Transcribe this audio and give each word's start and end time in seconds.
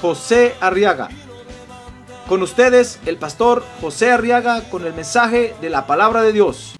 José 0.00 0.54
Arriaga. 0.60 1.08
Con 2.28 2.42
ustedes, 2.42 2.98
el 3.06 3.18
pastor 3.18 3.64
José 3.80 4.10
Arriaga 4.10 4.68
con 4.68 4.84
el 4.84 4.92
mensaje 4.92 5.54
de 5.60 5.70
la 5.70 5.86
palabra 5.86 6.22
de 6.22 6.32
Dios. 6.32 6.74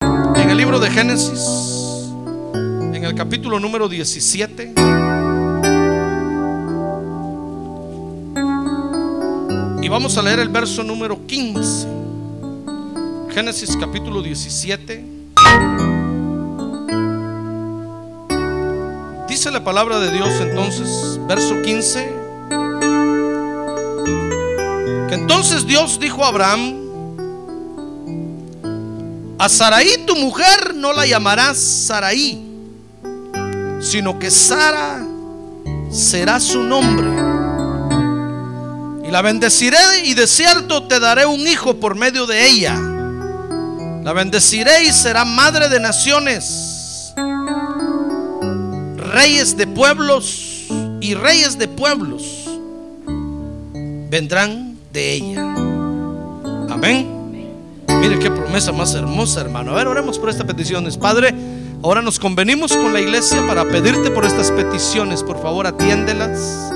En 0.00 0.50
el 0.50 0.56
libro 0.56 0.80
de 0.80 0.90
Génesis, 0.90 2.10
en 2.54 3.04
el 3.04 3.14
capítulo 3.14 3.60
número 3.60 3.88
17, 3.88 4.74
y 9.80 9.88
vamos 9.88 10.16
a 10.18 10.22
leer 10.22 10.40
el 10.40 10.48
verso 10.48 10.82
número 10.82 11.26
15. 11.26 11.86
Génesis 13.30 13.76
capítulo 13.76 14.22
17. 14.22 15.04
Dice 19.28 19.50
la 19.50 19.62
palabra 19.62 20.00
de 20.00 20.10
Dios 20.10 20.30
entonces, 20.40 21.20
verso 21.28 21.60
15, 21.62 22.12
que 25.08 25.14
entonces 25.14 25.66
Dios 25.66 26.00
dijo 26.00 26.24
a 26.24 26.28
Abraham, 26.28 26.74
a 29.38 29.48
Saraí 29.48 30.04
tu 30.06 30.16
mujer 30.16 30.74
no 30.74 30.92
la 30.92 31.06
llamarás 31.06 31.58
Saraí, 31.58 32.42
sino 33.80 34.18
que 34.18 34.30
Sara 34.30 35.06
será 35.90 36.40
su 36.40 36.62
nombre. 36.62 37.27
Y 39.08 39.10
la 39.10 39.22
bendeciré 39.22 39.78
y 40.04 40.12
de 40.12 40.26
cierto 40.26 40.82
te 40.82 41.00
daré 41.00 41.24
un 41.24 41.40
hijo 41.40 41.80
por 41.80 41.94
medio 41.94 42.26
de 42.26 42.46
ella. 42.46 42.78
La 44.04 44.12
bendeciré 44.12 44.84
y 44.84 44.92
será 44.92 45.24
madre 45.24 45.70
de 45.70 45.80
naciones, 45.80 47.14
reyes 48.96 49.56
de 49.56 49.66
pueblos 49.66 50.66
y 51.00 51.14
reyes 51.14 51.58
de 51.58 51.68
pueblos 51.68 52.22
vendrán 54.10 54.76
de 54.92 55.14
ella. 55.14 55.54
Amén. 56.68 57.84
Mire 58.00 58.18
qué 58.18 58.30
promesa 58.30 58.72
más 58.72 58.94
hermosa, 58.94 59.40
hermano. 59.40 59.72
A 59.72 59.74
ver, 59.76 59.86
oremos 59.86 60.18
por 60.18 60.28
estas 60.28 60.46
peticiones. 60.46 60.96
Padre, 60.96 61.34
ahora 61.82 62.02
nos 62.02 62.18
convenimos 62.18 62.76
con 62.76 62.92
la 62.92 63.00
iglesia 63.00 63.46
para 63.46 63.64
pedirte 63.64 64.10
por 64.10 64.26
estas 64.26 64.50
peticiones. 64.50 65.22
Por 65.22 65.40
favor, 65.40 65.66
atiéndelas. 65.66 66.72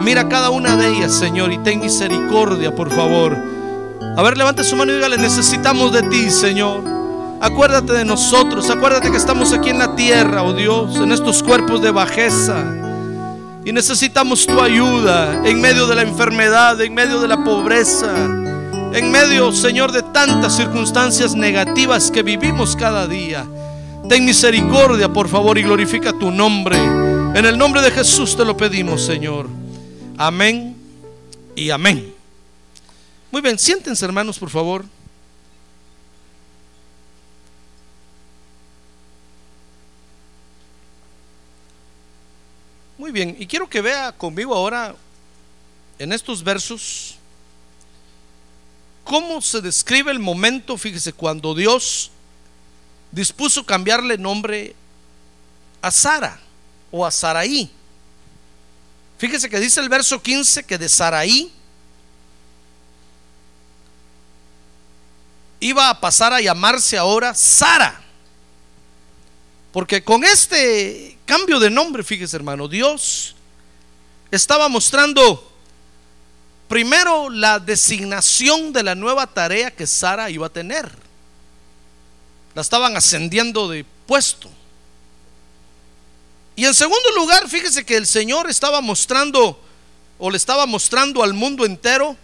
Mira 0.00 0.28
cada 0.28 0.50
una 0.50 0.76
de 0.76 0.88
ellas, 0.88 1.12
Señor, 1.12 1.52
y 1.52 1.58
ten 1.58 1.80
misericordia, 1.80 2.74
por 2.74 2.90
favor. 2.90 3.36
A 4.16 4.22
ver, 4.22 4.36
levante 4.36 4.64
su 4.64 4.76
mano 4.76 4.92
y 4.92 4.96
dígale, 4.96 5.18
necesitamos 5.18 5.92
de 5.92 6.02
ti, 6.04 6.30
Señor. 6.30 6.82
Acuérdate 7.40 7.92
de 7.92 8.04
nosotros, 8.04 8.68
acuérdate 8.68 9.10
que 9.10 9.16
estamos 9.16 9.52
aquí 9.52 9.70
en 9.70 9.78
la 9.78 9.94
tierra, 9.94 10.42
oh 10.42 10.52
Dios, 10.52 10.96
en 10.96 11.12
estos 11.12 11.42
cuerpos 11.42 11.80
de 11.82 11.92
bajeza. 11.92 12.64
Y 13.64 13.72
necesitamos 13.72 14.46
tu 14.46 14.60
ayuda 14.60 15.42
en 15.44 15.60
medio 15.60 15.86
de 15.86 15.94
la 15.94 16.02
enfermedad, 16.02 16.80
en 16.80 16.94
medio 16.94 17.20
de 17.20 17.28
la 17.28 17.44
pobreza, 17.44 18.12
en 18.92 19.10
medio, 19.12 19.52
Señor, 19.52 19.92
de 19.92 20.02
tantas 20.02 20.56
circunstancias 20.56 21.34
negativas 21.34 22.10
que 22.10 22.22
vivimos 22.22 22.74
cada 22.74 23.06
día. 23.06 23.46
Ten 24.08 24.24
misericordia, 24.24 25.12
por 25.12 25.28
favor, 25.28 25.58
y 25.58 25.62
glorifica 25.62 26.12
tu 26.12 26.30
nombre. 26.30 26.76
En 26.78 27.44
el 27.44 27.58
nombre 27.58 27.82
de 27.82 27.90
Jesús 27.90 28.36
te 28.36 28.44
lo 28.44 28.56
pedimos, 28.56 29.04
Señor. 29.04 29.48
Amén 30.20 30.74
y 31.54 31.70
amén. 31.70 32.12
Muy 33.30 33.40
bien, 33.40 33.56
siéntense, 33.56 34.04
hermanos, 34.04 34.36
por 34.36 34.50
favor. 34.50 34.84
Muy 42.98 43.12
bien, 43.12 43.36
y 43.38 43.46
quiero 43.46 43.70
que 43.70 43.80
vea 43.80 44.10
conmigo 44.10 44.56
ahora 44.56 44.96
en 46.00 46.12
estos 46.12 46.42
versos 46.42 47.14
cómo 49.04 49.40
se 49.40 49.60
describe 49.60 50.10
el 50.10 50.18
momento, 50.18 50.76
fíjese, 50.76 51.12
cuando 51.12 51.54
Dios 51.54 52.10
dispuso 53.12 53.64
cambiarle 53.64 54.18
nombre 54.18 54.74
a 55.80 55.92
Sara 55.92 56.40
o 56.90 57.06
a 57.06 57.12
Saraí. 57.12 57.70
Fíjese 59.18 59.50
que 59.50 59.58
dice 59.58 59.80
el 59.80 59.88
verso 59.88 60.22
15 60.22 60.62
que 60.64 60.78
de 60.78 60.88
Saraí 60.88 61.52
iba 65.60 65.90
a 65.90 66.00
pasar 66.00 66.32
a 66.32 66.40
llamarse 66.40 66.96
ahora 66.96 67.34
Sara. 67.34 68.00
Porque 69.72 70.02
con 70.02 70.24
este 70.24 71.18
cambio 71.26 71.58
de 71.58 71.68
nombre, 71.68 72.04
fíjese 72.04 72.36
hermano, 72.36 72.68
Dios 72.68 73.34
estaba 74.30 74.68
mostrando 74.68 75.52
primero 76.68 77.28
la 77.28 77.58
designación 77.58 78.72
de 78.72 78.82
la 78.82 78.94
nueva 78.94 79.26
tarea 79.26 79.70
que 79.70 79.86
Sara 79.86 80.30
iba 80.30 80.46
a 80.46 80.50
tener. 80.50 80.90
La 82.54 82.62
estaban 82.62 82.96
ascendiendo 82.96 83.68
de 83.68 83.84
puesto. 84.06 84.48
Y 86.58 86.64
en 86.64 86.74
segundo 86.74 87.12
lugar, 87.14 87.48
fíjese 87.48 87.86
que 87.86 87.96
el 87.96 88.04
Señor 88.04 88.50
estaba 88.50 88.80
mostrando 88.80 89.62
o 90.18 90.28
le 90.28 90.36
estaba 90.36 90.66
mostrando 90.66 91.22
al 91.22 91.32
mundo 91.32 91.64
entero, 91.64 92.16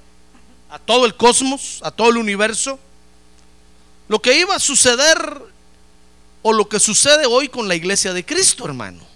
a 0.69 0.81
todo 0.81 1.07
el 1.07 1.15
cosmos, 1.15 1.79
a 1.85 1.93
todo 1.93 2.11
el 2.11 2.17
universo, 2.17 2.81
lo 4.09 4.21
que 4.21 4.37
iba 4.37 4.57
a 4.57 4.59
suceder 4.59 5.41
o 6.43 6.53
lo 6.53 6.69
que 6.69 6.81
sucede 6.81 7.27
hoy 7.27 7.49
con 7.49 7.69
la 7.69 7.77
iglesia 7.77 8.13
de 8.13 8.27
Cristo, 8.27 8.65
hermano. 8.65 9.07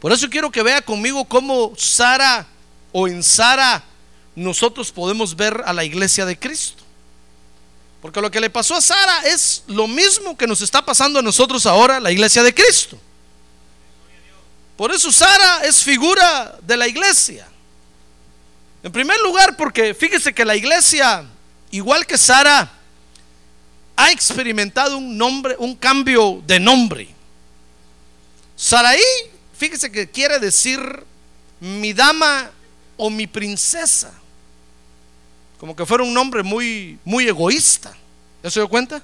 Por 0.00 0.10
eso 0.10 0.28
quiero 0.28 0.50
que 0.50 0.64
vea 0.64 0.82
conmigo 0.82 1.24
cómo 1.26 1.72
Sara 1.76 2.44
o 2.90 3.06
en 3.06 3.22
Sara 3.22 3.84
nosotros 4.34 4.90
podemos 4.90 5.36
ver 5.36 5.62
a 5.64 5.72
la 5.72 5.84
iglesia 5.84 6.26
de 6.26 6.36
Cristo. 6.36 6.82
Porque 8.02 8.20
lo 8.20 8.32
que 8.32 8.40
le 8.40 8.50
pasó 8.50 8.74
a 8.74 8.80
Sara 8.80 9.28
es 9.28 9.62
lo 9.68 9.86
mismo 9.86 10.36
que 10.36 10.48
nos 10.48 10.60
está 10.60 10.84
pasando 10.84 11.20
a 11.20 11.22
nosotros 11.22 11.66
ahora, 11.66 12.00
la 12.00 12.10
iglesia 12.10 12.42
de 12.42 12.52
Cristo. 12.52 12.98
Por 14.76 14.92
eso 14.92 15.12
Sara 15.12 15.60
es 15.64 15.82
figura 15.82 16.58
de 16.62 16.76
la 16.76 16.88
iglesia. 16.88 17.46
En 18.82 18.92
primer 18.92 19.18
lugar, 19.20 19.56
porque 19.56 19.94
fíjese 19.94 20.34
que 20.34 20.44
la 20.44 20.56
iglesia, 20.56 21.24
igual 21.70 22.06
que 22.06 22.18
Sara, 22.18 22.70
ha 23.96 24.10
experimentado 24.10 24.98
un 24.98 25.16
nombre, 25.16 25.56
un 25.58 25.76
cambio 25.76 26.42
de 26.46 26.58
nombre. 26.58 27.08
Saraí, 28.56 29.02
fíjese 29.56 29.90
que 29.90 30.10
quiere 30.10 30.38
decir 30.38 30.80
mi 31.60 31.92
dama 31.92 32.50
o 32.96 33.10
mi 33.10 33.26
princesa. 33.26 34.12
Como 35.58 35.74
que 35.74 35.86
fuera 35.86 36.04
un 36.04 36.12
nombre 36.12 36.42
muy, 36.42 36.98
muy 37.04 37.28
egoísta. 37.28 37.96
¿Ya 38.42 38.50
se 38.50 38.60
dio 38.60 38.68
cuenta? 38.68 39.02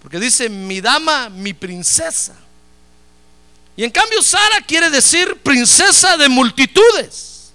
Porque 0.00 0.18
dice 0.18 0.48
mi 0.48 0.80
dama, 0.80 1.28
mi 1.28 1.52
princesa. 1.52 2.34
Y 3.76 3.84
en 3.84 3.90
cambio 3.90 4.22
Sara 4.22 4.60
quiere 4.60 4.90
decir 4.90 5.36
princesa 5.42 6.16
de 6.16 6.28
multitudes. 6.28 7.52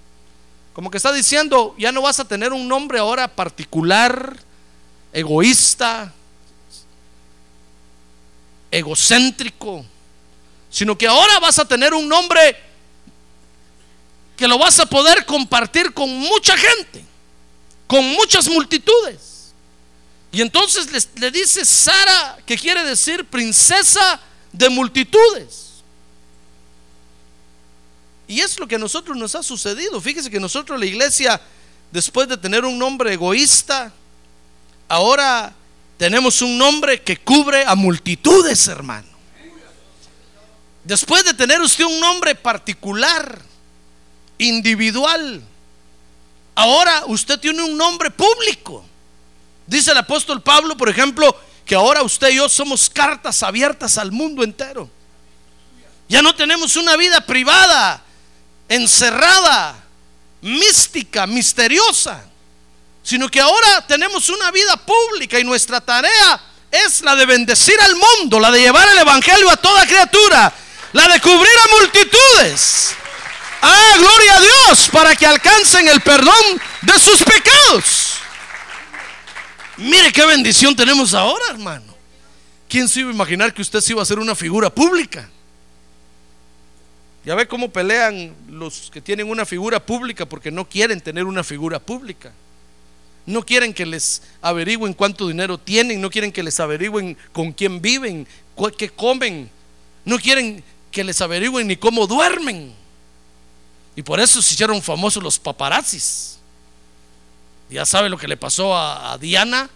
Como 0.72 0.90
que 0.90 0.98
está 0.98 1.12
diciendo, 1.12 1.74
ya 1.78 1.92
no 1.92 2.02
vas 2.02 2.20
a 2.20 2.24
tener 2.24 2.52
un 2.52 2.68
nombre 2.68 2.98
ahora 2.98 3.28
particular, 3.28 4.36
egoísta, 5.12 6.12
egocéntrico, 8.70 9.84
sino 10.70 10.96
que 10.96 11.06
ahora 11.06 11.38
vas 11.40 11.58
a 11.58 11.64
tener 11.64 11.92
un 11.92 12.08
nombre 12.08 12.56
que 14.36 14.46
lo 14.46 14.58
vas 14.58 14.78
a 14.80 14.86
poder 14.86 15.26
compartir 15.26 15.92
con 15.92 16.08
mucha 16.08 16.56
gente, 16.56 17.04
con 17.86 18.04
muchas 18.12 18.48
multitudes. 18.48 19.52
Y 20.32 20.40
entonces 20.40 21.10
le, 21.16 21.30
dice 21.30 21.64
Sara, 21.64 22.38
que 22.46 22.56
quiere 22.56 22.84
decir 22.84 23.24
princesa 23.24 24.20
de 24.52 24.68
multitudes. 24.68 25.69
Y 28.30 28.40
es 28.42 28.60
lo 28.60 28.68
que 28.68 28.76
a 28.76 28.78
nosotros 28.78 29.16
nos 29.16 29.34
ha 29.34 29.42
sucedido. 29.42 30.00
Fíjese 30.00 30.30
que 30.30 30.38
nosotros 30.38 30.78
la 30.78 30.86
iglesia 30.86 31.40
después 31.90 32.28
de 32.28 32.36
tener 32.36 32.64
un 32.64 32.78
nombre 32.78 33.12
egoísta, 33.12 33.92
ahora 34.86 35.52
tenemos 35.96 36.40
un 36.40 36.56
nombre 36.56 37.02
que 37.02 37.16
cubre 37.16 37.64
a 37.66 37.74
multitudes, 37.74 38.68
hermano. 38.68 39.08
Después 40.84 41.24
de 41.24 41.34
tener 41.34 41.60
usted 41.60 41.84
un 41.84 41.98
nombre 41.98 42.36
particular, 42.36 43.42
individual, 44.38 45.42
ahora 46.54 47.02
usted 47.06 47.36
tiene 47.40 47.64
un 47.64 47.76
nombre 47.76 48.12
público. 48.12 48.84
Dice 49.66 49.90
el 49.90 49.98
apóstol 49.98 50.40
Pablo, 50.40 50.76
por 50.76 50.88
ejemplo, 50.88 51.36
que 51.66 51.74
ahora 51.74 52.04
usted 52.04 52.28
y 52.28 52.36
yo 52.36 52.48
somos 52.48 52.88
cartas 52.88 53.42
abiertas 53.42 53.98
al 53.98 54.12
mundo 54.12 54.44
entero. 54.44 54.88
Ya 56.08 56.22
no 56.22 56.32
tenemos 56.32 56.76
una 56.76 56.96
vida 56.96 57.26
privada, 57.26 58.04
encerrada, 58.70 59.76
mística, 60.40 61.26
misteriosa, 61.26 62.24
sino 63.02 63.28
que 63.28 63.40
ahora 63.40 63.84
tenemos 63.86 64.28
una 64.30 64.50
vida 64.52 64.76
pública 64.76 65.38
y 65.40 65.44
nuestra 65.44 65.80
tarea 65.80 66.40
es 66.70 67.02
la 67.02 67.16
de 67.16 67.26
bendecir 67.26 67.78
al 67.80 67.96
mundo, 67.96 68.38
la 68.38 68.50
de 68.52 68.60
llevar 68.60 68.88
el 68.88 68.98
Evangelio 68.98 69.50
a 69.50 69.56
toda 69.56 69.84
criatura, 69.86 70.52
la 70.92 71.08
de 71.08 71.20
cubrir 71.20 71.52
a 71.64 71.80
multitudes. 71.80 72.94
Ah, 73.60 73.94
gloria 73.98 74.36
a 74.36 74.40
Dios, 74.40 74.88
para 74.92 75.16
que 75.16 75.26
alcancen 75.26 75.88
el 75.88 76.00
perdón 76.00 76.62
de 76.82 76.98
sus 76.98 77.22
pecados. 77.24 78.14
Mire 79.78 80.12
qué 80.12 80.24
bendición 80.24 80.76
tenemos 80.76 81.12
ahora, 81.12 81.44
hermano. 81.50 81.96
¿Quién 82.68 82.88
se 82.88 83.00
iba 83.00 83.10
a 83.10 83.14
imaginar 83.14 83.52
que 83.52 83.62
usted 83.62 83.80
se 83.80 83.92
iba 83.92 84.02
a 84.02 84.06
ser 84.06 84.20
una 84.20 84.36
figura 84.36 84.70
pública? 84.70 85.28
Ya 87.24 87.34
ve 87.34 87.46
cómo 87.46 87.70
pelean 87.70 88.34
los 88.48 88.90
que 88.90 89.00
tienen 89.00 89.28
una 89.28 89.44
figura 89.44 89.84
pública 89.84 90.26
porque 90.26 90.50
no 90.50 90.68
quieren 90.68 91.00
tener 91.00 91.24
una 91.24 91.44
figura 91.44 91.78
pública. 91.78 92.32
No 93.26 93.44
quieren 93.44 93.74
que 93.74 93.84
les 93.84 94.22
averigüen 94.40 94.94
cuánto 94.94 95.28
dinero 95.28 95.58
tienen, 95.58 96.00
no 96.00 96.10
quieren 96.10 96.32
que 96.32 96.42
les 96.42 96.58
averigüen 96.58 97.16
con 97.32 97.52
quién 97.52 97.82
viven, 97.82 98.26
qué 98.76 98.88
comen, 98.88 99.50
no 100.04 100.18
quieren 100.18 100.64
que 100.90 101.04
les 101.04 101.20
averigüen 101.20 101.66
ni 101.66 101.76
cómo 101.76 102.06
duermen. 102.06 102.72
Y 103.94 104.02
por 104.02 104.18
eso 104.18 104.40
se 104.40 104.54
hicieron 104.54 104.80
famosos 104.80 105.22
los 105.22 105.38
paparazzis. 105.38 106.38
Ya 107.68 107.84
sabe 107.84 108.08
lo 108.08 108.16
que 108.16 108.26
le 108.26 108.36
pasó 108.36 108.74
a, 108.74 109.12
a 109.12 109.18
Diana, 109.18 109.68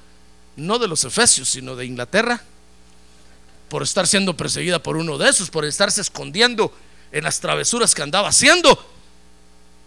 no 0.56 0.78
de 0.78 0.88
los 0.88 1.04
Efesios, 1.04 1.50
sino 1.50 1.76
de 1.76 1.84
Inglaterra, 1.84 2.42
por 3.68 3.82
estar 3.82 4.06
siendo 4.06 4.36
perseguida 4.36 4.82
por 4.82 4.96
uno 4.96 5.18
de 5.18 5.28
esos, 5.28 5.50
por 5.50 5.64
estarse 5.64 6.00
escondiendo 6.00 6.72
en 7.14 7.22
las 7.22 7.38
travesuras 7.38 7.94
que 7.94 8.02
andaba 8.02 8.28
haciendo, 8.28 8.76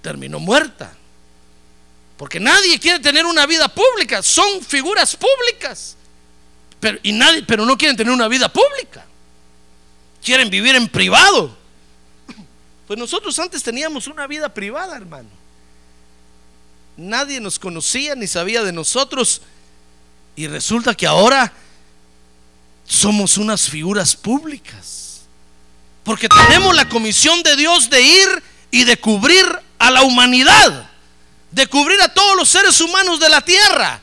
terminó 0.02 0.40
muerta. 0.40 0.96
Porque 2.16 2.40
nadie 2.40 2.80
quiere 2.80 3.00
tener 3.00 3.26
una 3.26 3.46
vida 3.46 3.68
pública, 3.68 4.24
son 4.24 4.62
figuras 4.64 5.14
públicas. 5.18 5.98
Pero, 6.80 6.98
y 7.04 7.12
nadie, 7.12 7.44
pero 7.44 7.66
no 7.66 7.78
quieren 7.78 7.98
tener 7.98 8.14
una 8.14 8.30
vida 8.30 8.52
pública. 8.52 9.06
Quieren 10.24 10.50
vivir 10.50 10.76
en 10.76 10.88
privado. 10.88 11.56
Pues 12.88 12.98
nosotros 12.98 13.38
antes 13.40 13.62
teníamos 13.62 14.08
una 14.08 14.26
vida 14.26 14.48
privada, 14.54 14.96
hermano. 14.96 15.28
Nadie 16.96 17.42
nos 17.42 17.60
conocía 17.60 18.16
ni 18.16 18.26
sabía 18.26 18.64
de 18.64 18.72
nosotros. 18.72 19.42
Y 20.38 20.48
resulta 20.48 20.96
que 20.96 21.06
ahora 21.06 21.52
somos 22.86 23.38
unas 23.38 23.70
figuras 23.70 24.16
públicas. 24.16 25.07
Porque 26.08 26.30
tenemos 26.30 26.74
la 26.74 26.88
comisión 26.88 27.44
de 27.44 27.58
Dios 27.58 27.90
de 27.90 28.02
ir 28.02 28.44
y 28.72 28.86
de 28.86 28.98
cubrir 28.98 29.46
a 29.78 29.92
la 29.92 30.04
humanidad, 30.04 30.90
de 31.52 31.68
cubrir 31.68 32.02
a 32.02 32.08
todos 32.14 32.38
los 32.38 32.48
seres 32.48 32.80
humanos 32.80 33.20
de 33.20 33.28
la 33.28 33.42
tierra, 33.42 34.00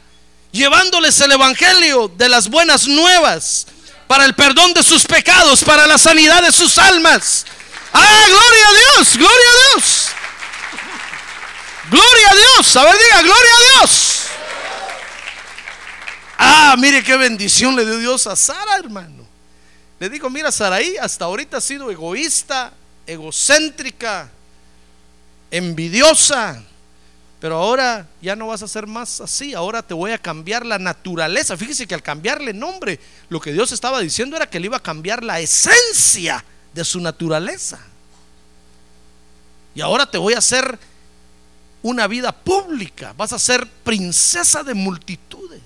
llevándoles 0.52 1.18
el 1.22 1.32
Evangelio 1.32 2.12
de 2.14 2.28
las 2.28 2.50
buenas 2.50 2.86
nuevas 2.86 3.68
para 4.06 4.26
el 4.26 4.34
perdón 4.34 4.74
de 4.74 4.82
sus 4.82 5.06
pecados, 5.06 5.64
para 5.64 5.86
la 5.86 5.96
sanidad 5.96 6.42
de 6.42 6.52
sus 6.52 6.76
almas. 6.76 7.46
Ah, 7.94 8.24
gloria 8.28 8.68
a 8.68 8.72
Dios, 8.72 9.16
gloria 9.16 9.48
a 9.48 9.72
Dios. 9.72 10.06
Gloria 11.90 12.30
a 12.30 12.34
Dios. 12.34 12.76
A 12.76 12.84
ver, 12.84 12.98
diga, 12.98 13.22
gloria 13.22 13.50
a 13.54 13.78
Dios. 13.80 14.20
Ah, 16.36 16.74
mire 16.76 17.02
qué 17.02 17.16
bendición 17.16 17.74
le 17.74 17.86
dio 17.86 17.96
Dios 17.96 18.26
a 18.26 18.36
Sara, 18.36 18.76
hermano. 18.76 19.23
Le 20.04 20.10
digo, 20.10 20.28
mira, 20.28 20.52
Saraí, 20.52 20.98
hasta 20.98 21.24
ahorita 21.24 21.56
ha 21.56 21.60
sido 21.62 21.90
egoísta, 21.90 22.74
egocéntrica, 23.06 24.30
envidiosa, 25.50 26.62
pero 27.40 27.56
ahora 27.56 28.06
ya 28.20 28.36
no 28.36 28.48
vas 28.48 28.62
a 28.62 28.68
ser 28.68 28.86
más 28.86 29.22
así, 29.22 29.54
ahora 29.54 29.80
te 29.80 29.94
voy 29.94 30.10
a 30.10 30.18
cambiar 30.18 30.66
la 30.66 30.78
naturaleza. 30.78 31.56
Fíjese 31.56 31.86
que 31.86 31.94
al 31.94 32.02
cambiarle 32.02 32.52
nombre, 32.52 33.00
lo 33.30 33.40
que 33.40 33.54
Dios 33.54 33.72
estaba 33.72 33.98
diciendo 34.00 34.36
era 34.36 34.46
que 34.46 34.60
le 34.60 34.66
iba 34.66 34.76
a 34.76 34.82
cambiar 34.82 35.24
la 35.24 35.40
esencia 35.40 36.44
de 36.74 36.84
su 36.84 37.00
naturaleza. 37.00 37.78
Y 39.74 39.80
ahora 39.80 40.04
te 40.04 40.18
voy 40.18 40.34
a 40.34 40.38
hacer 40.38 40.78
una 41.80 42.06
vida 42.08 42.30
pública, 42.30 43.14
vas 43.16 43.32
a 43.32 43.38
ser 43.38 43.66
princesa 43.82 44.62
de 44.62 44.74
multitudes. 44.74 45.62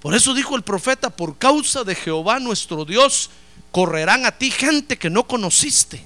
Por 0.00 0.14
eso 0.14 0.34
dijo 0.34 0.56
el 0.56 0.62
profeta, 0.62 1.10
por 1.10 1.36
causa 1.36 1.84
de 1.84 1.94
Jehová 1.94 2.40
nuestro 2.40 2.84
Dios, 2.84 3.30
correrán 3.70 4.24
a 4.24 4.32
ti 4.32 4.50
gente 4.50 4.96
que 4.96 5.10
no 5.10 5.24
conociste. 5.26 6.02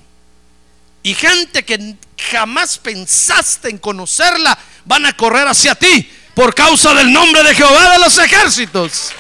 Y 1.03 1.15
gente 1.15 1.65
que 1.65 1.97
jamás 2.31 2.79
pensaste 2.79 3.69
en 3.69 3.79
conocerla, 3.79 4.59
van 4.85 5.07
a 5.07 5.17
correr 5.17 5.47
hacia 5.47 5.75
ti 5.75 6.11
por 6.35 6.55
causa 6.55 6.95
del 6.95 7.13
nombre 7.13 7.43
de 7.43 7.55
Jehová 7.55 7.93
de 7.93 7.99
los 7.99 8.19
ejércitos. 8.19 9.13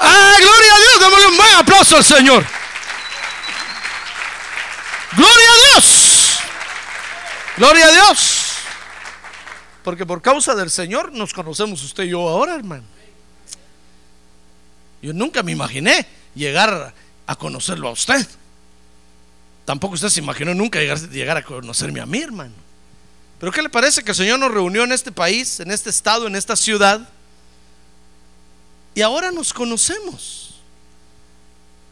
¡Ah, 0.00 0.34
gloria 0.38 0.74
a 0.74 0.78
Dios! 0.78 1.00
Démosle 1.00 1.26
un 1.26 1.36
buen 1.36 1.54
aplauso 1.56 1.96
al 1.96 2.04
Señor. 2.04 2.46
¡Gloria 5.12 5.50
a 5.50 5.74
Dios! 5.74 6.38
¡Gloria 7.56 7.86
a 7.86 7.90
Dios! 7.90 8.46
Porque 9.82 10.06
por 10.06 10.22
causa 10.22 10.54
del 10.54 10.70
Señor 10.70 11.12
nos 11.12 11.34
conocemos 11.34 11.82
usted 11.82 12.04
y 12.04 12.10
yo 12.10 12.26
ahora, 12.26 12.54
hermano. 12.54 12.84
Yo 15.02 15.12
nunca 15.12 15.42
me 15.42 15.52
imaginé 15.52 16.06
llegar 16.34 16.94
a 17.26 17.36
conocerlo 17.36 17.88
a 17.88 17.92
usted. 17.92 18.26
Tampoco 19.64 19.94
usted 19.94 20.08
se 20.08 20.20
imaginó 20.20 20.52
nunca 20.54 20.80
llegar, 20.80 21.36
a 21.36 21.44
conocerme 21.44 22.00
a 22.00 22.06
mí, 22.06 22.20
hermano. 22.20 22.54
Pero 23.38 23.52
¿qué 23.52 23.62
le 23.62 23.70
parece 23.70 24.02
que 24.02 24.10
el 24.10 24.16
Señor 24.16 24.38
nos 24.38 24.50
reunió 24.50 24.84
en 24.84 24.92
este 24.92 25.12
país, 25.12 25.60
en 25.60 25.70
este 25.70 25.90
estado, 25.90 26.26
en 26.26 26.34
esta 26.34 26.56
ciudad? 26.56 27.08
Y 28.94 29.00
ahora 29.00 29.30
nos 29.30 29.52
conocemos. 29.54 30.56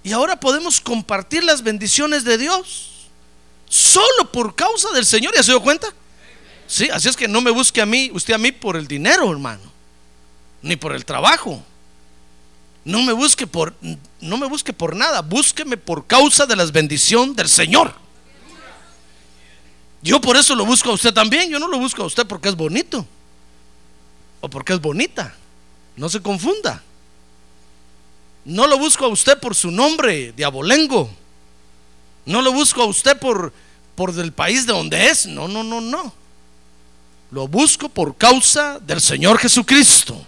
Y 0.03 0.13
ahora 0.13 0.39
podemos 0.39 0.81
compartir 0.81 1.45
las 1.45 1.63
bendiciones 1.63 2.25
de 2.25 2.37
Dios. 2.37 3.07
Solo 3.69 4.33
por 4.33 4.55
causa 4.55 4.91
del 4.91 5.07
Señor. 5.07 5.35
¿Ya 5.37 5.43
se 5.43 5.53
dio 5.53 5.63
cuenta? 5.63 5.87
Sí, 6.67 6.89
así 6.91 7.09
es 7.09 7.17
que 7.17 7.29
no 7.29 7.41
me 7.41 7.51
busque 7.51 7.81
a 7.81 7.87
mí, 7.87 8.11
usted 8.13 8.35
a 8.35 8.39
mí 8.39 8.53
por 8.53 8.77
el 8.77 8.89
dinero, 8.89 9.31
hermano. 9.31 9.63
Ni 10.63 10.77
por 10.77 10.93
el 10.93 11.05
trabajo. 11.05 11.63
No 12.89 13.03
me 13.03 13.13
busque 13.13 13.47
por 13.47 13.75
no 14.19 14.39
me 14.39 14.47
busque 14.47 14.73
por 14.73 14.97
nada, 14.97 15.21
búsqueme 15.21 15.77
por 15.77 16.07
causa 16.07 16.47
de 16.47 16.57
las 16.57 16.73
bendiciones 16.73 17.37
del 17.37 17.47
Señor. 17.47 17.95
Yo 20.01 20.23
por 20.23 20.39
eso 20.39 20.55
lo 20.55 20.65
busco 20.65 20.89
a 20.89 20.95
usted 20.95 21.13
también, 21.13 21.51
yo 21.51 21.59
no 21.59 21.69
lo 21.69 21.79
busco 21.79 22.03
a 22.03 22.07
usted 22.07 22.27
porque 22.27 22.49
es 22.49 22.57
bonito 22.57 23.07
o 24.41 24.49
porque 24.49 24.73
es 24.73 24.81
bonita. 24.81 25.35
No 25.97 26.09
se 26.09 26.23
confunda. 26.23 26.83
No 28.47 28.67
lo 28.67 28.79
busco 28.79 29.05
a 29.05 29.09
usted 29.09 29.39
por 29.39 29.55
su 29.55 29.71
nombre 29.71 30.33
de 30.33 30.47
abolengo. 30.47 31.11
No 32.25 32.41
lo 32.41 32.55
busco 32.55 32.81
a 32.81 32.87
usted 32.87 33.19
por 33.19 33.53
por 33.97 34.15
del 34.15 34.33
país 34.33 34.65
de 34.65 34.73
donde 34.73 35.09
es. 35.11 35.27
No, 35.27 35.47
no, 35.47 35.63
no, 35.63 35.83
no. 35.83 36.15
Lo 37.33 37.49
busco 37.49 37.91
por 37.91 38.17
causa 38.17 38.79
del 38.79 39.03
Señor 39.03 39.37
Jesucristo. 39.37 40.27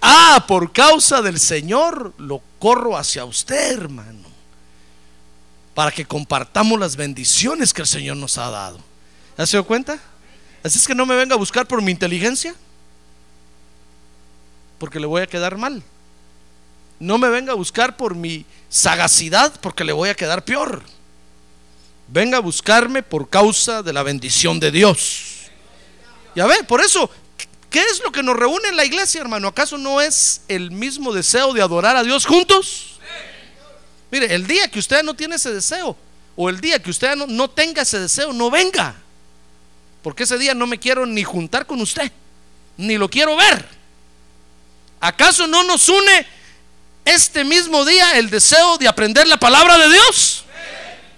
Ah, 0.00 0.44
por 0.46 0.72
causa 0.72 1.22
del 1.22 1.40
Señor 1.40 2.14
lo 2.18 2.42
corro 2.58 2.96
hacia 2.96 3.24
usted, 3.24 3.72
hermano. 3.72 4.28
Para 5.74 5.90
que 5.90 6.06
compartamos 6.06 6.78
las 6.78 6.96
bendiciones 6.96 7.72
que 7.72 7.82
el 7.82 7.88
Señor 7.88 8.16
nos 8.16 8.38
ha 8.38 8.50
dado. 8.50 8.78
¿Ya 9.36 9.46
se 9.46 9.56
dio 9.56 9.66
cuenta? 9.66 9.98
Así 10.62 10.78
es 10.78 10.86
que 10.86 10.94
no 10.94 11.06
me 11.06 11.16
venga 11.16 11.34
a 11.34 11.38
buscar 11.38 11.66
por 11.66 11.82
mi 11.82 11.92
inteligencia. 11.92 12.54
Porque 14.78 15.00
le 15.00 15.06
voy 15.06 15.22
a 15.22 15.26
quedar 15.26 15.56
mal. 15.56 15.82
No 16.98 17.18
me 17.18 17.28
venga 17.28 17.52
a 17.52 17.56
buscar 17.56 17.96
por 17.96 18.14
mi 18.14 18.44
sagacidad. 18.68 19.52
Porque 19.60 19.84
le 19.84 19.92
voy 19.92 20.08
a 20.08 20.14
quedar 20.14 20.44
peor. 20.44 20.82
Venga 22.08 22.38
a 22.38 22.40
buscarme 22.40 23.02
por 23.02 23.28
causa 23.28 23.82
de 23.82 23.92
la 23.92 24.02
bendición 24.02 24.60
de 24.60 24.70
Dios. 24.70 25.50
Ya 26.34 26.46
ve, 26.46 26.64
por 26.64 26.80
eso 26.80 27.10
¿Qué 27.76 27.82
es 27.82 28.02
lo 28.02 28.10
que 28.10 28.22
nos 28.22 28.34
reúne 28.34 28.70
en 28.70 28.76
la 28.76 28.86
iglesia, 28.86 29.20
hermano? 29.20 29.48
¿Acaso 29.48 29.76
no 29.76 30.00
es 30.00 30.40
el 30.48 30.70
mismo 30.70 31.12
deseo 31.12 31.52
de 31.52 31.60
adorar 31.60 31.94
a 31.94 32.02
Dios 32.02 32.24
juntos? 32.24 32.98
Mire, 34.10 34.34
el 34.34 34.46
día 34.46 34.66
que 34.70 34.78
usted 34.78 35.02
no 35.02 35.12
tiene 35.12 35.36
ese 35.36 35.52
deseo, 35.52 35.94
o 36.36 36.48
el 36.48 36.58
día 36.58 36.82
que 36.82 36.88
usted 36.88 37.14
no, 37.16 37.26
no 37.26 37.50
tenga 37.50 37.82
ese 37.82 38.00
deseo, 38.00 38.32
no 38.32 38.50
venga. 38.50 38.96
porque 40.00 40.22
ese 40.22 40.38
día 40.38 40.54
no 40.54 40.66
me 40.66 40.78
quiero 40.78 41.04
ni 41.04 41.22
juntar 41.22 41.66
con 41.66 41.78
usted, 41.82 42.10
ni 42.78 42.96
lo 42.96 43.10
quiero 43.10 43.36
ver. 43.36 43.68
¿Acaso 44.98 45.46
no 45.46 45.62
nos 45.62 45.86
une 45.90 46.26
este 47.04 47.44
mismo 47.44 47.84
día 47.84 48.16
el 48.16 48.30
deseo 48.30 48.78
de 48.78 48.88
aprender 48.88 49.26
la 49.26 49.36
palabra 49.36 49.76
de 49.76 49.90
Dios? 49.90 50.46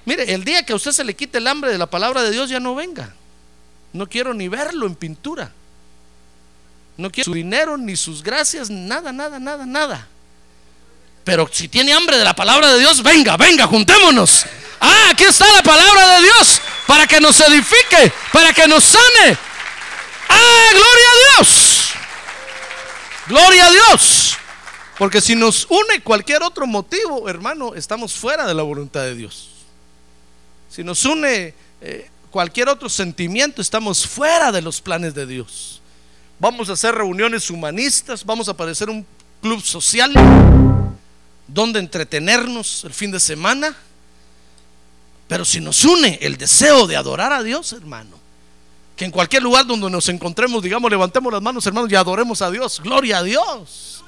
Mire, 0.04 0.34
el 0.34 0.42
día 0.42 0.64
que 0.64 0.72
a 0.72 0.76
usted 0.76 0.90
se 0.90 1.04
le 1.04 1.14
quite 1.14 1.38
el 1.38 1.46
hambre 1.46 1.70
de 1.70 1.78
la 1.78 1.86
palabra 1.86 2.24
de 2.24 2.32
Dios, 2.32 2.50
ya 2.50 2.58
no 2.58 2.74
venga. 2.74 3.14
No 3.92 4.08
quiero 4.08 4.34
ni 4.34 4.48
verlo 4.48 4.88
en 4.88 4.96
pintura. 4.96 5.52
No 6.98 7.10
quiero 7.10 7.26
su 7.26 7.34
dinero, 7.34 7.78
ni 7.78 7.94
sus 7.94 8.22
gracias, 8.22 8.68
nada, 8.68 9.12
nada, 9.12 9.38
nada, 9.38 9.64
nada. 9.64 10.08
Pero 11.22 11.48
si 11.52 11.68
tiene 11.68 11.92
hambre 11.92 12.18
de 12.18 12.24
la 12.24 12.34
palabra 12.34 12.72
de 12.72 12.80
Dios, 12.80 13.02
venga, 13.04 13.36
venga, 13.36 13.68
juntémonos. 13.68 14.44
Ah, 14.80 15.10
aquí 15.12 15.24
está 15.24 15.46
la 15.54 15.62
palabra 15.62 16.16
de 16.16 16.22
Dios 16.22 16.60
para 16.88 17.06
que 17.06 17.20
nos 17.20 17.38
edifique, 17.40 18.12
para 18.32 18.52
que 18.52 18.66
nos 18.66 18.82
sane. 18.82 19.38
Ah, 20.28 20.68
gloria 20.72 21.08
a 21.08 21.36
Dios. 21.36 21.90
Gloria 23.28 23.66
a 23.66 23.70
Dios. 23.70 24.36
Porque 24.98 25.20
si 25.20 25.36
nos 25.36 25.66
une 25.70 26.00
cualquier 26.02 26.42
otro 26.42 26.66
motivo, 26.66 27.28
hermano, 27.28 27.76
estamos 27.76 28.14
fuera 28.14 28.44
de 28.44 28.54
la 28.54 28.64
voluntad 28.64 29.02
de 29.02 29.14
Dios. 29.14 29.50
Si 30.68 30.82
nos 30.82 31.04
une 31.04 31.54
eh, 31.80 32.10
cualquier 32.30 32.68
otro 32.68 32.88
sentimiento, 32.88 33.62
estamos 33.62 34.04
fuera 34.04 34.50
de 34.50 34.62
los 34.62 34.80
planes 34.80 35.14
de 35.14 35.26
Dios. 35.26 35.80
Vamos 36.40 36.70
a 36.70 36.74
hacer 36.74 36.94
reuniones 36.94 37.50
humanistas, 37.50 38.24
vamos 38.24 38.48
a 38.48 38.54
parecer 38.54 38.88
un 38.88 39.04
club 39.42 39.60
social 39.60 40.12
donde 41.48 41.80
entretenernos 41.80 42.84
el 42.84 42.92
fin 42.92 43.10
de 43.10 43.18
semana. 43.18 43.74
Pero 45.26 45.44
si 45.44 45.60
nos 45.60 45.84
une 45.84 46.18
el 46.22 46.36
deseo 46.36 46.86
de 46.86 46.96
adorar 46.96 47.32
a 47.32 47.42
Dios, 47.42 47.72
hermano, 47.72 48.16
que 48.96 49.04
en 49.04 49.10
cualquier 49.10 49.42
lugar 49.42 49.66
donde 49.66 49.90
nos 49.90 50.08
encontremos, 50.08 50.62
digamos, 50.62 50.90
levantemos 50.90 51.32
las 51.32 51.42
manos, 51.42 51.66
hermanos, 51.66 51.90
y 51.90 51.96
adoremos 51.96 52.40
a 52.40 52.50
Dios. 52.50 52.80
Gloria 52.82 53.18
a 53.18 53.22
Dios. 53.22 54.04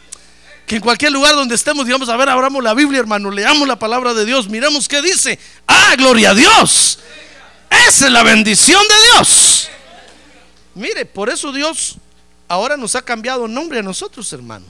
Que 0.67 0.77
en 0.77 0.83
cualquier 0.83 1.11
lugar 1.11 1.35
donde 1.35 1.57
estemos, 1.57 1.85
digamos, 1.85 2.09
a 2.09 2.17
ver, 2.17 2.29
abramos 2.29 2.63
la 2.63 2.75
Biblia, 2.75 3.01
hermano, 3.01 3.31
leamos 3.31 3.67
la 3.67 3.77
palabra 3.77 4.15
de 4.15 4.25
Dios, 4.25 4.49
miremos 4.49 4.87
qué 4.87 5.03
dice. 5.03 5.39
Ah, 5.67 5.95
gloria 5.99 6.31
a 6.31 6.35
Dios. 6.35 7.01
Esa 7.89 8.07
es 8.07 8.13
la 8.13 8.23
bendición 8.23 8.83
de 8.89 8.95
Dios. 9.13 9.69
Mire, 10.77 11.05
por 11.07 11.29
eso 11.29 11.53
Dios 11.53 11.97
ahora 12.51 12.77
nos 12.77 12.97
ha 12.97 13.03
cambiado 13.03 13.47
nombre 13.47 13.79
a 13.79 13.83
nosotros, 13.83 14.33
hermano. 14.33 14.67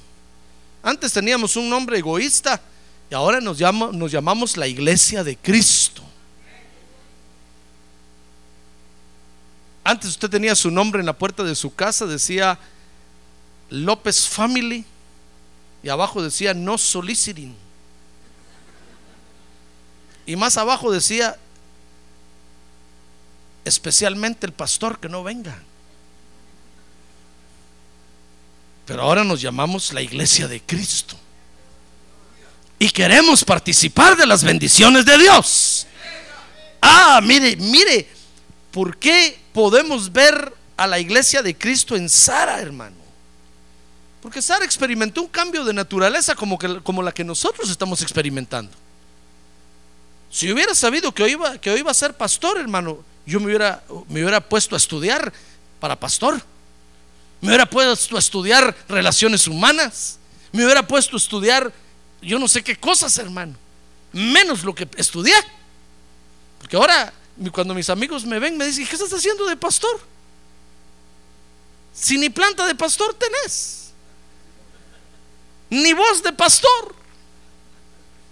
Antes 0.83 1.15
teníamos 1.15 1.57
un 1.57 1.71
nombre 1.71 1.97
egoísta 1.99 2.61
y 3.11 3.15
ahora 3.15 3.41
nos, 3.41 3.57
llama, 3.57 3.89
nos 3.91 4.13
llamamos 4.13 4.59
la 4.59 4.67
iglesia 4.67 5.25
de 5.25 5.35
Cristo. 5.39 6.03
Antes 9.83 10.11
usted 10.11 10.29
tenía 10.29 10.55
su 10.55 10.71
nombre 10.71 11.01
en 11.01 11.07
la 11.07 11.17
puerta 11.17 11.43
de 11.43 11.55
su 11.55 11.75
casa, 11.75 12.05
decía 12.05 12.59
López 13.71 14.29
Family 14.29 14.85
y 15.83 15.89
abajo 15.89 16.23
decía 16.23 16.53
no 16.53 16.77
soliciting. 16.77 17.57
Y 20.27 20.37
más 20.37 20.59
abajo 20.59 20.93
decía 20.93 21.39
especialmente 23.65 24.45
el 24.45 24.53
pastor 24.53 25.01
que 25.01 25.09
no 25.09 25.23
venga. 25.25 25.63
Pero 28.91 29.03
ahora 29.03 29.23
nos 29.23 29.41
llamamos 29.41 29.93
la 29.93 30.03
iglesia 30.03 30.49
de 30.49 30.61
Cristo. 30.61 31.17
Y 32.77 32.91
queremos 32.91 33.45
participar 33.45 34.17
de 34.17 34.27
las 34.27 34.43
bendiciones 34.43 35.05
de 35.05 35.17
Dios. 35.17 35.87
Ah, 36.83 37.21
mire, 37.23 37.55
mire, 37.55 38.09
¿por 38.73 38.97
qué 38.97 39.39
podemos 39.53 40.11
ver 40.11 40.53
a 40.77 40.89
la 40.89 40.99
iglesia 40.99 41.41
de 41.41 41.57
Cristo 41.57 41.95
en 41.95 42.09
Sara, 42.09 42.61
hermano? 42.61 42.97
Porque 44.21 44.43
Sara 44.43 44.65
experimentó 44.65 45.23
un 45.23 45.29
cambio 45.29 45.63
de 45.65 45.73
naturaleza 45.73 46.35
como, 46.35 46.59
que, 46.59 46.83
como 46.83 47.01
la 47.01 47.13
que 47.13 47.23
nosotros 47.23 47.71
estamos 47.71 48.03
experimentando. 48.03 48.77
Si 50.33 50.51
hubiera 50.51 50.75
sabido 50.75 51.15
que 51.15 51.23
hoy 51.23 51.31
iba, 51.31 51.59
que 51.59 51.71
hoy 51.71 51.79
iba 51.79 51.93
a 51.93 51.95
ser 51.95 52.15
pastor, 52.15 52.59
hermano, 52.59 53.05
yo 53.25 53.39
me 53.39 53.47
hubiera, 53.47 53.85
me 54.09 54.21
hubiera 54.21 54.41
puesto 54.41 54.75
a 54.75 54.79
estudiar 54.79 55.33
para 55.79 55.95
pastor. 55.95 56.43
Me 57.41 57.49
hubiera 57.49 57.67
puesto 57.67 58.17
a 58.17 58.19
estudiar 58.19 58.77
relaciones 58.89 59.47
humanas. 59.47 60.19
Me 60.53 60.65
hubiera 60.65 60.87
puesto 60.87 61.17
a 61.17 61.19
estudiar 61.19 61.73
yo 62.23 62.39
no 62.39 62.49
sé 62.49 62.63
qué 62.63 62.77
cosas, 62.77 63.17
hermano. 63.19 63.55
Menos 64.13 64.65
lo 64.65 64.75
que 64.75 64.89
estudié. 64.97 65.35
Porque 66.59 66.77
ahora, 66.77 67.13
cuando 67.53 67.75
mis 67.75 67.89
amigos 67.89 68.25
me 68.25 68.39
ven, 68.39 68.57
me 68.57 68.67
dicen, 68.67 68.87
¿qué 68.87 68.95
estás 68.95 69.13
haciendo 69.13 69.47
de 69.47 69.57
pastor? 69.57 70.01
Si 71.95 72.19
ni 72.19 72.29
planta 72.29 72.67
de 72.67 72.75
pastor 72.75 73.15
tenés. 73.15 73.93
Ni 75.71 75.93
voz 75.93 76.23
de 76.23 76.33
pastor. 76.33 76.95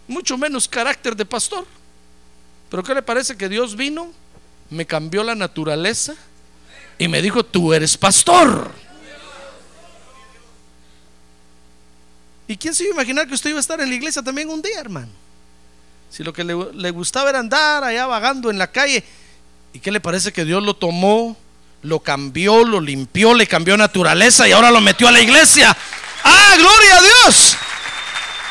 Mucho 0.06 0.36
menos 0.36 0.68
carácter 0.68 1.16
de 1.16 1.24
pastor. 1.24 1.66
Pero 2.70 2.82
¿qué 2.82 2.94
le 2.94 3.02
parece 3.02 3.36
que 3.36 3.48
Dios 3.48 3.76
vino? 3.76 4.12
Me 4.68 4.86
cambió 4.86 5.22
la 5.22 5.34
naturaleza 5.34 6.14
y 6.98 7.08
me 7.08 7.22
dijo, 7.22 7.44
tú 7.44 7.72
eres 7.72 7.96
pastor. 7.96 8.70
¿Y 12.48 12.56
quién 12.56 12.74
se 12.74 12.84
iba 12.84 12.92
a 12.92 12.94
imaginar 12.94 13.28
que 13.28 13.34
usted 13.34 13.50
iba 13.50 13.58
a 13.58 13.60
estar 13.60 13.78
en 13.78 13.90
la 13.90 13.94
iglesia 13.94 14.22
también 14.22 14.48
un 14.48 14.62
día, 14.62 14.80
hermano? 14.80 15.12
Si 16.10 16.24
lo 16.24 16.32
que 16.32 16.42
le, 16.42 16.90
gustaba 16.90 17.28
era 17.28 17.40
andar 17.40 17.84
allá 17.84 18.06
vagando 18.06 18.50
en 18.50 18.56
la 18.56 18.72
calle, 18.72 19.04
¿y 19.74 19.78
qué 19.78 19.92
le 19.92 20.00
parece 20.00 20.32
que 20.32 20.46
Dios 20.46 20.62
lo 20.62 20.74
tomó, 20.74 21.36
lo 21.82 22.00
cambió, 22.00 22.64
lo 22.64 22.80
limpió, 22.80 23.34
le 23.34 23.46
cambió 23.46 23.76
naturaleza 23.76 24.48
y 24.48 24.52
ahora 24.52 24.70
lo 24.70 24.80
metió 24.80 25.06
a 25.08 25.12
la 25.12 25.20
iglesia? 25.20 25.76
¡Ah, 26.24 26.54
gloria 26.56 26.96
a 26.96 27.02
Dios! 27.02 27.56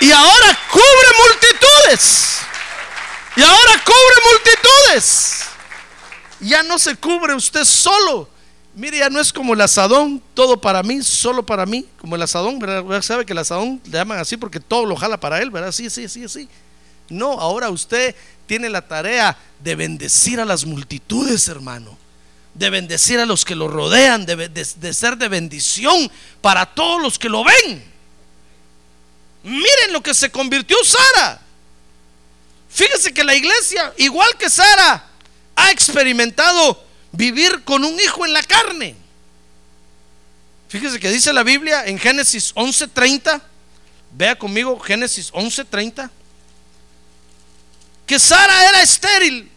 Y 0.01 0.11
ahora 0.11 0.59
cubre 0.71 1.09
multitudes. 1.25 2.37
Y 3.35 3.41
ahora 3.41 3.83
cubre 3.83 4.31
multitudes. 4.31 5.41
Ya 6.41 6.61
no 6.61 6.77
se 6.77 6.95
cubre 6.97 7.33
usted 7.33 7.65
solo 7.65 8.29
Mire, 8.77 8.99
ya 8.99 9.09
no 9.09 9.19
es 9.19 9.33
como 9.33 9.55
el 9.55 9.61
asadón, 9.61 10.21
todo 10.35 10.61
para 10.61 10.83
mí, 10.83 11.01
solo 11.01 11.43
para 11.43 11.65
mí, 11.65 11.83
como 11.99 12.15
el 12.15 12.21
asadón, 12.21 12.59
¿verdad? 12.59 13.01
Sabe 13.01 13.25
que 13.25 13.33
el 13.33 13.39
asadón 13.39 13.81
le 13.85 13.89
llaman 13.89 14.19
así 14.19 14.37
porque 14.37 14.59
todo 14.59 14.85
lo 14.85 14.95
jala 14.95 15.19
para 15.19 15.41
él, 15.41 15.49
¿verdad? 15.49 15.71
Sí, 15.71 15.89
sí, 15.89 16.07
sí, 16.07 16.29
sí. 16.29 16.47
No, 17.09 17.31
ahora 17.39 17.71
usted 17.71 18.15
tiene 18.45 18.69
la 18.69 18.87
tarea 18.87 19.35
de 19.63 19.73
bendecir 19.73 20.39
a 20.39 20.45
las 20.45 20.63
multitudes, 20.63 21.47
hermano. 21.47 21.97
De 22.53 22.69
bendecir 22.69 23.19
a 23.19 23.25
los 23.25 23.45
que 23.45 23.55
lo 23.55 23.67
rodean, 23.67 24.27
de, 24.27 24.47
de 24.47 24.93
ser 24.93 25.17
de 25.17 25.27
bendición 25.27 26.11
para 26.39 26.63
todos 26.67 27.01
los 27.01 27.17
que 27.17 27.29
lo 27.29 27.43
ven. 27.43 27.83
Miren 29.41 29.91
lo 29.91 30.03
que 30.03 30.13
se 30.13 30.29
convirtió 30.29 30.77
Sara. 30.83 31.41
Fíjese 32.69 33.11
que 33.11 33.23
la 33.23 33.33
iglesia, 33.33 33.91
igual 33.97 34.37
que 34.37 34.51
Sara, 34.51 35.03
ha 35.55 35.71
experimentado 35.71 36.85
vivir 37.11 37.63
con 37.63 37.83
un 37.83 37.99
hijo 37.99 38.25
en 38.25 38.33
la 38.33 38.43
carne. 38.43 38.95
Fíjese 40.69 40.99
que 40.99 41.09
dice 41.09 41.31
la 41.33 41.43
Biblia 41.43 41.85
en 41.85 41.97
Génesis 41.97 42.53
11:30. 42.55 43.41
Vea 44.11 44.37
conmigo 44.37 44.79
Génesis 44.79 45.31
11:30. 45.33 46.09
Que 48.05 48.19
Sara 48.19 48.69
era 48.69 48.81
estéril. 48.81 49.51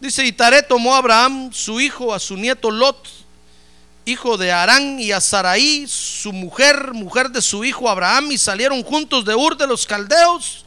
Dice, 0.00 0.24
y 0.24 0.32
Taré 0.32 0.62
tomó 0.62 0.94
a 0.94 0.98
Abraham, 0.98 1.52
su 1.52 1.78
hijo, 1.78 2.14
a 2.14 2.18
su 2.18 2.34
nieto 2.34 2.70
Lot, 2.70 3.06
hijo 4.10 4.36
de 4.36 4.52
Arán, 4.52 5.00
y 5.00 5.12
a 5.12 5.20
Saraí, 5.20 5.86
su 5.88 6.32
mujer, 6.32 6.92
mujer 6.92 7.30
de 7.30 7.42
su 7.42 7.64
hijo 7.64 7.88
Abraham, 7.88 8.32
y 8.32 8.38
salieron 8.38 8.82
juntos 8.82 9.24
de 9.24 9.34
Ur 9.34 9.56
de 9.56 9.66
los 9.66 9.86
Caldeos 9.86 10.64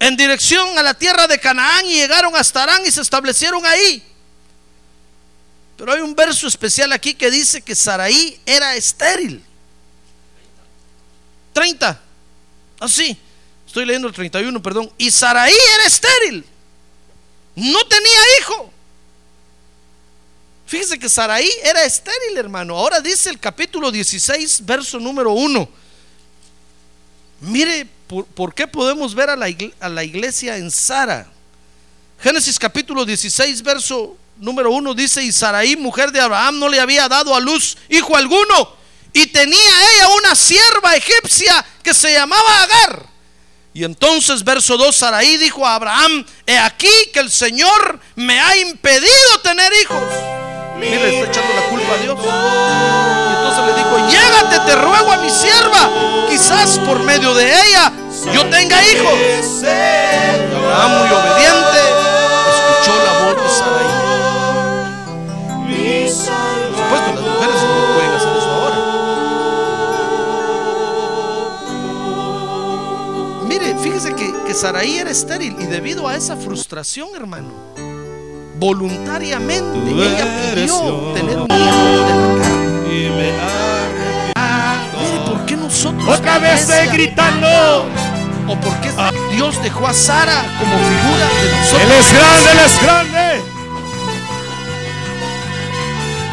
en 0.00 0.16
dirección 0.16 0.78
a 0.78 0.82
la 0.82 0.94
tierra 0.94 1.26
de 1.28 1.38
Canaán 1.38 1.84
y 1.84 1.92
llegaron 1.92 2.34
hasta 2.34 2.62
Arán 2.62 2.82
y 2.86 2.90
se 2.90 3.02
establecieron 3.02 3.64
ahí. 3.66 4.02
Pero 5.76 5.92
hay 5.92 6.00
un 6.00 6.14
verso 6.14 6.48
especial 6.48 6.90
aquí 6.92 7.14
que 7.14 7.30
dice 7.30 7.60
que 7.60 7.74
Saraí 7.74 8.40
era 8.46 8.74
estéril. 8.74 9.44
30. 11.52 12.00
Así. 12.80 13.16
Estoy 13.66 13.84
leyendo 13.84 14.08
el 14.08 14.14
31, 14.14 14.62
perdón. 14.62 14.90
Y 14.96 15.10
Saraí 15.10 15.54
era 15.74 15.84
estéril. 15.84 16.46
No 17.54 17.84
tenía 17.86 18.20
hijo. 18.40 18.72
Fíjese 20.70 21.00
que 21.00 21.08
Saraí 21.08 21.50
era 21.64 21.84
estéril, 21.84 22.36
hermano. 22.36 22.78
Ahora 22.78 23.00
dice 23.00 23.28
el 23.28 23.40
capítulo 23.40 23.90
16, 23.90 24.64
verso 24.64 25.00
número 25.00 25.32
1. 25.32 25.68
Mire, 27.40 27.88
por, 28.06 28.54
qué 28.54 28.68
podemos 28.68 29.12
ver 29.12 29.30
a 29.30 29.36
la, 29.36 29.48
a 29.80 29.88
la, 29.88 30.04
iglesia 30.04 30.58
en 30.58 30.70
Sara? 30.70 31.28
Génesis 32.20 32.56
capítulo 32.56 33.04
16, 33.04 33.62
verso 33.64 34.16
número 34.36 34.70
1 34.70 34.94
dice, 34.94 35.24
y 35.24 35.32
Saraí, 35.32 35.74
mujer 35.74 36.12
de 36.12 36.20
Abraham, 36.20 36.60
no 36.60 36.68
le 36.68 36.78
había 36.78 37.08
dado 37.08 37.34
a 37.34 37.40
luz 37.40 37.76
hijo 37.88 38.16
alguno. 38.16 38.76
Y 39.12 39.26
tenía 39.26 39.94
ella 39.96 40.08
una 40.18 40.36
sierva 40.36 40.94
egipcia 40.94 41.66
que 41.82 41.92
se 41.92 42.12
llamaba 42.12 42.62
Agar. 42.62 43.06
Y 43.74 43.82
entonces, 43.82 44.44
verso 44.44 44.76
2, 44.76 44.94
Saraí 44.94 45.36
dijo 45.36 45.66
a 45.66 45.74
Abraham, 45.74 46.24
he 46.46 46.56
aquí 46.56 47.10
que 47.12 47.18
el 47.18 47.30
Señor 47.32 47.98
me 48.14 48.38
ha 48.38 48.56
impedido 48.56 49.40
tener 49.42 49.72
hijos. 49.82 50.39
Mire, 50.80 51.20
está 51.20 51.26
echando 51.30 51.54
la 51.54 51.68
culpa 51.68 51.92
a 51.92 51.98
Dios. 51.98 52.18
Y 52.18 53.32
entonces 53.36 53.62
le 53.66 53.72
dijo, 53.74 53.94
llégate, 54.08 54.56
te 54.66 54.74
ruego 54.76 55.12
a 55.12 55.16
mi 55.18 55.30
sierva, 55.30 55.90
quizás 56.28 56.78
por 56.78 56.98
medio 57.00 57.34
de 57.34 57.44
ella 57.44 57.92
yo 58.32 58.48
tenga 58.48 58.82
hijos. 58.82 59.14
Y 59.62 59.66
Abraham, 60.54 60.90
muy 60.98 61.10
obediente, 61.10 61.80
escuchó 62.50 62.92
la 63.04 63.12
voz 63.20 63.36
de 63.42 63.48
Saraí. 63.58 63.94
Por 66.70 66.78
supuesto, 66.78 67.08
las 67.14 67.24
mujeres 67.24 67.60
no 67.62 67.68
pueden 67.94 68.12
hacer 68.12 68.32
eso 68.36 68.50
ahora. 68.50 68.78
Mire, 73.46 73.66
fíjese 73.82 74.14
que, 74.14 74.32
que 74.46 74.54
Saraí 74.54 74.98
era 74.98 75.10
estéril 75.10 75.56
y 75.60 75.66
debido 75.66 76.08
a 76.08 76.16
esa 76.16 76.36
frustración, 76.36 77.10
hermano, 77.14 77.50
voluntariamente 78.60 79.90
ella 79.90 80.26
pidió 80.54 80.82
tener 81.14 81.38
un 81.38 81.46
hijo 81.50 81.84
de 81.86 81.96
la 81.96 82.42
carne. 82.42 82.94
Y 82.94 83.08
me. 83.08 83.32
Mire, 85.00 85.18
¿por 85.26 85.46
qué 85.46 85.56
nosotros? 85.56 86.06
Otra 86.06 86.38
vez 86.38 86.60
estoy 86.68 86.86
gritando. 86.88 87.86
¿O 88.46 88.56
por 88.56 88.74
qué 88.80 88.90
Dios 89.32 89.62
dejó 89.62 89.86
a 89.86 89.94
Sara 89.94 90.44
como 90.58 90.72
figura 90.76 91.26
de 91.40 91.50
nosotros? 91.56 91.82
Él 91.82 91.92
es 91.92 92.12
grande, 92.12 92.50
Él 92.52 92.58
es 92.66 92.82
grande. 92.82 93.42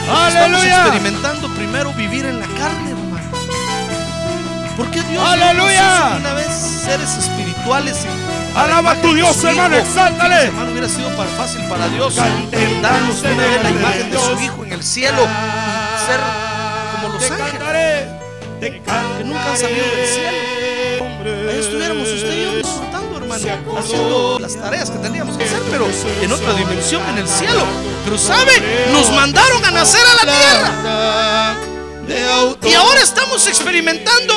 Estamos 0.02 0.36
Aleluya. 0.36 0.78
experimentando 0.78 1.50
primero 1.56 1.94
vivir 1.94 2.26
en 2.26 2.40
la 2.40 2.48
carne, 2.48 2.92
hermano. 2.92 3.32
¿Por 4.76 4.88
qué 4.92 5.02
Dios 5.04 5.24
Aleluya. 5.24 6.18
una 6.20 6.34
vez 6.34 6.48
seres 6.84 7.18
espirituales? 7.18 7.98
y 8.04 8.08
Alaba 8.58 8.92
a 8.92 9.02
tu 9.02 9.14
Dios, 9.14 9.44
hermano, 9.44 9.76
exáltale. 9.78 10.46
Hermano, 10.46 10.72
hubiera 10.72 10.90
sido 10.90 11.12
fácil 11.38 11.62
para 11.70 11.88
Dios 11.90 12.16
darnos 12.16 13.20
una 13.22 13.46
vez 13.46 13.64
la 13.64 13.70
imagen 13.70 14.10
de 14.10 14.18
su. 14.18 14.32
Hijo 14.44 14.66
en 14.66 14.74
el 14.74 14.84
cielo 14.84 15.22
y 15.22 15.26
ser 16.08 16.20
como 16.94 17.14
los 17.14 17.32
ángeles. 17.32 18.08
que 18.60 19.24
nunca 19.24 19.52
han 19.52 19.58
salido 19.58 19.86
del 19.96 20.08
cielo. 20.08 20.38
Ahí 21.50 21.60
estuviéramos 21.60 22.08
usted 22.08 22.36
y 22.36 22.44
yo 22.44 22.56
disfrutando, 22.58 23.18
hermano, 23.18 23.78
haciendo 23.78 24.40
las 24.40 24.56
tareas 24.56 24.90
que 24.90 24.98
teníamos 25.00 25.38
que 25.38 25.44
hacer, 25.44 25.62
pero 25.70 25.88
en 26.22 26.32
otra 26.32 26.54
dimensión, 26.54 27.04
en 27.10 27.18
el 27.20 27.28
cielo. 27.28 27.64
Pero 28.06 28.18
sabe, 28.18 28.88
nos 28.92 29.12
mandaron 29.12 29.64
a 29.66 29.72
nacer 29.72 30.02
a 30.02 30.26
la 30.26 30.40
tierra. 30.40 31.56
Y 32.64 32.74
ahora 32.74 33.02
estamos 33.02 33.46
experimentando 33.48 34.34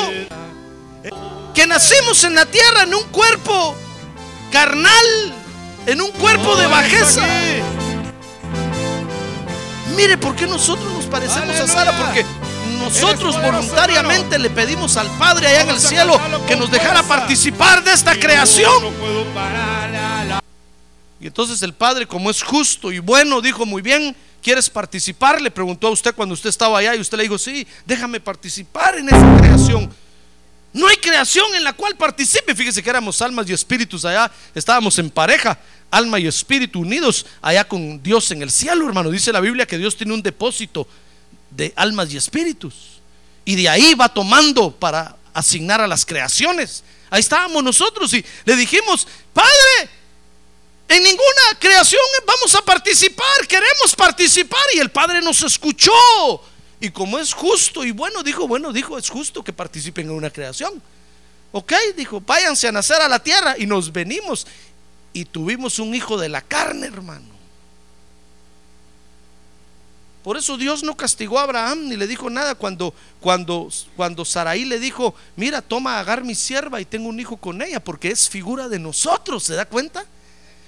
que 1.55 1.65
nacimos 1.65 2.23
en 2.23 2.35
la 2.35 2.45
tierra 2.45 2.83
en 2.83 2.93
un 2.93 3.03
cuerpo 3.05 3.75
carnal, 4.51 5.33
en 5.87 6.01
un 6.01 6.11
cuerpo 6.11 6.55
de 6.55 6.67
bajeza. 6.67 7.21
Mire, 9.95 10.17
¿por 10.17 10.35
qué 10.35 10.47
nosotros 10.47 10.91
nos 10.93 11.05
parecemos 11.05 11.59
a 11.59 11.67
Sara? 11.67 11.97
Porque 11.97 12.25
nosotros 12.79 13.35
poderoso, 13.35 13.41
voluntariamente 13.57 14.39
le 14.39 14.49
pedimos 14.49 14.97
al 14.97 15.07
Padre 15.17 15.47
allá 15.47 15.61
en 15.61 15.69
el 15.69 15.79
cielo 15.79 16.19
que 16.47 16.55
nos 16.55 16.71
dejara 16.71 17.03
fuerza. 17.03 17.19
participar 17.19 17.83
de 17.83 17.91
esta 17.93 18.15
creación. 18.19 18.71
No 18.81 18.89
puedo 18.91 19.25
parar 19.33 19.93
a 19.95 20.23
la- 20.25 20.43
Y 21.19 21.27
entonces 21.27 21.61
el 21.61 21.73
Padre, 21.73 22.07
como 22.07 22.29
es 22.31 22.41
justo 22.41 22.91
y 22.91 22.99
bueno, 22.99 23.41
dijo 23.41 23.65
muy 23.65 23.81
bien, 23.81 24.15
¿quieres 24.41 24.69
participar? 24.69 25.41
Le 25.41 25.51
preguntó 25.51 25.87
a 25.87 25.91
usted 25.91 26.15
cuando 26.15 26.33
usted 26.33 26.49
estaba 26.49 26.79
allá 26.79 26.95
y 26.95 26.99
usted 26.99 27.17
le 27.17 27.23
dijo, 27.23 27.37
sí, 27.37 27.67
déjame 27.85 28.19
participar 28.19 28.97
en 28.97 29.09
esta 29.09 29.37
creación. 29.37 29.91
No 30.73 30.87
hay 30.87 30.95
creación 30.97 31.53
en 31.55 31.63
la 31.63 31.73
cual 31.73 31.95
participe. 31.95 32.55
Fíjese 32.55 32.81
que 32.81 32.89
éramos 32.89 33.21
almas 33.21 33.49
y 33.49 33.53
espíritus 33.53 34.05
allá, 34.05 34.31
estábamos 34.55 34.97
en 34.99 35.09
pareja, 35.09 35.59
alma 35.89 36.19
y 36.19 36.27
espíritu 36.27 36.79
unidos 36.79 37.25
allá 37.41 37.67
con 37.67 38.01
Dios 38.01 38.31
en 38.31 38.41
el 38.41 38.51
cielo, 38.51 38.87
hermano. 38.87 39.11
Dice 39.11 39.33
la 39.33 39.41
Biblia 39.41 39.65
que 39.65 39.77
Dios 39.77 39.97
tiene 39.97 40.13
un 40.13 40.21
depósito 40.21 40.87
de 41.49 41.73
almas 41.75 42.11
y 42.13 42.17
espíritus. 42.17 43.01
Y 43.43 43.55
de 43.55 43.67
ahí 43.67 43.93
va 43.95 44.07
tomando 44.07 44.71
para 44.71 45.17
asignar 45.33 45.81
a 45.81 45.87
las 45.87 46.05
creaciones. 46.05 46.83
Ahí 47.09 47.19
estábamos 47.19 47.63
nosotros 47.63 48.13
y 48.13 48.23
le 48.45 48.55
dijimos, 48.55 49.05
Padre, 49.33 49.89
en 50.87 51.03
ninguna 51.03 51.59
creación 51.59 52.01
vamos 52.25 52.55
a 52.55 52.61
participar, 52.61 53.47
queremos 53.47 53.95
participar. 53.95 54.61
Y 54.75 54.79
el 54.79 54.89
Padre 54.89 55.21
nos 55.21 55.41
escuchó. 55.41 55.91
Y 56.81 56.89
como 56.89 57.19
es 57.19 57.31
justo 57.31 57.85
y 57.85 57.91
bueno, 57.91 58.23
dijo, 58.23 58.47
bueno, 58.47 58.73
dijo, 58.73 58.97
es 58.97 59.07
justo 59.09 59.43
que 59.43 59.53
participen 59.53 60.07
en 60.07 60.13
una 60.13 60.31
creación. 60.31 60.81
Ok, 61.51 61.73
dijo, 61.95 62.21
váyanse 62.21 62.67
a 62.67 62.71
nacer 62.71 63.01
a 63.01 63.07
la 63.07 63.19
tierra. 63.19 63.55
Y 63.57 63.67
nos 63.67 63.91
venimos 63.91 64.47
y 65.13 65.25
tuvimos 65.25 65.77
un 65.77 65.93
hijo 65.93 66.17
de 66.17 66.27
la 66.27 66.41
carne, 66.41 66.87
hermano. 66.87 67.31
Por 70.23 70.37
eso 70.37 70.57
Dios 70.57 70.83
no 70.83 70.95
castigó 70.97 71.39
a 71.39 71.43
Abraham 71.43 71.87
ni 71.87 71.97
le 71.97 72.05
dijo 72.05 72.29
nada 72.29 72.53
cuando, 72.53 72.93
cuando, 73.19 73.69
cuando 73.95 74.23
Saraí 74.23 74.65
le 74.65 74.79
dijo, 74.79 75.15
mira, 75.35 75.61
toma 75.61 75.95
a 75.95 75.99
Agar 75.99 76.23
mi 76.23 76.35
sierva 76.35 76.79
y 76.79 76.85
tengo 76.85 77.09
un 77.09 77.19
hijo 77.19 77.37
con 77.37 77.61
ella, 77.61 77.83
porque 77.83 78.09
es 78.09 78.29
figura 78.29 78.69
de 78.69 78.77
nosotros, 78.77 79.43
¿se 79.43 79.55
da 79.55 79.65
cuenta? 79.65 80.05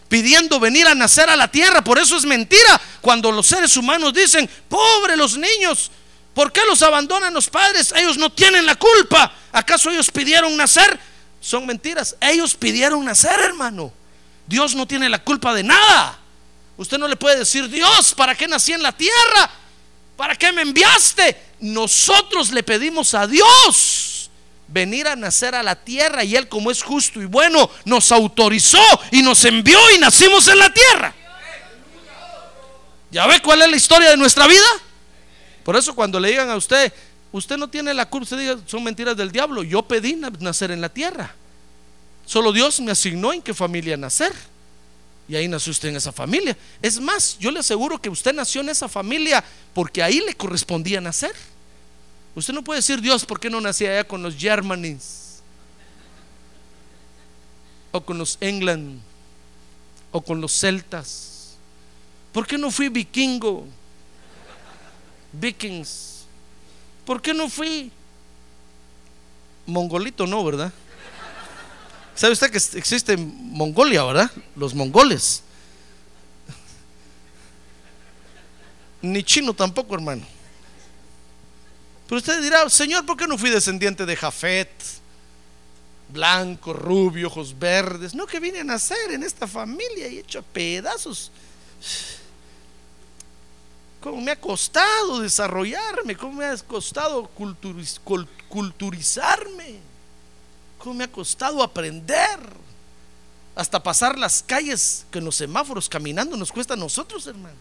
Pidiendo 0.09 0.59
venir 0.59 0.87
a 0.87 0.95
nacer 0.95 1.29
a 1.29 1.35
la 1.35 1.49
tierra, 1.49 1.83
por 1.83 1.99
eso 1.99 2.17
es 2.17 2.25
mentira 2.25 2.81
cuando 3.01 3.31
los 3.31 3.45
seres 3.45 3.77
humanos 3.77 4.13
dicen, 4.13 4.49
pobre 4.67 5.15
los 5.15 5.37
niños, 5.37 5.91
¿por 6.33 6.51
qué 6.51 6.61
los 6.65 6.81
abandonan 6.81 7.33
los 7.33 7.49
padres? 7.49 7.93
Ellos 7.95 8.17
no 8.17 8.31
tienen 8.31 8.65
la 8.65 8.75
culpa, 8.75 9.33
¿acaso 9.51 9.89
ellos 9.89 10.09
pidieron 10.11 10.55
nacer? 10.57 10.99
Son 11.41 11.65
mentiras, 11.65 12.15
ellos 12.21 12.55
pidieron 12.55 13.03
nacer, 13.03 13.39
hermano. 13.39 13.91
Dios 14.47 14.75
no 14.75 14.87
tiene 14.87 15.09
la 15.09 15.19
culpa 15.19 15.53
de 15.53 15.63
nada. 15.63 16.19
Usted 16.77 16.97
no 16.97 17.07
le 17.07 17.15
puede 17.15 17.39
decir, 17.39 17.69
Dios, 17.69 18.13
¿para 18.15 18.35
qué 18.35 18.47
nací 18.47 18.73
en 18.73 18.81
la 18.81 18.91
tierra? 18.91 19.49
¿Para 20.15 20.35
qué 20.35 20.51
me 20.51 20.61
enviaste? 20.61 21.37
Nosotros 21.59 22.51
le 22.51 22.63
pedimos 22.63 23.13
a 23.13 23.27
Dios 23.27 24.29
venir 24.67 25.07
a 25.07 25.15
nacer 25.15 25.53
a 25.53 25.61
la 25.63 25.75
tierra 25.75 26.23
y 26.23 26.35
Él 26.35 26.47
como 26.47 26.71
es 26.71 26.81
justo 26.81 27.21
y 27.21 27.25
bueno 27.25 27.69
nos 27.85 28.11
autorizó 28.11 28.81
y 29.11 29.21
nos 29.21 29.45
envió 29.45 29.79
y 29.91 29.99
nacimos 29.99 30.47
en 30.47 30.59
la 30.59 30.73
tierra. 30.73 31.13
¿Ya 33.11 33.27
ve 33.27 33.39
cuál 33.41 33.61
es 33.61 33.69
la 33.69 33.77
historia 33.77 34.09
de 34.09 34.17
nuestra 34.17 34.47
vida? 34.47 34.65
Por 35.63 35.75
eso 35.75 35.95
cuando 35.95 36.19
le 36.19 36.29
digan 36.29 36.49
a 36.49 36.55
usted, 36.55 36.91
usted 37.31 37.57
no 37.57 37.69
tiene 37.69 37.93
la 37.93 38.09
culpa, 38.09 38.23
usted 38.23 38.39
diga, 38.39 38.57
son 38.65 38.83
mentiras 38.83 39.15
del 39.15 39.31
diablo. 39.31 39.63
Yo 39.63 39.81
pedí 39.83 40.15
na- 40.15 40.31
nacer 40.39 40.71
en 40.71 40.81
la 40.81 40.89
tierra. 40.89 41.33
Solo 42.25 42.51
Dios 42.51 42.79
me 42.79 42.91
asignó 42.91 43.33
en 43.33 43.41
qué 43.41 43.53
familia 43.53 43.97
nacer. 43.97 44.33
Y 45.27 45.35
ahí 45.37 45.47
nació 45.47 45.71
usted 45.71 45.89
en 45.89 45.95
esa 45.95 46.11
familia. 46.11 46.57
Es 46.81 46.99
más, 46.99 47.37
yo 47.39 47.49
le 47.49 47.59
aseguro 47.59 48.01
que 48.01 48.09
usted 48.09 48.33
nació 48.33 48.59
en 48.61 48.69
esa 48.69 48.89
familia 48.89 49.41
porque 49.73 50.03
ahí 50.03 50.19
le 50.19 50.33
correspondía 50.35 50.99
nacer. 50.99 51.33
Usted 52.35 52.53
no 52.53 52.63
puede 52.63 52.79
decir, 52.79 52.99
Dios, 52.99 53.25
¿por 53.25 53.39
qué 53.39 53.49
no 53.49 53.61
nací 53.61 53.85
allá 53.85 54.03
con 54.05 54.21
los 54.21 54.35
Germanis? 54.35 55.41
O 57.91 58.01
con 58.03 58.17
los 58.17 58.37
England. 58.41 58.99
O 60.11 60.21
con 60.21 60.41
los 60.41 60.51
celtas. 60.51 61.55
¿Por 62.31 62.45
qué 62.47 62.57
no 62.57 62.69
fui 62.71 62.89
vikingo? 62.89 63.65
Vikings. 65.33 66.25
¿Por 67.05 67.21
qué 67.21 67.33
no 67.33 67.49
fui 67.49 67.91
mongolito? 69.65 70.25
No, 70.25 70.43
¿verdad? 70.45 70.71
¿Sabe 72.15 72.33
usted 72.33 72.51
que 72.51 72.77
existe 72.77 73.17
Mongolia, 73.17 74.03
verdad? 74.03 74.31
Los 74.55 74.73
mongoles. 74.73 75.41
Ni 79.01 79.23
chino 79.23 79.53
tampoco, 79.53 79.95
hermano. 79.95 80.23
Pero 82.07 82.17
usted 82.19 82.41
dirá, 82.41 82.69
Señor, 82.69 83.05
¿por 83.05 83.17
qué 83.17 83.27
no 83.27 83.37
fui 83.37 83.49
descendiente 83.49 84.05
de 84.05 84.15
Jafet? 84.15 84.69
Blanco, 86.09 86.73
rubio, 86.73 87.27
ojos 87.27 87.57
verdes. 87.57 88.13
No, 88.13 88.27
que 88.27 88.39
vine 88.39 88.59
a 88.59 88.63
nacer 88.63 89.11
en 89.11 89.23
esta 89.23 89.47
familia 89.47 90.07
y 90.07 90.19
hecho 90.19 90.43
pedazos. 90.43 91.31
¿Cómo 94.03 94.19
me 94.19 94.31
ha 94.31 94.35
costado 94.39 95.21
desarrollarme? 95.21 96.17
¿Cómo 96.17 96.33
me 96.33 96.45
ha 96.45 96.57
costado 96.57 97.29
culturiz- 97.37 98.01
cul- 98.03 98.27
culturizarme? 98.49 99.79
¿Cómo 100.77 100.95
me 100.95 101.05
ha 101.05 101.11
costado 101.11 101.63
aprender? 101.63 102.37
Hasta 103.55 103.81
pasar 103.81 104.19
las 104.19 104.43
calles 104.43 105.05
en 105.13 105.23
los 105.23 105.35
semáforos 105.37 105.87
caminando 105.87 106.35
nos 106.35 106.51
cuesta 106.51 106.73
a 106.73 106.77
nosotros, 106.77 107.25
hermano. 107.27 107.55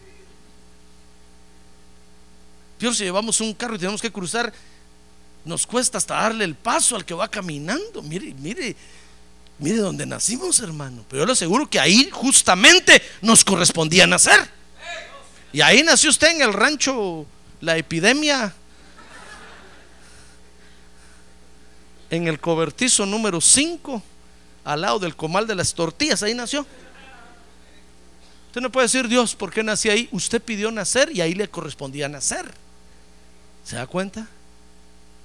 Dios, 2.77 2.97
si 2.97 3.05
llevamos 3.05 3.39
un 3.39 3.53
carro 3.53 3.75
y 3.75 3.79
tenemos 3.79 4.01
que 4.01 4.11
cruzar, 4.11 4.51
nos 5.45 5.65
cuesta 5.65 5.97
hasta 5.97 6.15
darle 6.15 6.43
el 6.43 6.55
paso 6.55 6.97
al 6.97 7.05
que 7.05 7.13
va 7.13 7.29
caminando. 7.29 8.01
Mire, 8.01 8.33
mire, 8.33 8.75
mire 9.59 9.77
donde 9.77 10.05
nacimos, 10.05 10.59
hermano. 10.59 11.05
Pero 11.07 11.21
yo 11.21 11.25
le 11.27 11.31
aseguro 11.31 11.69
que 11.69 11.79
ahí 11.79 12.09
justamente 12.11 13.01
nos 13.21 13.45
correspondía 13.45 14.05
nacer. 14.05 14.61
Y 15.53 15.61
ahí 15.61 15.83
nació 15.83 16.09
usted 16.09 16.31
en 16.31 16.41
el 16.41 16.51
rancho, 16.51 17.27
la 17.61 17.77
epidemia. 17.77 18.53
En 22.09 22.27
el 22.27 22.39
cobertizo 22.39 23.05
número 23.05 23.39
5, 23.39 24.01
al 24.65 24.81
lado 24.81 24.99
del 24.99 25.15
comal 25.15 25.45
de 25.45 25.55
las 25.55 25.73
tortillas, 25.73 26.23
ahí 26.23 26.33
nació. 26.33 26.65
Usted 28.47 28.61
no 28.61 28.71
puede 28.71 28.85
decir, 28.85 29.07
Dios, 29.07 29.35
¿por 29.35 29.51
qué 29.51 29.63
nací 29.63 29.89
ahí? 29.89 30.09
Usted 30.11 30.41
pidió 30.41 30.71
nacer 30.71 31.11
y 31.11 31.21
ahí 31.21 31.35
le 31.35 31.47
correspondía 31.47 32.09
nacer. 32.09 32.51
¿Se 33.63 33.75
da 33.75 33.85
cuenta? 33.85 34.27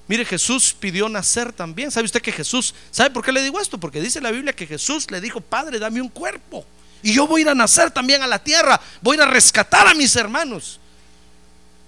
Mire, 0.09 0.25
Jesús 0.25 0.75
pidió 0.79 1.09
nacer 1.09 1.53
también. 1.53 1.91
¿Sabe 1.91 2.07
usted 2.07 2.23
que 2.23 2.33
Jesús, 2.33 2.75
¿sabe 2.91 3.11
por 3.11 3.25
qué 3.25 3.33
le 3.33 3.43
digo 3.43 3.61
esto? 3.61 3.79
Porque 3.79 4.01
dice 4.01 4.21
la 4.21 4.31
Biblia 4.31 4.55
que 4.55 4.67
Jesús 4.67 5.11
le 5.11 5.21
dijo, 5.21 5.41
Padre, 5.41 5.79
dame 5.79 6.01
un 6.01 6.09
cuerpo. 6.09 6.67
Y 7.03 7.13
yo 7.13 7.27
voy 7.27 7.41
a 7.41 7.43
ir 7.43 7.49
a 7.49 7.55
nacer 7.55 7.91
también 7.91 8.23
a 8.23 8.27
la 8.27 8.43
tierra. 8.43 8.81
Voy 9.01 9.19
a 9.19 9.27
rescatar 9.27 9.87
a 9.87 9.95
mis 9.95 10.15
hermanos. 10.17 10.81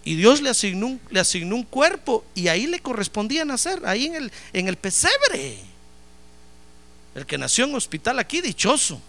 Y 0.05 0.17
Dios 0.17 0.41
le 0.41 0.51
asignó 0.51 0.87
un, 0.87 1.01
le 1.11 1.21
asignó 1.21 1.57
un 1.57 1.65
cuerpo 1.65 2.25
y 2.35 2.49
ahí 2.49 2.67
le 2.67 2.81
correspondía 2.81 3.45
nacer, 3.45 3.83
ahí 3.85 4.07
en 4.07 4.15
el, 4.15 4.33
en 4.53 4.69
el 4.69 4.77
pesebre. 4.77 5.59
El 7.15 7.27
que 7.27 7.37
nació 7.37 7.65
en 7.65 7.75
hospital 7.75 8.19
aquí, 8.19 8.41
dichoso. 8.41 9.01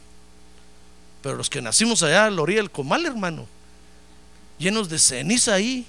Pero 1.22 1.36
los 1.36 1.50
que 1.50 1.62
nacimos 1.62 2.02
allá 2.04 2.26
a 2.26 2.32
la 2.32 2.42
orilla 2.42 2.60
del 2.60 2.72
comal, 2.72 3.06
hermano, 3.06 3.48
llenos 4.58 4.90
de 4.90 5.00
ceniza 5.00 5.54
ahí. 5.54 5.86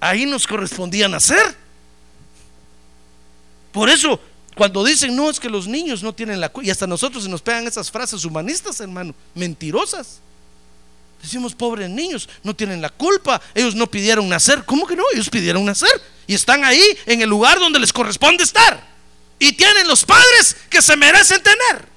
Ahí 0.00 0.26
nos 0.26 0.46
correspondía 0.46 1.08
nacer. 1.08 1.56
Por 3.72 3.88
eso, 3.88 4.20
cuando 4.54 4.84
dicen, 4.84 5.16
no, 5.16 5.30
es 5.30 5.40
que 5.40 5.50
los 5.50 5.66
niños 5.66 6.02
no 6.02 6.14
tienen 6.14 6.40
la 6.40 6.48
culpa, 6.48 6.68
y 6.68 6.70
hasta 6.70 6.86
nosotros 6.86 7.24
se 7.24 7.28
nos 7.28 7.42
pegan 7.42 7.66
esas 7.66 7.90
frases 7.90 8.24
humanistas, 8.24 8.80
hermano, 8.80 9.14
mentirosas. 9.34 10.20
Decimos, 11.20 11.54
pobres 11.54 11.88
niños, 11.88 12.28
no 12.42 12.54
tienen 12.54 12.82
la 12.82 12.90
culpa, 12.90 13.40
ellos 13.54 13.74
no 13.74 13.86
pidieron 13.90 14.28
nacer. 14.28 14.64
¿Cómo 14.64 14.86
que 14.86 14.94
no? 14.94 15.04
Ellos 15.14 15.30
pidieron 15.30 15.64
nacer 15.64 15.90
y 16.26 16.34
están 16.34 16.64
ahí 16.64 16.82
en 17.06 17.22
el 17.22 17.28
lugar 17.30 17.58
donde 17.58 17.78
les 17.78 17.92
corresponde 17.92 18.44
estar. 18.44 18.86
Y 19.38 19.52
tienen 19.52 19.88
los 19.88 20.04
padres 20.04 20.56
que 20.68 20.82
se 20.82 20.96
merecen 20.96 21.42
tener. 21.42 21.88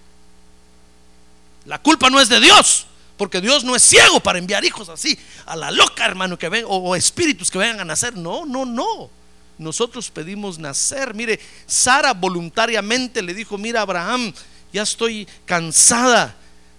La 1.65 1.78
culpa 1.82 2.10
no 2.10 2.22
es 2.22 2.30
de 2.30 2.39
Dios, 2.39 2.88
porque 3.17 3.41
Dios 3.41 3.65
no 3.65 3.76
es 3.76 3.84
ciego 3.84 4.22
para 4.22 4.39
enviar 4.39 4.63
hijos 4.63 4.88
así 4.88 5.20
a 5.46 5.58
la 5.58 5.72
loca, 5.72 6.06
hermano, 6.06 6.39
que 6.39 6.48
ven, 6.48 6.63
o, 6.65 6.78
o 6.78 6.96
espíritus 6.96 7.52
que 7.52 7.58
vengan 7.58 7.82
a 7.82 7.86
nacer. 7.86 8.15
No, 8.15 8.46
no, 8.46 8.65
no. 8.65 9.10
Nosotros 9.58 10.12
pedimos 10.12 10.60
nacer. 10.60 11.13
Mire, 11.13 11.39
Sara 11.65 12.13
voluntariamente 12.13 13.22
le 13.22 13.34
dijo, 13.34 13.58
mira 13.58 13.82
Abraham, 13.82 14.34
ya 14.72 14.84
estoy 14.84 15.28
cansada 15.46 16.36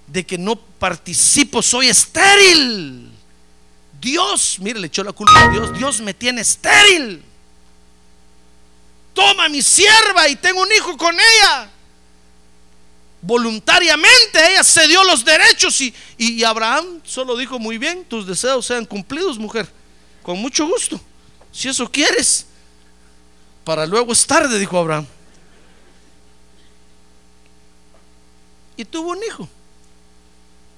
de 0.07 0.25
que 0.25 0.38
no 0.38 0.57
participo, 0.57 1.61
soy 1.62 1.88
estéril. 1.88 3.11
Dios, 4.01 4.59
mire, 4.61 4.79
le 4.79 4.87
echó 4.87 5.03
la 5.03 5.12
culpa 5.12 5.45
a 5.45 5.49
Dios. 5.49 5.77
Dios 5.77 6.01
me 6.01 6.14
tiene 6.14 6.43
estéril. 6.43 7.23
Toma 9.12 9.49
mi 9.49 9.61
sierva 9.61 10.29
y 10.29 10.37
tengo 10.37 10.62
un 10.62 10.73
hijo 10.73 10.97
con 10.97 11.14
ella. 11.14 11.71
Voluntariamente 13.21 14.53
ella 14.53 14.62
cedió 14.62 15.03
los 15.03 15.25
derechos 15.25 15.81
y, 15.81 15.93
y 16.17 16.45
Abraham 16.45 17.01
solo 17.03 17.37
dijo, 17.37 17.59
muy 17.59 17.77
bien, 17.77 18.05
tus 18.05 18.25
deseos 18.25 18.64
sean 18.64 18.85
cumplidos, 18.85 19.37
mujer. 19.37 19.69
Con 20.23 20.38
mucho 20.38 20.67
gusto. 20.67 21.01
Si 21.51 21.69
eso 21.69 21.91
quieres. 21.91 22.47
Para 23.69 23.85
luego 23.85 24.15
es 24.15 24.27
tarde, 24.27 24.59
dijo 24.59 24.79
Abraham. 24.79 25.05
Y 28.79 28.85
tuvo 28.87 29.11
un 29.11 29.23
hijo. 29.23 29.47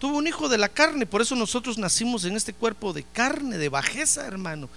Tuvo 0.01 0.17
un 0.19 0.27
hijo 0.27 0.49
de 0.49 0.59
la 0.59 0.69
carne. 0.69 1.07
Por 1.07 1.23
eso 1.23 1.37
nosotros 1.37 1.79
nacimos 1.79 2.25
en 2.25 2.35
este 2.35 2.53
cuerpo 2.53 2.93
de 2.93 3.05
carne, 3.05 3.59
de 3.59 3.69
bajeza, 3.69 4.27
hermano. 4.27 4.69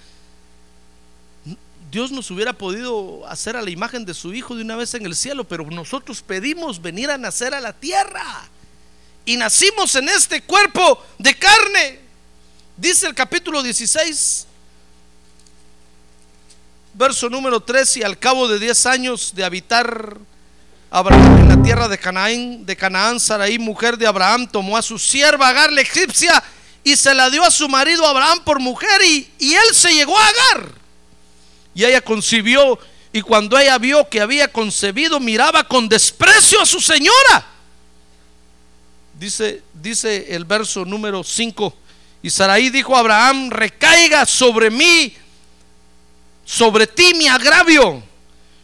Dios 1.90 2.12
nos 2.12 2.30
hubiera 2.30 2.52
podido 2.52 3.26
hacer 3.26 3.56
a 3.56 3.62
la 3.62 3.70
imagen 3.70 4.04
de 4.04 4.14
su 4.14 4.32
Hijo 4.32 4.54
de 4.54 4.62
una 4.62 4.76
vez 4.76 4.94
en 4.94 5.06
el 5.06 5.16
cielo, 5.16 5.42
pero 5.42 5.68
nosotros 5.68 6.22
pedimos 6.22 6.80
venir 6.80 7.10
a 7.10 7.18
nacer 7.18 7.52
a 7.52 7.60
la 7.60 7.72
tierra. 7.72 8.48
Y 9.24 9.36
nacimos 9.36 9.92
en 9.96 10.08
este 10.08 10.40
cuerpo 10.40 11.02
de 11.18 11.36
carne. 11.36 11.98
Dice 12.76 13.08
el 13.08 13.14
capítulo 13.16 13.60
16, 13.60 14.46
verso 16.94 17.28
número 17.28 17.60
3, 17.60 17.98
y 17.98 18.02
al 18.02 18.18
cabo 18.18 18.48
de 18.48 18.58
10 18.58 18.86
años 18.86 19.32
de 19.34 19.44
habitar 19.44 20.16
Abraham 20.90 21.38
en 21.38 21.48
la 21.48 21.62
tierra 21.62 21.88
de 21.88 21.98
Canaán, 21.98 22.64
de 22.64 22.76
Canaán, 22.76 23.18
Saraí, 23.18 23.58
mujer 23.58 23.98
de 23.98 24.06
Abraham, 24.06 24.46
tomó 24.46 24.76
a 24.76 24.82
su 24.82 24.98
sierva 24.98 25.48
Agar 25.48 25.72
la 25.72 25.80
egipcia 25.80 26.42
y 26.84 26.96
se 26.96 27.14
la 27.14 27.30
dio 27.30 27.42
a 27.42 27.50
su 27.50 27.68
marido 27.68 28.06
Abraham 28.06 28.40
por 28.44 28.60
mujer 28.60 29.02
y, 29.02 29.28
y 29.38 29.54
él 29.54 29.74
se 29.74 29.92
llegó 29.92 30.16
a 30.16 30.26
Agar. 30.26 30.70
Y 31.74 31.84
ella 31.84 32.00
concibió 32.00 32.78
y 33.12 33.22
cuando 33.22 33.58
ella 33.58 33.78
vio 33.78 34.08
que 34.08 34.20
había 34.20 34.52
concebido 34.52 35.18
miraba 35.18 35.64
con 35.64 35.88
desprecio 35.88 36.60
a 36.60 36.66
su 36.66 36.80
señora. 36.80 37.46
Dice, 39.18 39.62
dice 39.72 40.26
el 40.34 40.44
verso 40.44 40.84
número 40.84 41.24
5. 41.24 41.76
Y 42.22 42.30
Saraí 42.30 42.70
dijo 42.70 42.96
a 42.96 43.00
Abraham, 43.00 43.50
recaiga 43.50 44.26
sobre 44.26 44.70
mí, 44.70 45.14
sobre 46.44 46.86
ti 46.86 47.14
mi 47.14 47.28
agravio. 47.28 48.02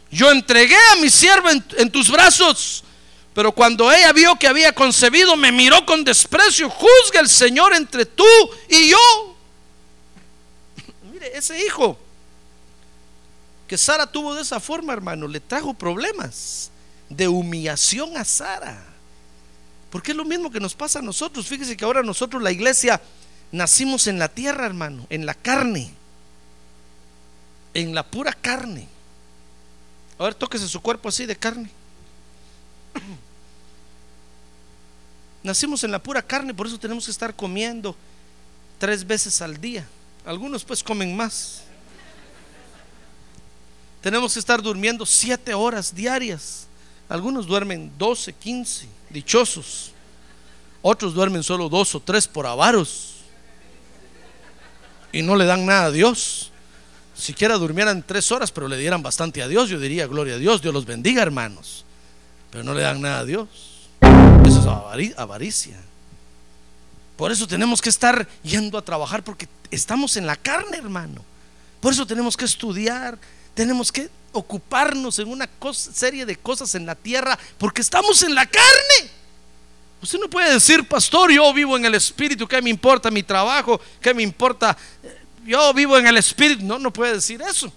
Yo 0.09 0.31
entregué 0.31 0.77
a 0.91 0.95
mi 0.97 1.09
sierva 1.09 1.51
en, 1.51 1.63
en 1.77 1.91
tus 1.91 2.11
brazos. 2.11 2.83
Pero 3.33 3.51
cuando 3.53 3.91
ella 3.91 4.11
vio 4.11 4.35
que 4.35 4.47
había 4.47 4.73
concebido, 4.73 5.35
me 5.37 5.51
miró 5.51 5.85
con 5.85 6.03
desprecio. 6.03 6.69
Juzga 6.69 7.21
el 7.21 7.29
Señor 7.29 7.73
entre 7.73 8.05
tú 8.05 8.25
y 8.67 8.89
yo. 8.89 9.35
Mire, 11.11 11.37
ese 11.37 11.65
hijo 11.65 11.97
que 13.67 13.77
Sara 13.77 14.05
tuvo 14.05 14.35
de 14.35 14.41
esa 14.41 14.59
forma, 14.59 14.91
hermano, 14.91 15.29
le 15.29 15.39
trajo 15.39 15.73
problemas 15.73 16.71
de 17.07 17.29
humillación 17.29 18.17
a 18.17 18.25
Sara. 18.25 18.83
Porque 19.89 20.11
es 20.11 20.17
lo 20.17 20.25
mismo 20.25 20.51
que 20.51 20.59
nos 20.59 20.75
pasa 20.75 20.99
a 20.99 21.01
nosotros. 21.01 21.47
Fíjese 21.47 21.77
que 21.77 21.85
ahora 21.85 22.03
nosotros, 22.03 22.43
la 22.43 22.51
iglesia, 22.51 23.01
nacimos 23.51 24.07
en 24.07 24.19
la 24.19 24.27
tierra, 24.27 24.65
hermano, 24.65 25.07
en 25.09 25.25
la 25.25 25.33
carne, 25.33 25.93
en 27.73 27.95
la 27.95 28.03
pura 28.03 28.33
carne. 28.33 28.87
A 30.17 30.23
ver, 30.25 30.35
tóquese 30.35 30.67
su 30.67 30.81
cuerpo 30.81 31.09
así 31.09 31.25
de 31.25 31.35
carne. 31.35 31.69
Nacimos 35.43 35.83
en 35.83 35.91
la 35.91 35.99
pura 36.01 36.21
carne, 36.21 36.53
por 36.53 36.67
eso 36.67 36.77
tenemos 36.79 37.05
que 37.05 37.11
estar 37.11 37.35
comiendo 37.35 37.95
tres 38.77 39.05
veces 39.05 39.41
al 39.41 39.59
día. 39.59 39.87
Algunos 40.25 40.63
pues 40.63 40.83
comen 40.83 41.15
más. 41.15 41.63
Tenemos 44.01 44.33
que 44.33 44.39
estar 44.39 44.61
durmiendo 44.61 45.05
siete 45.05 45.53
horas 45.53 45.93
diarias. 45.93 46.67
Algunos 47.09 47.47
duermen 47.47 47.91
12, 47.97 48.33
15, 48.33 48.87
dichosos. 49.09 49.91
Otros 50.81 51.13
duermen 51.13 51.43
solo 51.43 51.69
dos 51.69 51.93
o 51.93 51.99
tres 51.99 52.27
por 52.27 52.45
avaros. 52.45 53.17
Y 55.11 55.21
no 55.21 55.35
le 55.35 55.45
dan 55.45 55.65
nada 55.65 55.85
a 55.85 55.91
Dios. 55.91 56.50
Siquiera 57.21 57.55
durmieran 57.57 58.01
tres 58.01 58.31
horas, 58.31 58.51
pero 58.51 58.67
le 58.67 58.77
dieran 58.77 59.03
bastante 59.03 59.43
a 59.43 59.47
Dios. 59.47 59.69
Yo 59.69 59.79
diría, 59.79 60.07
gloria 60.07 60.33
a 60.33 60.37
Dios, 60.39 60.59
Dios 60.63 60.73
los 60.73 60.87
bendiga, 60.87 61.21
hermanos. 61.21 61.85
Pero 62.49 62.63
no 62.63 62.73
le 62.73 62.81
dan 62.81 62.99
nada 62.99 63.19
a 63.19 63.25
Dios. 63.25 63.47
Eso 64.43 64.59
es 64.59 64.65
avari- 64.65 65.13
avaricia. 65.15 65.79
Por 67.15 67.31
eso 67.31 67.45
tenemos 67.45 67.79
que 67.79 67.89
estar 67.89 68.27
yendo 68.41 68.75
a 68.75 68.81
trabajar 68.81 69.23
porque 69.23 69.47
estamos 69.69 70.17
en 70.17 70.25
la 70.25 70.35
carne, 70.35 70.77
hermano. 70.77 71.23
Por 71.79 71.93
eso 71.93 72.07
tenemos 72.07 72.35
que 72.35 72.45
estudiar, 72.45 73.19
tenemos 73.53 73.91
que 73.91 74.09
ocuparnos 74.31 75.19
en 75.19 75.27
una 75.27 75.47
serie 75.73 76.25
de 76.25 76.35
cosas 76.37 76.73
en 76.73 76.87
la 76.87 76.95
tierra 76.95 77.37
porque 77.59 77.81
estamos 77.81 78.23
en 78.23 78.33
la 78.33 78.47
carne. 78.47 79.11
Usted 80.01 80.17
no 80.19 80.27
puede 80.27 80.53
decir, 80.53 80.87
pastor, 80.87 81.31
yo 81.31 81.53
vivo 81.53 81.77
en 81.77 81.85
el 81.85 81.93
espíritu, 81.93 82.47
¿qué 82.47 82.59
me 82.63 82.71
importa 82.71 83.11
mi 83.11 83.21
trabajo? 83.21 83.79
¿Qué 84.01 84.15
me 84.15 84.23
importa? 84.23 84.75
Yo 85.45 85.73
vivo 85.73 85.97
en 85.97 86.07
el 86.07 86.17
espíritu. 86.17 86.63
No, 86.63 86.79
no 86.79 86.91
puede 86.91 87.15
decir 87.15 87.41
eso. 87.41 87.71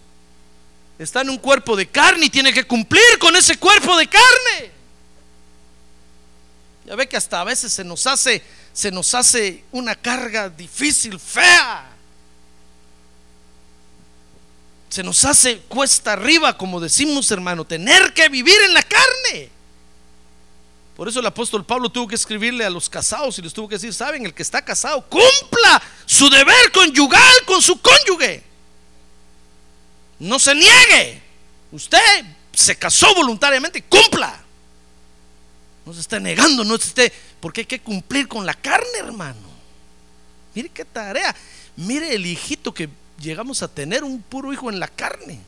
Está 0.98 1.22
en 1.22 1.30
un 1.30 1.38
cuerpo 1.38 1.74
de 1.76 1.86
carne 1.86 2.26
y 2.26 2.30
tiene 2.30 2.52
que 2.52 2.64
cumplir 2.64 3.18
con 3.18 3.34
ese 3.34 3.58
cuerpo 3.58 3.96
de 3.96 4.06
carne. 4.06 4.70
Ya 6.86 6.94
ve 6.94 7.08
que 7.08 7.16
hasta 7.16 7.40
a 7.40 7.44
veces 7.44 7.72
se 7.72 7.82
nos 7.82 8.06
hace, 8.06 8.42
se 8.72 8.90
nos 8.90 9.14
hace 9.14 9.64
una 9.72 9.94
carga 9.94 10.48
difícil, 10.48 11.18
fea. 11.18 11.90
Se 14.90 15.02
nos 15.02 15.24
hace 15.24 15.58
cuesta 15.60 16.12
arriba, 16.12 16.56
como 16.56 16.78
decimos, 16.78 17.30
hermano, 17.30 17.64
tener 17.64 18.12
que 18.12 18.28
vivir 18.28 18.60
en 18.66 18.74
la 18.74 18.82
carne. 18.82 19.50
Por 20.94 21.08
eso 21.08 21.18
el 21.18 21.26
apóstol 21.26 21.64
Pablo 21.64 21.88
tuvo 21.88 22.06
que 22.06 22.14
escribirle 22.14 22.64
a 22.64 22.70
los 22.70 22.88
casados 22.88 23.36
y 23.38 23.42
les 23.42 23.52
tuvo 23.52 23.66
que 23.66 23.74
decir, 23.74 23.92
saben, 23.92 24.26
el 24.26 24.34
que 24.34 24.44
está 24.44 24.64
casado, 24.64 25.04
cumpla 25.08 25.82
su 26.14 26.30
deber 26.30 26.70
conyugal 26.72 27.44
con 27.44 27.60
su 27.60 27.80
cónyuge. 27.80 28.42
No 30.20 30.38
se 30.38 30.54
niegue. 30.54 31.22
Usted 31.72 32.24
se 32.52 32.76
casó 32.76 33.12
voluntariamente, 33.14 33.82
cumpla. 33.82 34.40
No 35.84 35.92
se 35.92 36.00
esté 36.00 36.20
negando, 36.20 36.64
no 36.64 36.78
se 36.78 36.88
esté, 36.88 37.12
porque 37.40 37.62
hay 37.62 37.66
que 37.66 37.80
cumplir 37.80 38.28
con 38.28 38.46
la 38.46 38.54
carne, 38.54 38.98
hermano. 38.98 39.54
Mire 40.54 40.68
qué 40.68 40.84
tarea. 40.84 41.34
Mire 41.76 42.14
el 42.14 42.24
hijito 42.24 42.72
que 42.72 42.88
llegamos 43.18 43.62
a 43.62 43.68
tener 43.68 44.04
un 44.04 44.22
puro 44.22 44.52
hijo 44.52 44.70
en 44.70 44.78
la 44.78 44.88
carne. 44.88 45.40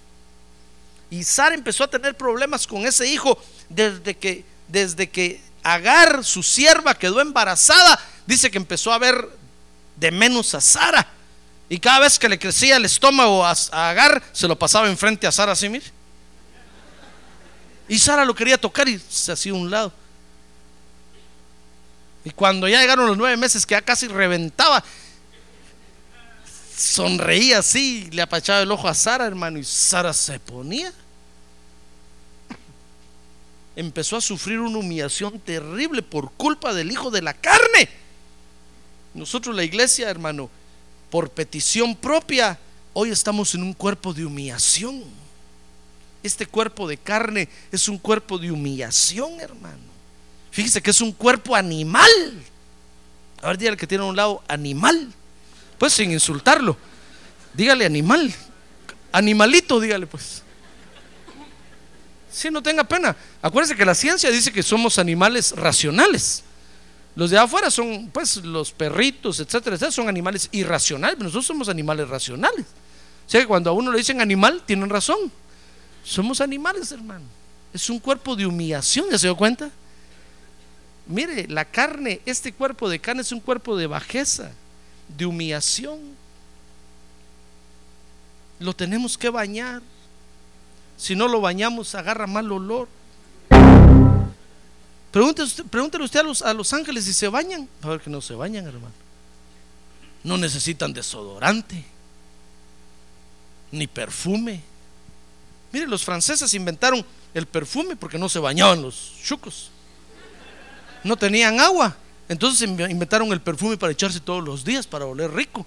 Y 1.11 1.23
Sara 1.23 1.55
empezó 1.55 1.85
a 1.85 1.91
tener 1.91 2.17
problemas 2.17 2.67
con 2.67 2.85
ese 2.85 3.07
hijo 3.07 3.41
desde 3.69 4.17
que, 4.17 4.45
desde 4.69 5.09
que 5.09 5.41
Agar, 5.63 6.23
su 6.23 6.45
sierva, 6.45 6.95
quedó 6.95 7.21
embarazada. 7.21 7.99
Dice 8.25 8.53
que 8.53 8.57
empezó 8.57 8.93
a 8.93 8.99
ver 8.99 9.29
de 9.97 10.11
menos 10.11 10.55
a 10.55 10.61
Sara. 10.61 11.07
Y 11.69 11.79
cada 11.79 12.01
vez 12.01 12.19
que 12.19 12.29
le 12.29 12.39
crecía 12.39 12.77
el 12.77 12.85
estómago 12.85 13.45
a, 13.45 13.55
Agar, 13.73 14.23
se 14.33 14.47
lo 14.47 14.57
pasaba 14.59 14.89
enfrente 14.89 15.27
a 15.27 15.33
Sara 15.33 15.53
así, 15.53 15.69
mire. 15.69 15.87
Y 17.89 17.99
Sara 17.99 18.25
lo 18.25 18.35
quería 18.35 18.59
tocar 18.59 18.89
y 18.89 18.99
se 18.99 19.33
hacía 19.33 19.55
un 19.55 19.71
lado. 19.71 19.93
Y 22.25 22.31
cuando 22.31 22.67
ya 22.69 22.81
llegaron 22.81 23.07
los 23.07 23.17
nueve 23.17 23.37
meses 23.37 23.65
que 23.65 23.75
ya 23.75 23.83
casi 23.83 24.09
reventaba, 24.09 24.83
sonreía 26.77 27.61
así, 27.61 28.09
le 28.11 28.23
apachaba 28.23 28.61
el 28.61 28.71
ojo 28.71 28.89
a 28.89 28.95
Sara, 28.95 29.27
hermano, 29.27 29.59
y 29.59 29.65
Sara 29.65 30.13
se 30.13 30.39
ponía. 30.41 30.93
Empezó 33.77 34.17
a 34.17 34.21
sufrir 34.21 34.59
una 34.59 34.79
humillación 34.79 35.39
terrible 35.39 36.03
por 36.03 36.33
culpa 36.33 36.73
del 36.75 36.91
hijo 36.91 37.11
de 37.11 37.23
la 37.23 37.35
carne. 37.35 37.89
Nosotros 39.17 39.57
la 39.57 39.65
iglesia, 39.65 40.11
hermano, 40.11 40.51
por 41.11 41.31
petición 41.31 41.97
propia, 41.97 42.59
hoy 42.93 43.11
estamos 43.11 43.55
en 43.55 43.63
un 43.63 43.73
cuerpo 43.73 44.13
de 44.13 44.27
humillación. 44.27 45.03
Este 46.23 46.45
cuerpo 46.45 46.87
de 46.87 46.99
carne 46.99 47.49
es 47.73 47.89
un 47.89 47.97
cuerpo 47.97 48.37
de 48.39 48.51
humillación, 48.51 49.41
hermano. 49.41 49.79
Fíjese 50.51 50.83
que 50.83 50.91
es 50.91 51.01
un 51.01 51.13
cuerpo 51.13 51.57
animal. 51.57 52.11
A 53.41 53.49
ver, 53.49 53.59
dígale 53.59 53.77
que 53.79 53.87
tiene 53.87 54.05
a 54.05 54.07
un 54.07 54.17
lado 54.17 54.43
animal. 54.49 55.11
Pues 55.79 55.95
sin 55.95 56.13
insultarlo. 56.13 56.77
Dígale 57.55 57.87
animal. 57.87 58.35
Animalito, 59.13 59.81
dígale 59.81 60.07
pues. 60.07 60.43
Si 62.31 62.51
no 62.51 62.63
tenga 62.63 62.85
pena. 62.85 63.17
Acuérdese 63.41 63.77
que 63.77 63.87
la 63.87 63.95
ciencia 63.95 64.31
dice 64.31 64.53
que 64.53 64.63
somos 64.63 64.99
animales 64.99 65.53
racionales. 65.53 66.43
Los 67.17 67.31
de 67.31 67.39
afuera 67.39 67.71
son, 67.71 68.11
pues, 68.13 68.37
los 68.45 68.73
perritos, 68.73 69.41
etcétera, 69.41 69.75
etcétera, 69.75 69.91
son 69.91 70.09
animales 70.09 70.51
irracionales. 70.53 71.19
Nosotros 71.19 71.47
somos 71.47 71.69
animales 71.71 72.07
racionales. 72.09 72.67
O 73.27 73.31
sea 73.31 73.41
que 73.41 73.47
cuando 73.47 73.71
a 73.71 73.73
uno 73.73 73.91
le 73.91 73.99
dicen 73.99 74.21
animal, 74.21 74.63
tienen 74.67 74.91
razón. 74.91 75.33
Somos 76.05 76.43
animales, 76.43 76.93
hermano. 76.93 77.25
Es 77.73 77.89
un 77.89 77.99
cuerpo 77.99 78.37
de 78.37 78.47
humillación, 78.47 79.07
¿ya 79.11 79.19
se 79.19 79.27
dio 79.27 79.37
cuenta? 79.37 79.71
Mire, 81.07 81.49
la 81.49 81.65
carne, 81.65 82.21
este 82.27 82.53
cuerpo 82.53 82.89
de 82.89 82.99
carne 82.99 83.23
es 83.23 83.33
un 83.33 83.41
cuerpo 83.41 83.77
de 83.77 83.87
bajeza, 83.87 84.51
de 85.17 85.25
humillación. 85.25 85.99
Lo 88.59 88.75
tenemos 88.75 89.17
que 89.17 89.31
bañar. 89.31 89.81
Si 90.99 91.17
no 91.17 91.29
lo 91.29 91.41
bañamos, 91.41 91.95
agarra 91.95 92.27
mal 92.27 92.53
olor. 92.53 92.89
Pregúntele 95.17 96.05
usted, 96.05 96.21
a, 96.21 96.23
los, 96.23 96.43
a 96.43 96.53
los 96.53 96.75
ángeles 96.75 97.07
si 97.07 97.15
se 97.15 97.29
bañan. 97.29 97.67
A 97.81 97.89
ver 97.89 98.01
que 98.03 98.11
no 98.11 98.21
se 98.21 98.35
bañan, 98.35 98.67
hermano. 98.67 98.93
No 100.23 100.37
necesitan 100.37 100.93
desodorante, 100.93 101.83
ni 103.73 103.87
perfume. 103.87 104.61
Mire, 105.73 105.87
los 105.87 106.05
franceses 106.05 106.53
inventaron 106.53 107.03
el 107.33 107.47
perfume 107.47 107.97
porque 107.97 108.19
no 108.19 108.29
se 108.29 108.39
bañaban 108.41 108.83
los 108.83 109.13
chucos. 109.25 109.71
No 111.03 111.17
tenían 111.17 111.61
agua. 111.61 111.97
Entonces 112.29 112.69
inventaron 112.69 113.33
el 113.33 113.41
perfume 113.41 113.79
para 113.79 113.95
echarse 113.95 114.21
todos 114.21 114.45
los 114.45 114.67
días, 114.67 114.87
para 114.87 115.07
oler 115.07 115.33
rico. 115.33 115.65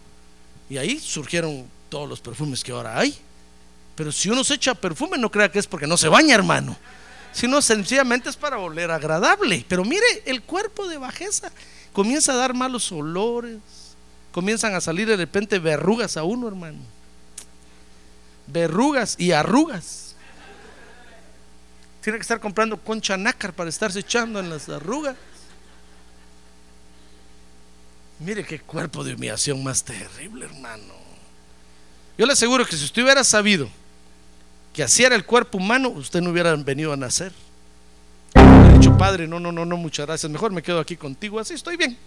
Y 0.70 0.78
ahí 0.78 1.00
surgieron 1.00 1.66
todos 1.90 2.08
los 2.08 2.22
perfumes 2.22 2.64
que 2.64 2.72
ahora 2.72 3.00
hay. 3.00 3.18
Pero 3.96 4.12
si 4.12 4.30
uno 4.30 4.44
se 4.44 4.54
echa 4.54 4.76
perfume, 4.76 5.18
no 5.18 5.32
crea 5.32 5.52
que 5.52 5.58
es 5.58 5.66
porque 5.66 5.88
no 5.88 5.98
se 5.98 6.08
baña, 6.08 6.36
hermano. 6.36 6.78
Sino 7.32 7.62
sencillamente 7.62 8.30
es 8.30 8.36
para 8.36 8.58
oler 8.58 8.92
agradable. 8.92 9.66
Pero 9.68 9.86
mire, 9.86 10.06
el 10.26 10.42
cuerpo 10.42 10.88
de 10.88 10.98
bajeza 10.98 11.52
comienza 11.94 12.34
a 12.34 12.38
dar 12.38 12.54
malos 12.54 12.92
olores. 12.92 13.58
Comienzan 14.32 14.76
a 14.76 14.82
salir 14.82 15.08
de 15.08 15.18
repente 15.18 15.60
verrugas 15.60 16.18
a 16.18 16.24
uno, 16.24 16.48
hermano. 16.48 16.80
Verrugas 18.48 19.16
y 19.18 19.32
arrugas. 19.32 20.16
Tiene 22.02 22.18
que 22.18 22.24
estar 22.24 22.40
comprando 22.40 22.78
concha 22.78 23.18
nácar 23.18 23.54
para 23.54 23.70
estarse 23.70 24.00
echando 24.00 24.40
en 24.40 24.50
las 24.50 24.70
arrugas. 24.70 25.16
Mire 28.20 28.46
qué 28.46 28.60
cuerpo 28.60 29.04
de 29.04 29.14
humillación 29.14 29.64
más 29.64 29.84
terrible, 29.84 30.46
hermano. 30.46 30.94
Yo 32.18 32.26
le 32.26 32.34
aseguro 32.34 32.66
que 32.66 32.76
si 32.76 32.84
usted 32.84 33.04
hubiera 33.04 33.24
sabido 33.24 33.70
que 34.74 34.84
así 34.84 35.04
era 35.04 35.16
el 35.16 35.26
cuerpo 35.26 35.58
humano, 35.58 35.90
usted 35.90 36.22
no 36.22 36.30
hubiera 36.30 36.56
venido 36.56 36.94
a 36.94 36.98
nacer. 36.98 37.32
Hubiera 38.36 38.78
dicho, 38.78 38.98
padre, 38.98 39.28
no, 39.28 39.40
no, 39.40 39.52
no, 39.52 39.66
no, 39.66 39.78
muchas 39.78 40.06
gracias. 40.06 40.32
Mejor 40.32 40.52
me 40.52 40.62
quedo 40.62 40.80
aquí 40.80 40.96
contigo, 40.96 41.40
así 41.40 41.54
estoy 41.54 41.78
bien. 41.78 41.98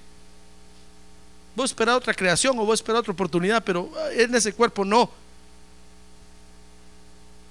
Voy 1.54 1.64
a 1.64 1.66
esperar 1.66 1.96
otra 1.96 2.14
creación 2.14 2.58
o 2.58 2.62
voy 2.62 2.72
a 2.72 2.74
esperar 2.74 3.00
otra 3.00 3.12
oportunidad, 3.12 3.62
pero 3.62 3.90
en 4.12 4.34
ese 4.34 4.52
cuerpo 4.52 4.84
no. 4.84 5.10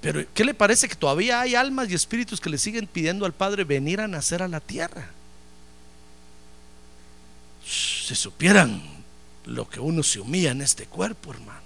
Pero 0.02 0.26
¿qué 0.34 0.44
le 0.44 0.56
parece 0.56 0.88
que 0.90 0.96
todavía 0.96 1.42
hay 1.42 1.54
almas 1.54 1.90
y 1.90 1.94
espíritus 1.94 2.42
que 2.42 2.50
le 2.50 2.58
siguen 2.58 2.88
pidiendo 2.88 3.26
al 3.26 3.34
Padre 3.34 3.64
venir 3.64 4.02
a 4.02 4.08
nacer 4.08 4.42
a 4.42 4.48
la 4.48 4.60
tierra? 4.60 5.08
Si 7.64 8.16
supieran 8.16 8.82
lo 9.46 9.70
que 9.70 9.80
uno 9.80 10.02
se 10.02 10.20
humilla 10.20 10.52
en 10.52 10.62
este 10.62 10.88
cuerpo, 10.88 11.32
hermano. 11.32 11.61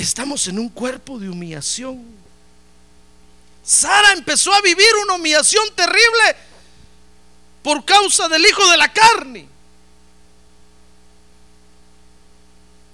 Estamos 0.00 0.48
en 0.48 0.58
un 0.58 0.70
cuerpo 0.70 1.18
de 1.18 1.28
humillación. 1.28 2.02
Sara 3.62 4.12
empezó 4.12 4.50
a 4.54 4.62
vivir 4.62 4.88
una 5.02 5.16
humillación 5.16 5.62
terrible 5.76 6.36
por 7.62 7.84
causa 7.84 8.26
del 8.26 8.46
hijo 8.46 8.66
de 8.70 8.78
la 8.78 8.90
carne. 8.90 9.46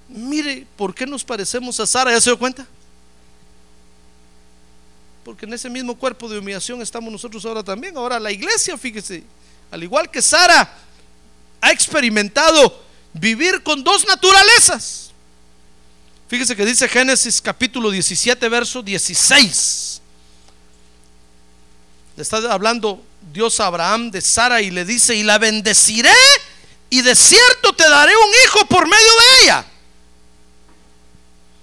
Mire, 0.09 0.67
¿por 0.77 0.93
qué 0.97 1.07
nos 1.07 1.23
parecemos 1.23 1.79
a 1.79 1.87
Sara? 1.87 2.11
¿Ya 2.11 2.21
se 2.21 2.31
dio 2.31 2.39
cuenta? 2.41 2.67
Porque 5.25 5.47
en 5.47 5.53
ese 5.53 5.71
mismo 5.71 5.97
cuerpo 5.97 6.29
de 6.29 6.41
humillación 6.41 6.83
estamos 6.83 7.13
nosotros 7.13 7.45
ahora 7.45 7.63
también. 7.63 7.97
Ahora 7.97 8.19
la 8.19 8.33
iglesia, 8.33 8.77
fíjese, 8.77 9.23
al 9.71 9.81
igual 9.81 10.11
que 10.11 10.21
Sara, 10.21 10.77
ha 11.61 11.71
experimentado 11.71 12.83
vivir 13.13 13.63
con 13.63 13.85
dos 13.85 14.05
naturalezas. 14.09 15.06
Fíjese 16.29 16.57
que 16.57 16.67
dice 16.67 16.89
Génesis 16.89 17.41
capítulo 17.41 17.91
17, 17.91 18.49
verso 18.49 18.83
16. 18.83 20.01
Le 22.17 22.23
está 22.23 22.39
hablando 22.53 23.05
Dios 23.33 23.61
a 23.61 23.67
Abraham 23.67 24.11
de 24.11 24.21
Sara 24.21 24.61
y 24.61 24.71
le 24.71 24.85
dice, 24.85 25.15
y 25.15 25.23
la 25.23 25.39
bendeciré 25.39 26.15
y 26.91 27.03
de 27.03 27.15
cierto 27.15 27.75
te 27.75 27.89
daré 27.89 28.13
un 28.17 28.31
hijo 28.45 28.67
por 28.67 28.89
medio 28.89 28.97
de 29.05 29.45
ella. 29.45 29.67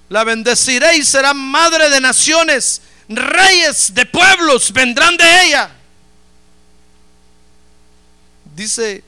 La 0.08 0.24
bendeciré 0.24 0.96
y 0.96 1.04
será 1.04 1.34
madre 1.34 1.90
de 1.90 2.00
naciones, 2.00 2.80
reyes 3.08 3.92
de 3.92 4.06
pueblos 4.06 4.72
vendrán 4.72 5.16
de 5.16 5.44
ella. 5.44 5.70
Dice 8.54 9.02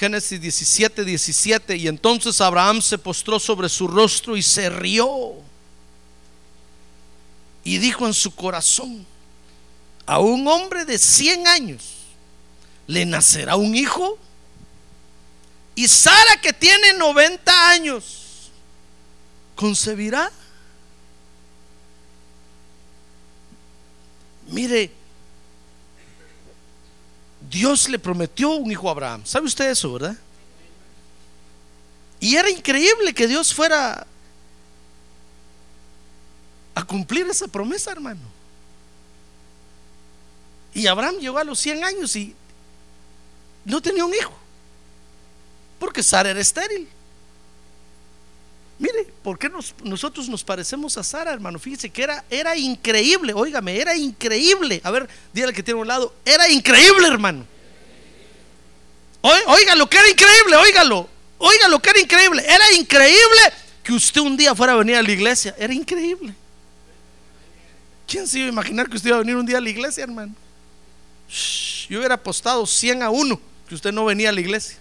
Génesis 0.00 0.40
17, 0.40 1.04
17, 1.04 1.76
y 1.76 1.86
entonces 1.86 2.40
Abraham 2.40 2.80
se 2.80 2.96
postró 2.96 3.38
sobre 3.38 3.68
su 3.68 3.86
rostro 3.86 4.34
y 4.34 4.42
se 4.42 4.70
rió. 4.70 5.34
Y 7.64 7.76
dijo 7.76 8.06
en 8.06 8.14
su 8.14 8.34
corazón, 8.34 9.06
a 10.06 10.18
un 10.18 10.48
hombre 10.48 10.86
de 10.86 10.96
100 10.96 11.46
años 11.46 11.82
le 12.86 13.04
nacerá 13.04 13.56
un 13.56 13.74
hijo. 13.74 14.16
Y 15.74 15.86
Sara 15.86 16.40
que 16.40 16.54
tiene 16.54 16.94
90 16.94 17.68
años, 17.68 18.50
concebirá. 19.54 20.32
Mire, 24.48 24.90
Dios 27.50 27.88
le 27.88 27.98
prometió 27.98 28.50
un 28.50 28.70
hijo 28.70 28.88
a 28.88 28.92
Abraham. 28.92 29.22
¿Sabe 29.24 29.46
usted 29.46 29.70
eso, 29.70 29.92
verdad? 29.92 30.16
Y 32.20 32.36
era 32.36 32.48
increíble 32.48 33.12
que 33.12 33.26
Dios 33.26 33.52
fuera 33.52 34.06
a 36.74 36.84
cumplir 36.84 37.26
esa 37.26 37.48
promesa, 37.48 37.90
hermano. 37.90 38.20
Y 40.72 40.86
Abraham 40.86 41.16
llegó 41.16 41.38
a 41.38 41.44
los 41.44 41.58
100 41.58 41.82
años 41.82 42.14
y 42.14 42.36
no 43.64 43.82
tenía 43.82 44.04
un 44.04 44.14
hijo. 44.14 44.32
Porque 45.80 46.02
Sara 46.02 46.30
era 46.30 46.40
estéril. 46.40 46.88
Mire, 48.80 49.06
¿por 49.22 49.38
qué 49.38 49.50
nosotros 49.84 50.26
nos 50.30 50.42
parecemos 50.42 50.96
a 50.96 51.04
Sara, 51.04 51.34
hermano? 51.34 51.58
Fíjese 51.58 51.90
que 51.90 52.02
era, 52.02 52.24
era 52.30 52.56
increíble, 52.56 53.34
óigame, 53.34 53.78
era 53.78 53.94
increíble. 53.94 54.80
A 54.82 54.90
ver, 54.90 55.06
dígale 55.34 55.52
que 55.52 55.62
tiene 55.62 55.78
un 55.78 55.86
lado, 55.86 56.14
era 56.24 56.48
increíble, 56.48 57.06
hermano. 57.06 57.44
Oiga 59.20 59.74
lo 59.74 59.86
que 59.86 59.98
era 59.98 60.08
increíble, 60.08 60.56
óigalo. 60.56 61.06
Oiga 61.36 61.68
lo 61.68 61.78
que 61.78 61.90
era 61.90 62.00
increíble. 62.00 62.42
Era 62.42 62.72
increíble 62.72 63.40
que 63.82 63.92
usted 63.92 64.22
un 64.22 64.34
día 64.34 64.54
fuera 64.54 64.72
a 64.72 64.76
venir 64.76 64.96
a 64.96 65.02
la 65.02 65.12
iglesia. 65.12 65.54
Era 65.58 65.74
increíble. 65.74 66.34
¿Quién 68.08 68.26
se 68.26 68.38
iba 68.38 68.46
a 68.46 68.52
imaginar 68.52 68.88
que 68.88 68.96
usted 68.96 69.10
iba 69.10 69.18
a 69.18 69.20
venir 69.20 69.36
un 69.36 69.44
día 69.44 69.58
a 69.58 69.60
la 69.60 69.68
iglesia, 69.68 70.04
hermano? 70.04 70.34
Yo 71.88 71.98
hubiera 71.98 72.14
apostado 72.14 72.64
100 72.66 73.02
a 73.02 73.10
1 73.10 73.40
que 73.68 73.74
usted 73.74 73.92
no 73.92 74.06
venía 74.06 74.30
a 74.30 74.32
la 74.32 74.40
iglesia. 74.40 74.78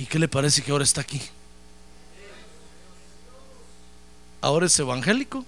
¿Y 0.00 0.06
qué 0.06 0.18
le 0.18 0.28
parece 0.28 0.62
que 0.62 0.70
ahora 0.72 0.82
está 0.82 1.02
aquí? 1.02 1.20
Ahora 4.40 4.64
es 4.64 4.78
evangélico, 4.78 5.44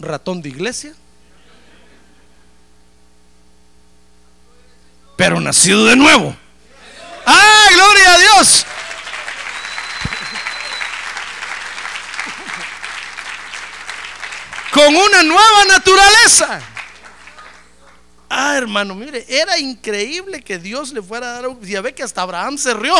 ratón 0.00 0.42
de 0.42 0.48
iglesia, 0.48 0.92
pero 5.14 5.40
nacido 5.40 5.84
de 5.84 5.94
nuevo. 5.94 6.36
¡Ah, 7.24 7.66
gloria 7.72 8.14
a 8.14 8.18
Dios! 8.18 8.66
Con 14.72 14.96
una 14.96 15.22
nueva 15.22 15.64
naturaleza. 15.68 16.75
Ah, 18.28 18.56
hermano, 18.56 18.94
mire, 18.94 19.24
era 19.28 19.58
increíble 19.58 20.42
que 20.42 20.58
Dios 20.58 20.92
le 20.92 21.02
fuera 21.02 21.38
a 21.38 21.42
dar. 21.42 21.60
Ya 21.60 21.80
ve 21.80 21.94
que 21.94 22.02
hasta 22.02 22.22
Abraham 22.22 22.58
se 22.58 22.74
rió. 22.74 22.94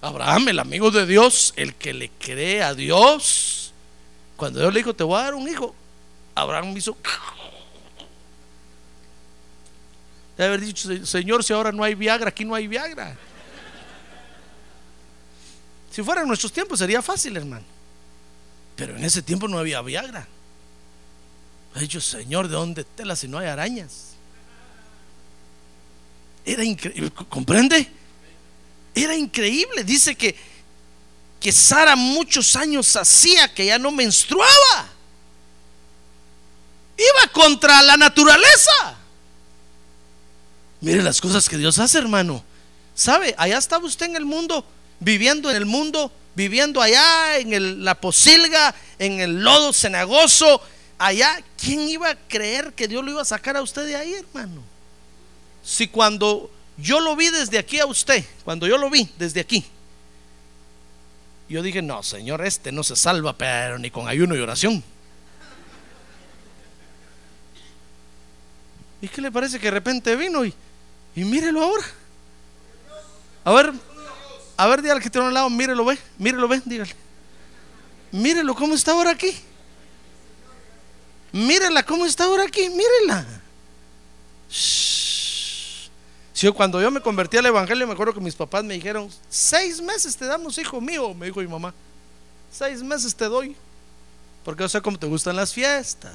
Abraham, 0.00 0.48
el 0.48 0.58
amigo 0.58 0.90
de 0.90 1.06
Dios, 1.06 1.52
el 1.56 1.74
que 1.74 1.92
le 1.92 2.10
cree 2.10 2.62
a 2.62 2.74
Dios. 2.74 3.72
Cuando 4.36 4.60
Dios 4.60 4.72
le 4.72 4.80
dijo, 4.80 4.94
te 4.94 5.02
voy 5.02 5.18
a 5.18 5.24
dar 5.24 5.34
un 5.34 5.48
hijo, 5.48 5.74
Abraham 6.34 6.76
hizo. 6.76 6.96
De 10.36 10.44
haber 10.44 10.60
dicho, 10.60 11.06
Señor, 11.06 11.42
si 11.42 11.52
ahora 11.52 11.72
no 11.72 11.82
hay 11.82 11.94
Viagra, 11.94 12.28
aquí 12.28 12.44
no 12.44 12.54
hay 12.54 12.68
Viagra. 12.68 13.16
Si 15.90 16.02
fuera 16.02 16.20
en 16.20 16.28
nuestros 16.28 16.52
tiempos 16.52 16.78
sería 16.78 17.00
fácil, 17.00 17.36
hermano. 17.38 17.64
Pero 18.76 18.94
en 18.96 19.04
ese 19.04 19.22
tiempo 19.22 19.48
no 19.48 19.58
había 19.58 19.80
Viagra. 19.80 20.28
Dicho, 21.80 22.00
Señor, 22.00 22.48
¿de 22.48 22.54
dónde 22.54 22.84
tela 22.84 23.14
si 23.14 23.28
no 23.28 23.38
hay 23.38 23.48
arañas? 23.48 24.14
Era 26.44 26.64
increíble, 26.64 27.10
¿comprende? 27.28 27.90
Era 28.94 29.14
increíble. 29.14 29.84
Dice 29.84 30.14
que, 30.14 30.34
que 31.38 31.52
Sara 31.52 31.96
muchos 31.96 32.56
años 32.56 32.96
hacía 32.96 33.52
que 33.52 33.66
ya 33.66 33.78
no 33.78 33.90
menstruaba. 33.90 34.88
Iba 36.96 37.32
contra 37.32 37.82
la 37.82 37.96
naturaleza. 37.96 38.96
Mire 40.80 41.02
las 41.02 41.20
cosas 41.20 41.48
que 41.48 41.58
Dios 41.58 41.78
hace, 41.78 41.98
hermano. 41.98 42.42
¿Sabe? 42.94 43.34
Allá 43.36 43.58
estaba 43.58 43.84
usted 43.84 44.06
en 44.06 44.16
el 44.16 44.24
mundo, 44.24 44.64
viviendo 45.00 45.50
en 45.50 45.56
el 45.56 45.66
mundo, 45.66 46.10
viviendo 46.34 46.80
allá 46.80 47.36
en 47.38 47.84
la 47.84 47.96
posilga, 48.00 48.74
en 48.98 49.20
el 49.20 49.42
lodo 49.42 49.74
cenagoso, 49.74 50.62
allá. 50.98 51.40
¿Quién 51.60 51.88
iba 51.88 52.10
a 52.10 52.16
creer 52.16 52.72
que 52.72 52.88
Dios 52.88 53.04
lo 53.04 53.10
iba 53.10 53.22
a 53.22 53.26
sacar 53.26 53.56
a 53.56 53.62
usted 53.62 53.86
de 53.86 53.96
ahí, 53.96 54.14
hermano? 54.14 54.62
Si 55.62 55.88
cuando 55.88 56.50
yo 56.76 57.00
lo 57.00 57.16
vi 57.16 57.28
desde 57.28 57.58
aquí 57.58 57.78
a 57.78 57.86
usted, 57.86 58.24
cuando 58.44 58.66
yo 58.66 58.78
lo 58.78 58.90
vi 58.90 59.10
desde 59.18 59.40
aquí, 59.40 59.64
yo 61.48 61.62
dije, 61.62 61.80
no, 61.80 62.02
Señor, 62.02 62.44
este 62.44 62.72
no 62.72 62.82
se 62.82 62.96
salva, 62.96 63.32
pero 63.32 63.78
ni 63.78 63.90
con 63.90 64.08
ayuno 64.08 64.34
y 64.34 64.40
oración. 64.40 64.82
¿Y 69.00 69.08
qué 69.08 69.20
le 69.20 69.30
parece 69.30 69.58
que 69.58 69.66
de 69.66 69.70
repente 69.70 70.16
vino 70.16 70.44
y, 70.44 70.52
y 71.14 71.24
mírelo 71.24 71.62
ahora? 71.62 71.84
A 73.44 73.52
ver, 73.52 73.72
a 74.56 74.66
ver, 74.66 74.82
dígale 74.82 75.00
que 75.00 75.10
tiene 75.10 75.28
un 75.28 75.34
lado, 75.34 75.48
mírelo, 75.50 75.84
ve, 75.84 75.98
mírelo, 76.18 76.48
ve, 76.48 76.60
dígale. 76.64 76.94
Mírelo 78.10 78.54
cómo 78.54 78.74
está 78.74 78.92
ahora 78.92 79.10
aquí. 79.10 79.36
Mírela 81.32 81.84
cómo 81.84 82.06
está 82.06 82.24
ahora 82.24 82.44
aquí, 82.44 82.68
mírela. 82.70 83.26
Si 86.36 86.50
cuando 86.52 86.80
yo 86.80 86.90
me 86.90 87.00
convertí 87.00 87.38
al 87.38 87.46
evangelio, 87.46 87.86
me 87.86 87.94
acuerdo 87.94 88.12
que 88.12 88.20
mis 88.20 88.34
papás 88.34 88.62
me 88.62 88.74
dijeron: 88.74 89.10
Seis 89.28 89.80
meses 89.80 90.16
te 90.16 90.26
damos, 90.26 90.58
hijo 90.58 90.80
mío, 90.80 91.14
me 91.14 91.26
dijo 91.26 91.40
mi 91.40 91.46
mamá. 91.46 91.72
Seis 92.52 92.82
meses 92.82 93.14
te 93.14 93.24
doy, 93.24 93.56
porque 94.44 94.62
yo 94.62 94.68
sé 94.68 94.80
cómo 94.80 94.98
te 94.98 95.06
gustan 95.06 95.36
las 95.36 95.52
fiestas. 95.52 96.12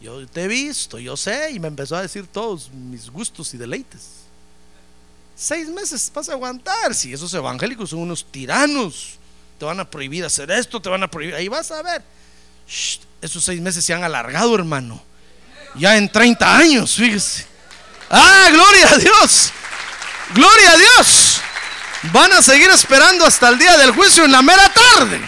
Yo 0.00 0.26
te 0.26 0.44
he 0.44 0.48
visto, 0.48 0.98
yo 0.98 1.16
sé, 1.16 1.52
y 1.52 1.60
me 1.60 1.68
empezó 1.68 1.96
a 1.96 2.02
decir 2.02 2.26
todos 2.26 2.70
mis 2.70 3.08
gustos 3.10 3.54
y 3.54 3.58
deleites. 3.58 4.22
Seis 5.36 5.68
meses 5.68 6.10
vas 6.14 6.28
a 6.28 6.32
aguantar. 6.32 6.94
Si 6.94 7.12
esos 7.12 7.32
evangélicos 7.34 7.90
son 7.90 8.00
unos 8.00 8.24
tiranos, 8.24 9.18
te 9.58 9.64
van 9.64 9.78
a 9.80 9.88
prohibir 9.88 10.24
hacer 10.24 10.50
esto, 10.50 10.80
te 10.80 10.88
van 10.88 11.02
a 11.02 11.08
prohibir. 11.08 11.34
Ahí 11.34 11.48
vas 11.48 11.70
a 11.70 11.82
ver. 11.82 12.02
Esos 13.20 13.44
seis 13.44 13.60
meses 13.60 13.84
se 13.84 13.94
han 13.94 14.04
alargado, 14.04 14.54
hermano. 14.54 15.02
Ya 15.74 15.96
en 15.96 16.10
30 16.10 16.56
años, 16.56 16.94
fíjese. 16.94 17.46
Ah, 18.10 18.48
gloria 18.50 18.88
a 18.90 18.98
Dios. 18.98 19.50
Gloria 20.34 20.72
a 20.72 20.76
Dios. 20.76 21.40
Van 22.12 22.32
a 22.32 22.42
seguir 22.42 22.70
esperando 22.70 23.24
hasta 23.24 23.48
el 23.48 23.58
día 23.58 23.76
del 23.76 23.92
juicio 23.92 24.24
en 24.24 24.32
la 24.32 24.42
mera 24.42 24.68
tarde 24.72 25.20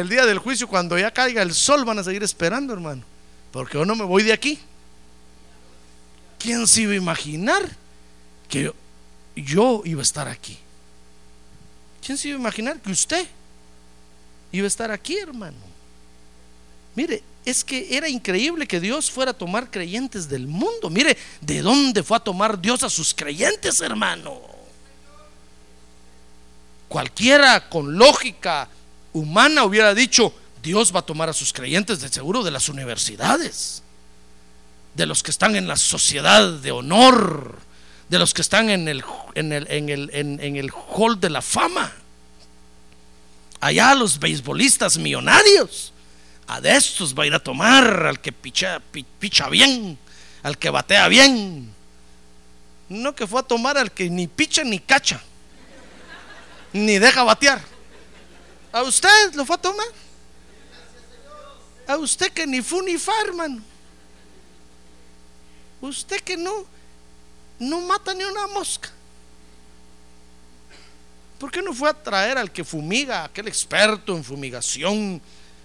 el 0.00 0.08
día 0.08 0.26
del 0.26 0.38
juicio, 0.38 0.66
cuando 0.68 0.98
ya 0.98 1.10
caiga 1.10 1.42
el 1.42 1.54
sol, 1.54 1.84
van 1.84 1.98
a 1.98 2.04
seguir 2.04 2.22
esperando, 2.22 2.72
hermano. 2.72 3.02
Porque 3.52 3.78
yo 3.78 3.84
no 3.84 3.94
me 3.94 4.04
voy 4.04 4.22
de 4.22 4.32
aquí. 4.32 4.58
¿Quién 6.38 6.66
se 6.66 6.82
iba 6.82 6.92
a 6.92 6.96
imaginar 6.96 7.62
que 8.48 8.72
yo, 9.36 9.82
iba 9.84 10.00
a 10.00 10.02
estar 10.02 10.28
aquí? 10.28 10.58
¿Quién 12.04 12.18
se 12.18 12.28
iba 12.28 12.36
a 12.36 12.40
imaginar 12.40 12.80
que 12.80 12.90
usted 12.90 13.26
iba 14.58 14.66
a 14.66 14.68
estar 14.68 14.90
aquí, 14.90 15.16
hermano? 15.16 15.56
Mire, 16.94 17.22
es 17.44 17.64
que 17.64 17.96
era 17.96 18.08
increíble 18.08 18.66
que 18.66 18.80
Dios 18.80 19.10
fuera 19.10 19.32
a 19.32 19.38
tomar 19.38 19.70
creyentes 19.70 20.28
del 20.28 20.46
mundo. 20.46 20.88
Mire, 20.88 21.16
¿de 21.40 21.60
dónde 21.60 22.02
fue 22.02 22.16
a 22.16 22.20
tomar 22.20 22.60
Dios 22.60 22.82
a 22.82 22.90
sus 22.90 23.12
creyentes, 23.12 23.80
hermano? 23.80 24.40
Cualquiera 26.88 27.68
con 27.68 27.98
lógica 27.98 28.68
humana 29.12 29.64
hubiera 29.64 29.94
dicho, 29.94 30.32
Dios 30.62 30.94
va 30.94 31.00
a 31.00 31.06
tomar 31.06 31.28
a 31.28 31.32
sus 31.32 31.52
creyentes 31.52 32.00
de 32.00 32.08
seguro 32.08 32.42
de 32.42 32.50
las 32.50 32.68
universidades, 32.68 33.82
de 34.94 35.06
los 35.06 35.22
que 35.22 35.30
están 35.30 35.56
en 35.56 35.66
la 35.66 35.76
sociedad 35.76 36.52
de 36.52 36.70
honor, 36.70 37.58
de 38.08 38.18
los 38.18 38.32
que 38.32 38.42
están 38.42 38.70
en 38.70 38.88
el, 38.88 39.04
en 39.34 39.52
el, 39.52 39.66
en 39.70 39.88
el, 39.88 40.10
en, 40.12 40.56
el 40.56 40.70
hall 40.70 41.20
de 41.20 41.30
la 41.30 41.42
fama. 41.42 41.92
Allá 43.64 43.94
los 43.94 44.18
beisbolistas 44.18 44.98
millonarios, 44.98 45.90
a 46.46 46.60
de 46.60 46.76
estos 46.76 47.14
va 47.18 47.22
a 47.22 47.26
ir 47.26 47.34
a 47.34 47.38
tomar 47.38 48.04
al 48.04 48.20
que 48.20 48.30
picha, 48.30 48.78
picha 49.18 49.48
bien, 49.48 49.98
al 50.42 50.58
que 50.58 50.68
batea 50.68 51.08
bien. 51.08 51.72
No 52.90 53.14
que 53.14 53.26
fue 53.26 53.40
a 53.40 53.42
tomar 53.42 53.78
al 53.78 53.90
que 53.90 54.10
ni 54.10 54.26
picha 54.26 54.64
ni 54.64 54.78
cacha, 54.80 55.18
ni 56.74 56.98
deja 56.98 57.22
batear. 57.22 57.58
A 58.70 58.82
usted 58.82 59.32
lo 59.32 59.46
fue 59.46 59.56
a 59.56 59.62
tomar. 59.62 59.86
A 61.88 61.96
usted 61.96 62.30
que 62.32 62.46
ni 62.46 62.60
fue 62.60 62.82
ni 62.82 62.98
farman. 62.98 63.64
Usted 65.80 66.20
que 66.20 66.36
no, 66.36 66.66
no 67.58 67.80
mata 67.80 68.12
ni 68.12 68.24
una 68.24 68.46
mosca. 68.48 68.90
¿Por 71.38 71.50
qué 71.50 71.62
no 71.62 71.72
fue 71.72 71.90
a 71.90 71.94
traer 71.94 72.38
al 72.38 72.50
que 72.50 72.64
fumiga, 72.64 73.24
aquel 73.24 73.48
experto 73.48 74.16
en 74.16 74.24
fumigación 74.24 75.20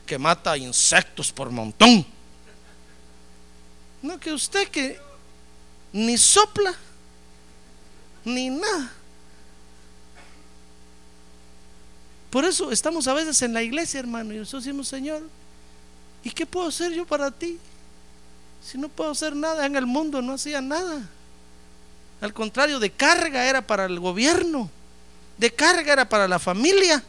que 0.06 0.18
mata 0.18 0.58
insectos 0.58 1.32
por 1.32 1.50
montón? 1.52 2.06
No, 4.02 4.20
que 4.20 4.34
usted 4.34 4.68
que 4.70 5.00
ni 5.92 6.18
sopla, 6.18 6.74
ni 8.26 8.50
nada. 8.50 8.92
Por 12.30 12.46
eso 12.46 12.72
estamos 12.72 13.08
a 13.08 13.14
veces 13.14 13.42
en 13.42 13.54
la 13.54 13.64
iglesia, 13.64 14.00
hermano, 14.00 14.34
y 14.34 14.38
nosotros 14.38 14.64
decimos, 14.64 14.88
Señor, 14.88 15.24
¿y 16.24 16.30
qué 16.30 16.46
puedo 16.46 16.68
hacer 16.68 16.94
yo 16.94 17.06
para 17.06 17.32
ti? 17.32 17.58
Si 18.64 18.78
no 18.78 18.88
puedo 18.88 19.12
hacer 19.12 19.36
nada 19.36 19.66
en 19.66 19.76
el 19.76 19.86
mundo, 19.86 20.22
no 20.22 20.34
hacía 20.34 20.62
nada. 20.62 21.10
Al 22.22 22.34
contrario, 22.34 22.80
de 22.80 22.92
carga 22.92 23.48
era 23.48 23.66
para 23.66 23.86
el 23.86 24.00
gobierno, 24.00 24.70
de 25.40 25.50
carga 25.50 25.94
era 25.94 26.08
para 26.08 26.28
la 26.28 26.38
familia. 26.38 27.04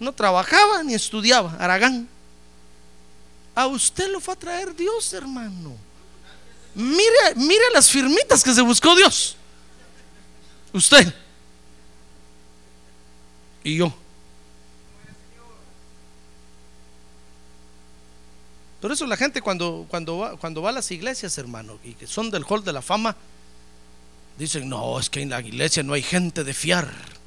No 0.00 0.12
trabajaba 0.12 0.82
ni 0.82 0.94
estudiaba, 0.94 1.54
Aragán. 1.60 2.08
A 3.54 3.66
usted 3.66 4.10
lo 4.10 4.18
fue 4.20 4.34
a 4.34 4.38
traer 4.38 4.74
Dios, 4.74 5.12
hermano. 5.12 5.76
Mire, 6.74 7.34
mire 7.36 7.64
las 7.74 7.90
firmitas 7.90 8.42
que 8.42 8.54
se 8.54 8.62
buscó 8.62 8.96
Dios. 8.96 9.36
Usted 10.72 11.14
y 13.62 13.76
yo. 13.76 13.94
Por 18.80 18.90
eso 18.90 19.06
la 19.06 19.16
gente 19.16 19.42
cuando, 19.42 19.86
cuando, 19.88 20.18
va, 20.18 20.36
cuando 20.36 20.62
va 20.62 20.70
a 20.70 20.72
las 20.72 20.90
iglesias, 20.90 21.38
hermano, 21.38 21.78
y 21.84 21.92
que 21.94 22.06
son 22.06 22.30
del 22.30 22.44
hall 22.48 22.64
de 22.64 22.72
la 22.72 22.82
fama, 22.82 23.14
dicen, 24.38 24.68
no, 24.68 24.98
es 24.98 25.08
que 25.08 25.20
en 25.20 25.30
la 25.30 25.40
iglesia 25.40 25.82
no 25.82 25.92
hay 25.92 26.02
gente 26.02 26.42
de 26.42 26.54
fiar. 26.54 27.21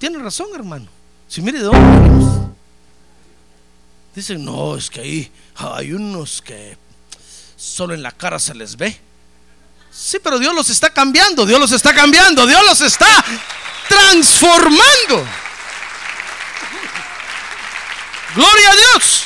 Tiene 0.00 0.18
razón, 0.18 0.48
hermano. 0.54 0.88
Si 1.28 1.42
mire 1.42 1.58
de 1.58 1.64
dónde. 1.64 2.54
Dicen, 4.14 4.42
no, 4.42 4.74
es 4.74 4.88
que 4.88 5.00
ahí 5.00 5.32
hay 5.54 5.92
unos 5.92 6.40
que 6.40 6.78
solo 7.54 7.92
en 7.92 8.02
la 8.02 8.10
cara 8.10 8.38
se 8.38 8.54
les 8.54 8.74
ve. 8.76 8.98
Sí, 9.92 10.18
pero 10.22 10.38
Dios 10.38 10.54
los 10.54 10.70
está 10.70 10.88
cambiando, 10.88 11.44
Dios 11.44 11.60
los 11.60 11.70
está 11.72 11.92
cambiando, 11.94 12.46
Dios 12.46 12.64
los 12.64 12.80
está 12.80 13.06
transformando. 13.88 15.26
Gloria 18.34 18.70
a 18.70 18.76
Dios. 18.76 19.24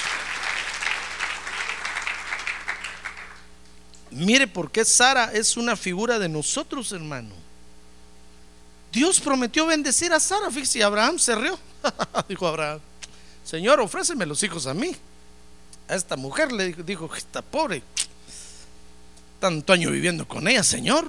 Mire 4.10 4.48
por 4.48 4.72
qué 4.72 4.84
Sara 4.84 5.30
es 5.32 5.56
una 5.56 5.76
figura 5.76 6.18
de 6.18 6.28
nosotros, 6.28 6.90
hermano. 6.90 7.43
Dios 8.94 9.20
prometió 9.20 9.66
bendecir 9.66 10.12
a 10.12 10.20
Sara. 10.20 10.50
Fíjese, 10.50 10.78
y 10.78 10.82
Abraham 10.82 11.18
se 11.18 11.34
rió. 11.34 11.58
dijo 12.28 12.46
Abraham, 12.46 12.80
Señor, 13.44 13.80
ofréceme 13.80 14.24
los 14.24 14.42
hijos 14.42 14.66
a 14.66 14.72
mí. 14.72 14.94
A 15.88 15.96
esta 15.96 16.16
mujer 16.16 16.52
le 16.52 16.66
dijo, 16.66 16.82
dijo 16.82 17.10
está 17.14 17.42
pobre. 17.42 17.82
Tanto 19.40 19.72
año 19.72 19.90
viviendo 19.90 20.26
con 20.26 20.46
ella, 20.46 20.62
Señor. 20.62 21.06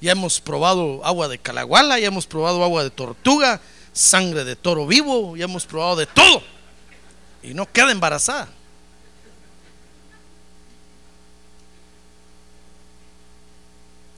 Ya 0.00 0.12
hemos 0.12 0.40
probado 0.40 1.04
agua 1.04 1.28
de 1.28 1.38
calaguala, 1.38 1.98
ya 1.98 2.08
hemos 2.08 2.26
probado 2.26 2.64
agua 2.64 2.82
de 2.82 2.90
tortuga, 2.90 3.60
sangre 3.92 4.44
de 4.44 4.56
toro 4.56 4.86
vivo, 4.86 5.36
ya 5.36 5.44
hemos 5.44 5.66
probado 5.66 5.96
de 5.96 6.06
todo. 6.06 6.42
Y 7.42 7.54
no 7.54 7.70
queda 7.70 7.92
embarazada. 7.92 8.48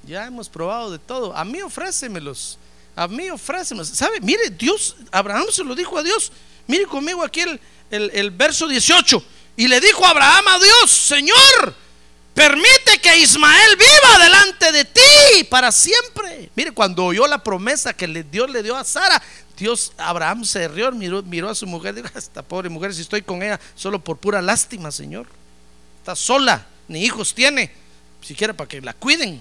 Ya 0.05 0.26
hemos 0.26 0.48
probado 0.48 0.90
de 0.90 0.98
todo. 0.98 1.36
A 1.36 1.44
mí 1.44 1.61
ofrécemelos. 1.62 2.59
A 2.96 3.09
mí 3.09 3.30
ofrécemelos. 3.30 3.88
¿Sabe? 3.88 4.20
Mire, 4.20 4.50
Dios, 4.50 4.96
Abraham 5.11 5.46
se 5.50 5.64
lo 5.64 5.74
dijo 5.74 5.96
a 5.98 6.03
Dios. 6.03 6.32
Mire 6.66 6.86
conmigo 6.86 7.24
aquí 7.24 7.40
el, 7.40 7.61
el, 7.90 8.11
el 8.14 8.30
verso 8.30 8.66
18. 8.66 9.22
Y 9.57 9.68
le 9.68 9.80
dijo 9.80 10.05
Abraham 10.05 10.48
a 10.48 10.59
Dios, 10.59 10.90
Señor, 10.90 11.74
permite 12.34 12.98
que 13.03 13.18
Ismael 13.18 13.76
viva 13.76 14.24
delante 14.24 14.72
de 14.72 14.84
ti 14.84 15.44
para 15.50 15.70
siempre. 15.70 16.50
Mire, 16.55 16.72
cuando 16.72 17.05
oyó 17.05 17.26
la 17.26 17.42
promesa 17.42 17.92
que 17.92 18.07
Dios 18.07 18.50
le 18.50 18.62
dio 18.62 18.76
a 18.76 18.84
Sara, 18.84 19.22
Dios, 19.57 19.92
Abraham 19.98 20.44
se 20.44 20.66
rió, 20.68 20.90
miró, 20.90 21.22
miró 21.22 21.50
a 21.50 21.55
su 21.55 21.66
mujer, 21.66 21.94
dijo, 21.94 22.09
esta 22.16 22.42
pobre 22.42 22.68
mujer, 22.68 22.94
si 22.94 23.03
estoy 23.03 23.22
con 23.22 23.42
ella 23.42 23.61
solo 23.74 24.03
por 24.03 24.16
pura 24.16 24.40
lástima, 24.40 24.90
Señor. 24.90 25.26
Está 25.98 26.16
sola, 26.16 26.66
ni 26.88 27.05
hijos 27.05 27.34
tiene, 27.34 27.72
siquiera 28.22 28.55
para 28.55 28.68
que 28.68 28.80
la 28.80 28.94
cuiden. 28.94 29.40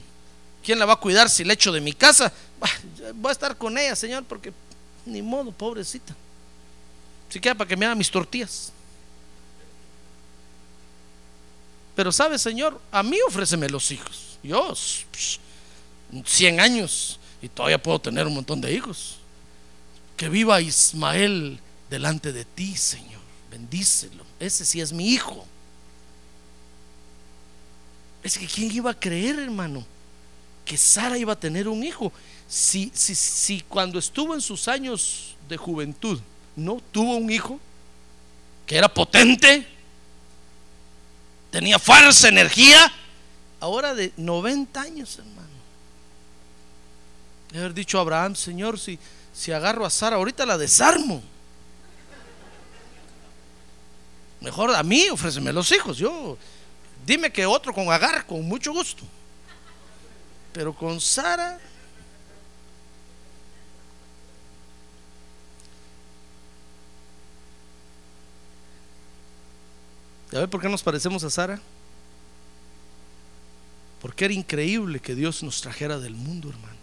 ¿Quién 0.64 0.80
la 0.80 0.86
va 0.86 0.93
a 0.93 0.97
cuidar 0.97 1.30
si 1.30 1.43
le 1.43 1.53
echo 1.53 1.72
de 1.72 1.82
mi 1.82 1.93
casa? 1.93 2.32
Voy 3.16 3.30
a 3.30 3.32
estar 3.32 3.57
con 3.57 3.78
ella, 3.78 3.95
Señor, 3.95 4.24
porque 4.26 4.53
ni 5.05 5.22
modo, 5.22 5.51
pobrecita. 5.51 6.16
Siquiera 7.30 7.57
para 7.57 7.68
que 7.68 7.78
me 7.78 7.86
haga 7.86 7.95
mis 7.95 8.12
tortillas. 8.12 8.72
Pero 11.95 12.12
sabe, 12.12 12.38
Señor, 12.38 12.80
a 12.91 13.03
mí 13.03 13.18
ofréceme 13.28 13.70
los 13.70 13.91
hijos. 13.91 14.38
Yo, 14.43 14.74
100 16.26 16.59
años 16.59 17.20
y 17.41 17.49
todavía 17.49 17.82
puedo 17.82 17.99
tener 17.99 18.28
un 18.28 18.36
montón 18.36 18.62
de 18.62 18.74
hijos. 18.74 19.18
Que 20.16 20.30
viva 20.30 20.62
Ismael 20.62 21.59
delante 21.89 22.32
de 22.32 22.45
ti, 22.45 22.76
Señor. 22.76 23.22
Bendícelo. 23.49 24.24
Ese 24.39 24.64
sí 24.66 24.80
es 24.80 24.93
mi 24.93 25.09
hijo. 25.09 25.45
Es 28.24 28.38
que 28.38 28.47
¿quién 28.47 28.72
iba 28.72 28.91
a 28.91 28.99
creer, 28.99 29.39
hermano? 29.39 29.86
Que 30.66 30.78
Sara 30.78 31.18
iba 31.18 31.34
a 31.34 31.39
tener 31.39 31.68
un 31.68 31.84
hijo. 31.84 32.12
Si, 32.47 32.91
si, 32.93 33.16
si 33.16 33.62
cuando 33.62 33.99
estuvo 33.99 34.34
en 34.34 34.41
sus 34.41 34.68
años 34.68 35.36
de 35.47 35.57
juventud 35.57 36.20
no 36.55 36.82
tuvo 36.91 37.16
un 37.16 37.32
hijo, 37.32 37.59
que 38.66 38.78
era 38.78 38.93
potente, 38.93 39.68
tenía 41.49 41.80
fuerza, 41.80 42.28
energía, 42.28 42.91
ahora 43.59 43.93
de 43.93 44.12
90 44.18 44.82
años, 44.82 45.18
hermano. 45.18 45.47
De 47.51 47.59
haber 47.59 47.74
dicho 47.74 47.97
a 47.97 48.01
Abraham, 48.01 48.36
Señor, 48.36 48.80
si, 48.80 48.97
si 49.34 49.51
agarro 49.51 49.86
a 49.86 49.89
Sara, 49.89 50.16
ahorita 50.16 50.45
la 50.45 50.57
desarmo. 50.57 51.22
Mejor 54.39 54.76
a 54.76 54.84
mí 54.84 55.09
ofréceme 55.09 55.53
los 55.53 55.72
hijos. 55.72 55.97
Yo, 55.97 56.38
dime 57.05 57.32
que 57.32 57.45
otro 57.45 57.74
con 57.74 57.91
Agar, 57.91 58.26
con 58.26 58.45
mucho 58.47 58.72
gusto. 58.74 59.03
Pero 60.54 60.74
con 60.74 60.99
Sara, 60.99 61.60
¿Ya 70.32 70.39
ve 70.39 70.47
por 70.47 70.62
qué 70.62 70.70
nos 70.70 70.82
parecemos 70.82 71.24
a 71.26 71.30
Sara? 71.30 71.60
Porque 74.02 74.26
era 74.26 74.34
increíble 74.34 74.99
que 74.99 75.14
Dios 75.14 75.43
nos 75.43 75.62
trajera 75.62 75.99
del 75.99 76.16
mundo, 76.16 76.49
hermano. 76.49 76.80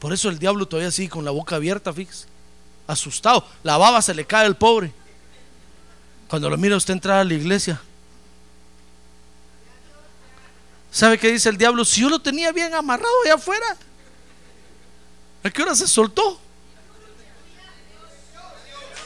Por 0.00 0.12
eso 0.12 0.28
el 0.28 0.38
diablo 0.38 0.66
todavía 0.66 0.90
sigue 0.90 1.08
con 1.08 1.24
la 1.24 1.30
boca 1.30 1.56
abierta, 1.56 1.92
fix, 1.92 2.26
asustado. 2.86 3.46
La 3.62 3.78
baba 3.78 4.02
se 4.02 4.12
le 4.12 4.26
cae 4.26 4.44
al 4.44 4.56
pobre. 4.56 4.92
Cuando 6.28 6.50
lo 6.50 6.56
mira 6.56 6.76
usted 6.76 6.94
entrar 6.94 7.20
a 7.20 7.24
la 7.24 7.34
iglesia. 7.34 7.80
¿Sabe 10.94 11.18
qué 11.18 11.32
dice 11.32 11.48
el 11.48 11.58
diablo? 11.58 11.84
Si 11.84 12.02
yo 12.02 12.08
lo 12.08 12.20
tenía 12.20 12.52
bien 12.52 12.72
amarrado 12.72 13.12
allá 13.24 13.34
afuera. 13.34 13.66
¿A 15.42 15.50
qué 15.50 15.60
hora 15.60 15.74
se 15.74 15.88
soltó? 15.88 16.40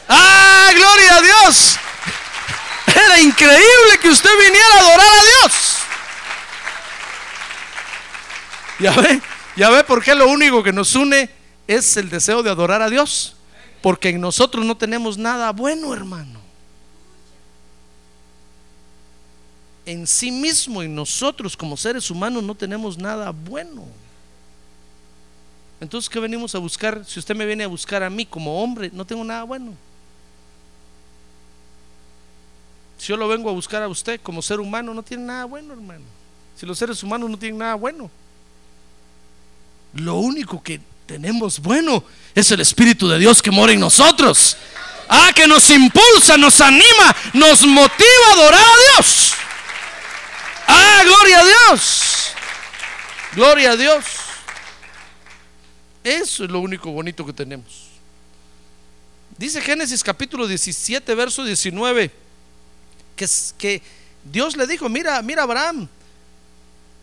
¡Ah, 0.06 0.70
gloria 0.74 1.16
a 1.16 1.22
Dios! 1.22 1.78
Era 2.94 3.18
increíble 3.20 3.98
que 4.02 4.10
usted 4.10 4.28
viniera 4.38 4.74
a 4.74 4.80
adorar 4.80 5.06
a 5.06 5.24
Dios. 5.24 5.76
Ya 8.80 8.92
ve, 8.92 9.22
ya 9.56 9.70
ve 9.70 9.82
por 9.82 10.04
qué 10.04 10.14
lo 10.14 10.28
único 10.28 10.62
que 10.62 10.74
nos 10.74 10.94
une 10.94 11.30
es 11.66 11.96
el 11.96 12.10
deseo 12.10 12.42
de 12.42 12.50
adorar 12.50 12.82
a 12.82 12.90
Dios. 12.90 13.34
Porque 13.80 14.10
en 14.10 14.20
nosotros 14.20 14.62
no 14.62 14.76
tenemos 14.76 15.16
nada 15.16 15.52
bueno, 15.52 15.94
hermano. 15.94 16.37
En 19.88 20.06
sí 20.06 20.30
mismo, 20.30 20.82
y 20.82 20.88
nosotros 20.88 21.56
como 21.56 21.74
seres 21.74 22.10
humanos 22.10 22.42
no 22.42 22.54
tenemos 22.54 22.98
nada 22.98 23.30
bueno. 23.30 23.86
Entonces, 25.80 26.10
¿qué 26.10 26.20
venimos 26.20 26.54
a 26.54 26.58
buscar? 26.58 27.02
Si 27.06 27.18
usted 27.18 27.34
me 27.34 27.46
viene 27.46 27.64
a 27.64 27.68
buscar 27.68 28.02
a 28.02 28.10
mí 28.10 28.26
como 28.26 28.62
hombre, 28.62 28.90
no 28.92 29.06
tengo 29.06 29.24
nada 29.24 29.44
bueno. 29.44 29.72
Si 32.98 33.06
yo 33.06 33.16
lo 33.16 33.28
vengo 33.28 33.48
a 33.48 33.54
buscar 33.54 33.82
a 33.82 33.88
usted 33.88 34.20
como 34.20 34.42
ser 34.42 34.60
humano, 34.60 34.92
no 34.92 35.02
tiene 35.02 35.22
nada 35.22 35.46
bueno, 35.46 35.72
hermano. 35.72 36.04
Si 36.54 36.66
los 36.66 36.76
seres 36.76 37.02
humanos 37.02 37.30
no 37.30 37.38
tienen 37.38 37.56
nada 37.56 37.74
bueno. 37.74 38.10
Lo 39.94 40.16
único 40.16 40.62
que 40.62 40.82
tenemos 41.06 41.60
bueno 41.60 42.04
es 42.34 42.50
el 42.50 42.60
Espíritu 42.60 43.08
de 43.08 43.18
Dios 43.18 43.40
que 43.40 43.50
mora 43.50 43.72
en 43.72 43.80
nosotros. 43.80 44.54
Ah, 45.08 45.32
que 45.34 45.46
nos 45.46 45.70
impulsa, 45.70 46.36
nos 46.36 46.60
anima, 46.60 47.16
nos 47.32 47.66
motiva 47.66 48.26
a 48.28 48.32
adorar 48.34 48.60
a 48.60 48.96
Dios. 48.96 49.34
Ah, 50.68 51.02
gloria 51.04 51.40
a 51.40 51.44
Dios. 51.44 52.32
Gloria 53.32 53.70
a 53.72 53.76
Dios. 53.76 54.04
Eso 56.04 56.44
es 56.44 56.50
lo 56.50 56.60
único 56.60 56.90
bonito 56.90 57.24
que 57.26 57.32
tenemos. 57.32 57.88
Dice 59.36 59.60
Génesis 59.60 60.02
capítulo 60.02 60.46
17, 60.46 61.14
verso 61.14 61.44
19 61.44 62.10
que, 63.16 63.28
que 63.56 63.82
Dios 64.24 64.56
le 64.56 64.66
dijo, 64.66 64.88
mira, 64.88 65.20
mira 65.22 65.42
Abraham. 65.42 65.88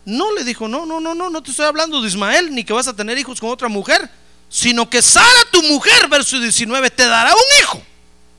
No 0.04 0.32
le 0.32 0.44
dijo, 0.44 0.68
no, 0.68 0.86
no, 0.86 1.00
no, 1.00 1.14
no, 1.14 1.30
no 1.30 1.42
te 1.42 1.50
estoy 1.50 1.66
hablando 1.66 2.00
de 2.00 2.08
Ismael, 2.08 2.54
ni 2.54 2.64
que 2.64 2.72
vas 2.72 2.86
a 2.88 2.94
tener 2.94 3.18
hijos 3.18 3.40
con 3.40 3.50
otra 3.50 3.68
mujer, 3.68 4.08
sino 4.48 4.88
que 4.88 5.02
Sara, 5.02 5.26
tu 5.50 5.62
mujer, 5.64 6.08
verso 6.08 6.38
19, 6.38 6.90
te 6.90 7.06
dará 7.06 7.32
un 7.34 7.62
hijo. 7.62 7.82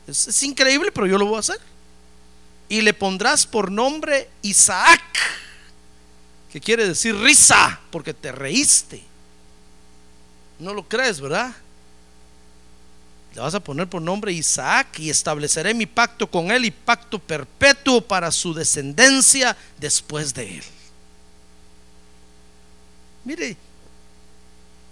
Es, 0.06 0.28
es 0.28 0.42
increíble, 0.42 0.90
pero 0.90 1.06
yo 1.06 1.18
lo 1.18 1.26
voy 1.26 1.36
a 1.36 1.40
hacer. 1.40 1.60
Y 2.68 2.82
le 2.82 2.92
pondrás 2.92 3.46
por 3.46 3.70
nombre 3.70 4.28
Isaac, 4.42 5.02
que 6.52 6.60
quiere 6.60 6.86
decir 6.86 7.16
risa, 7.16 7.80
porque 7.90 8.12
te 8.12 8.30
reíste. 8.32 9.02
No 10.58 10.74
lo 10.74 10.86
crees, 10.86 11.20
¿verdad? 11.20 11.54
Le 13.34 13.40
vas 13.40 13.54
a 13.54 13.60
poner 13.60 13.88
por 13.88 14.02
nombre 14.02 14.32
Isaac 14.32 14.98
y 14.98 15.10
estableceré 15.10 15.72
mi 15.72 15.86
pacto 15.86 16.28
con 16.28 16.50
él 16.50 16.64
y 16.64 16.70
pacto 16.70 17.18
perpetuo 17.18 18.00
para 18.00 18.32
su 18.32 18.52
descendencia 18.52 19.56
después 19.78 20.34
de 20.34 20.58
él. 20.58 20.64
Mire, 23.24 23.56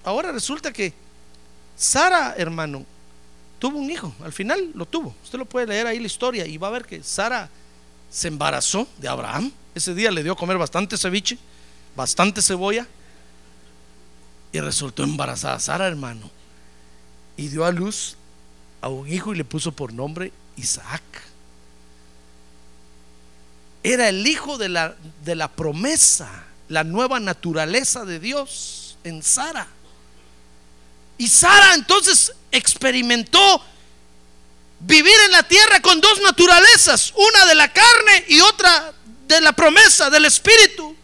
ahora 0.05 0.33
resulta 0.33 0.73
que 0.73 0.93
Sara, 1.77 2.35
hermano, 2.37 2.85
tuvo 3.59 3.79
un 3.79 3.91
hijo. 3.91 4.15
Al 4.23 4.33
final 4.33 4.71
lo 4.75 4.87
tuvo. 4.87 5.15
Usted 5.25 5.39
lo 5.39 5.45
puede 5.45 5.67
leer 5.67 5.87
ahí 5.87 5.99
la 5.99 6.07
historia 6.07 6.47
y 6.47 6.57
va 6.57 6.69
a 6.69 6.73
ver 6.73 6.85
que 6.85 7.03
Sara 7.03 7.49
se 8.11 8.29
embarazó 8.29 8.89
de 8.99 9.09
Abraham. 9.09 9.53
Ese 9.75 9.95
día 9.95 10.11
le 10.11 10.23
dio 10.23 10.33
a 10.33 10.37
comer 10.37 10.59
bastante 10.59 10.97
ceviche, 10.97 11.39
bastante 11.95 12.43
cebolla. 12.43 12.87
Y 14.53 14.61
resultó 14.61 15.03
embarazada 15.03 15.61
Sara, 15.61 15.87
hermano. 15.87 16.31
Y 17.37 17.49
dio 17.49 17.65
a 17.65 17.73
luz 17.73 18.17
a 18.81 18.89
un 18.89 19.11
hijo 19.11 19.35
y 19.35 19.37
le 19.37 19.45
puso 19.45 19.73
por 19.73 19.93
nombre 19.93 20.33
Isaac. 20.57 21.03
Era 23.83 24.09
el 24.09 24.27
hijo 24.27 24.59
de 24.59 24.69
la, 24.69 24.97
de 25.25 25.35
la 25.35 25.49
promesa, 25.49 26.45
la 26.69 26.85
nueva 26.85 27.21
naturaleza 27.21 28.05
de 28.05 28.19
Dios 28.19 28.97
en 29.05 29.23
Sara. 29.23 29.69
Y 31.19 31.29
Sara 31.29 31.75
entonces 31.75 32.33
experimentó 32.51 33.63
vivir 34.81 35.15
en 35.25 35.33
la 35.33 35.43
tierra 35.43 35.81
con 35.81 36.01
dos 36.01 36.21
naturalezas, 36.23 37.13
una 37.17 37.47
de 37.47 37.55
la 37.55 37.73
carne 37.73 38.25
y 38.29 38.41
otra 38.41 38.93
de 39.27 39.41
la 39.41 39.53
promesa 39.53 40.11
del 40.11 40.25
Espíritu. 40.27 40.95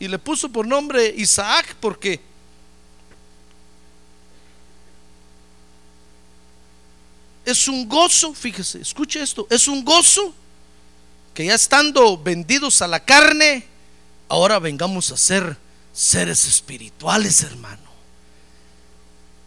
Y 0.00 0.08
le 0.08 0.18
puso 0.18 0.48
por 0.48 0.66
nombre 0.66 1.12
Isaac 1.16 1.74
porque 1.80 2.20
es 7.44 7.66
un 7.66 7.88
gozo, 7.88 8.34
fíjese, 8.34 8.80
escuche 8.80 9.22
esto, 9.22 9.46
es 9.50 9.66
un 9.68 9.84
gozo 9.84 10.34
que 11.34 11.46
ya 11.46 11.54
estando 11.54 12.18
vendidos 12.18 12.82
a 12.82 12.86
la 12.86 13.04
carne, 13.04 13.66
ahora 14.28 14.58
vengamos 14.58 15.10
a 15.10 15.16
ser 15.16 15.56
seres 15.92 16.46
espirituales, 16.46 17.42
hermano. 17.42 17.87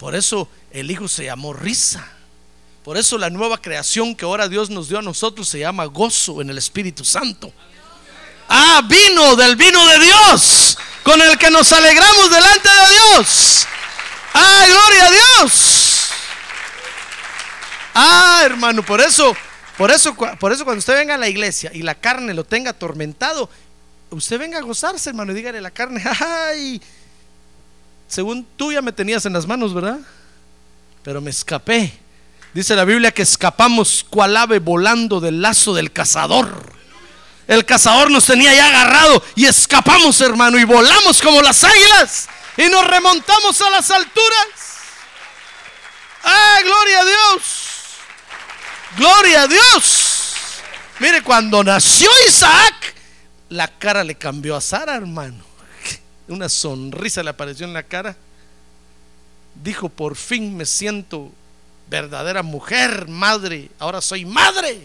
Por 0.02 0.16
eso 0.16 0.48
el 0.72 0.90
Hijo 0.90 1.06
se 1.06 1.26
llamó 1.26 1.52
risa. 1.52 2.04
Por 2.82 2.96
eso 2.96 3.18
la 3.18 3.30
nueva 3.30 3.58
creación 3.62 4.16
que 4.16 4.24
ahora 4.24 4.48
Dios 4.48 4.68
nos 4.68 4.88
dio 4.88 4.98
a 4.98 5.02
nosotros 5.02 5.48
se 5.48 5.60
llama 5.60 5.84
gozo 5.84 6.42
en 6.42 6.50
el 6.50 6.58
Espíritu 6.58 7.04
Santo. 7.04 7.52
Ah, 8.48 8.82
vino 8.84 9.36
del 9.36 9.54
vino 9.54 9.86
de 9.86 10.00
Dios, 10.00 10.76
con 11.04 11.22
el 11.22 11.38
que 11.38 11.52
nos 11.52 11.72
alegramos 11.72 12.30
delante 12.32 12.68
de 12.68 12.88
Dios. 12.90 13.64
Ah, 14.34 14.64
gloria 14.66 15.06
a 15.06 15.10
Dios. 15.12 16.08
Ah, 17.94 18.42
hermano, 18.44 18.84
por 18.84 19.00
eso, 19.00 19.36
por 19.78 19.92
eso, 19.92 20.16
por 20.16 20.50
eso 20.50 20.64
cuando 20.64 20.80
usted 20.80 20.96
venga 20.96 21.14
a 21.14 21.18
la 21.18 21.28
iglesia 21.28 21.70
y 21.72 21.82
la 21.82 21.94
carne 21.94 22.34
lo 22.34 22.42
tenga 22.42 22.70
atormentado, 22.70 23.48
usted 24.10 24.36
venga 24.36 24.58
a 24.58 24.62
gozarse, 24.62 25.10
hermano, 25.10 25.30
y 25.30 25.36
dígale 25.36 25.60
la 25.60 25.70
carne, 25.70 26.02
ay, 26.20 26.82
según 28.12 28.46
tú 28.58 28.70
ya 28.70 28.82
me 28.82 28.92
tenías 28.92 29.24
en 29.24 29.32
las 29.32 29.46
manos, 29.46 29.72
¿verdad? 29.72 29.98
Pero 31.02 31.22
me 31.22 31.30
escapé. 31.30 31.98
Dice 32.52 32.76
la 32.76 32.84
Biblia 32.84 33.10
que 33.10 33.22
escapamos 33.22 34.04
cual 34.06 34.36
ave 34.36 34.58
volando 34.58 35.18
del 35.18 35.40
lazo 35.40 35.72
del 35.72 35.92
cazador. 35.92 36.74
El 37.48 37.64
cazador 37.64 38.10
nos 38.10 38.26
tenía 38.26 38.54
ya 38.54 38.66
agarrado 38.66 39.24
y 39.34 39.46
escapamos, 39.46 40.20
hermano, 40.20 40.58
y 40.58 40.64
volamos 40.64 41.22
como 41.22 41.40
las 41.40 41.64
águilas 41.64 42.28
y 42.58 42.68
nos 42.68 42.86
remontamos 42.86 43.58
a 43.62 43.70
las 43.70 43.90
alturas. 43.90 44.46
¡Ah, 46.22 46.58
gloria 46.62 47.00
a 47.00 47.04
Dios! 47.06 47.42
¡Gloria 48.98 49.42
a 49.44 49.46
Dios! 49.46 50.24
Mire, 50.98 51.22
cuando 51.22 51.64
nació 51.64 52.10
Isaac, 52.28 52.94
la 53.48 53.68
cara 53.68 54.04
le 54.04 54.16
cambió 54.16 54.54
a 54.54 54.60
Sara, 54.60 54.96
hermano. 54.96 55.51
Una 56.28 56.48
sonrisa 56.48 57.22
le 57.22 57.30
apareció 57.30 57.66
en 57.66 57.72
la 57.72 57.82
cara. 57.82 58.16
Dijo, 59.62 59.88
por 59.88 60.16
fin 60.16 60.56
me 60.56 60.64
siento 60.64 61.30
verdadera 61.88 62.42
mujer, 62.42 63.08
madre. 63.08 63.70
Ahora 63.78 64.00
soy 64.00 64.24
madre. 64.24 64.80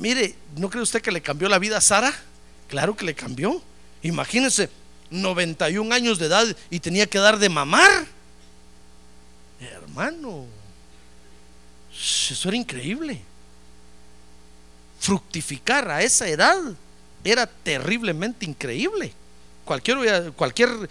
Mire, 0.00 0.34
¿no 0.56 0.70
cree 0.70 0.82
usted 0.82 1.02
que 1.02 1.12
le 1.12 1.22
cambió 1.22 1.48
la 1.48 1.58
vida 1.58 1.78
a 1.78 1.80
Sara? 1.80 2.14
Claro 2.68 2.96
que 2.96 3.04
le 3.04 3.14
cambió. 3.14 3.62
Imagínense, 4.02 4.70
91 5.10 5.94
años 5.94 6.18
de 6.18 6.26
edad 6.26 6.56
y 6.70 6.80
tenía 6.80 7.06
que 7.06 7.18
dar 7.18 7.38
de 7.38 7.48
mamar. 7.48 8.06
Hermano, 9.60 10.46
eso 11.92 12.48
era 12.48 12.56
increíble. 12.56 13.22
Fructificar 15.00 15.90
a 15.90 16.02
esa 16.02 16.28
edad 16.28 16.56
era 17.26 17.46
terriblemente 17.46 18.46
increíble. 18.46 19.12
Cualquier, 19.64 20.32
cualquier, 20.32 20.88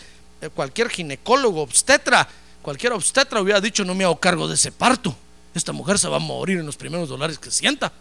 cualquier 0.54 0.90
ginecólogo, 0.90 1.62
obstetra, 1.62 2.28
cualquier 2.62 2.94
obstetra 2.94 3.42
hubiera 3.42 3.62
dicho, 3.62 3.86
no 3.86 3.96
me 3.96 4.04
hago 4.04 4.20
cargo 4.20 4.48
de 4.48 4.56
ese 4.56 4.72
parto. 4.72 5.16
Esta 5.54 5.72
mujer 5.72 5.98
se 5.98 6.10
va 6.10 6.18
a 6.18 6.20
morir 6.20 6.60
en 6.60 6.66
los 6.66 6.76
primeros 6.76 7.08
dólares 7.08 7.40
que 7.40 7.50
sienta. 7.50 7.92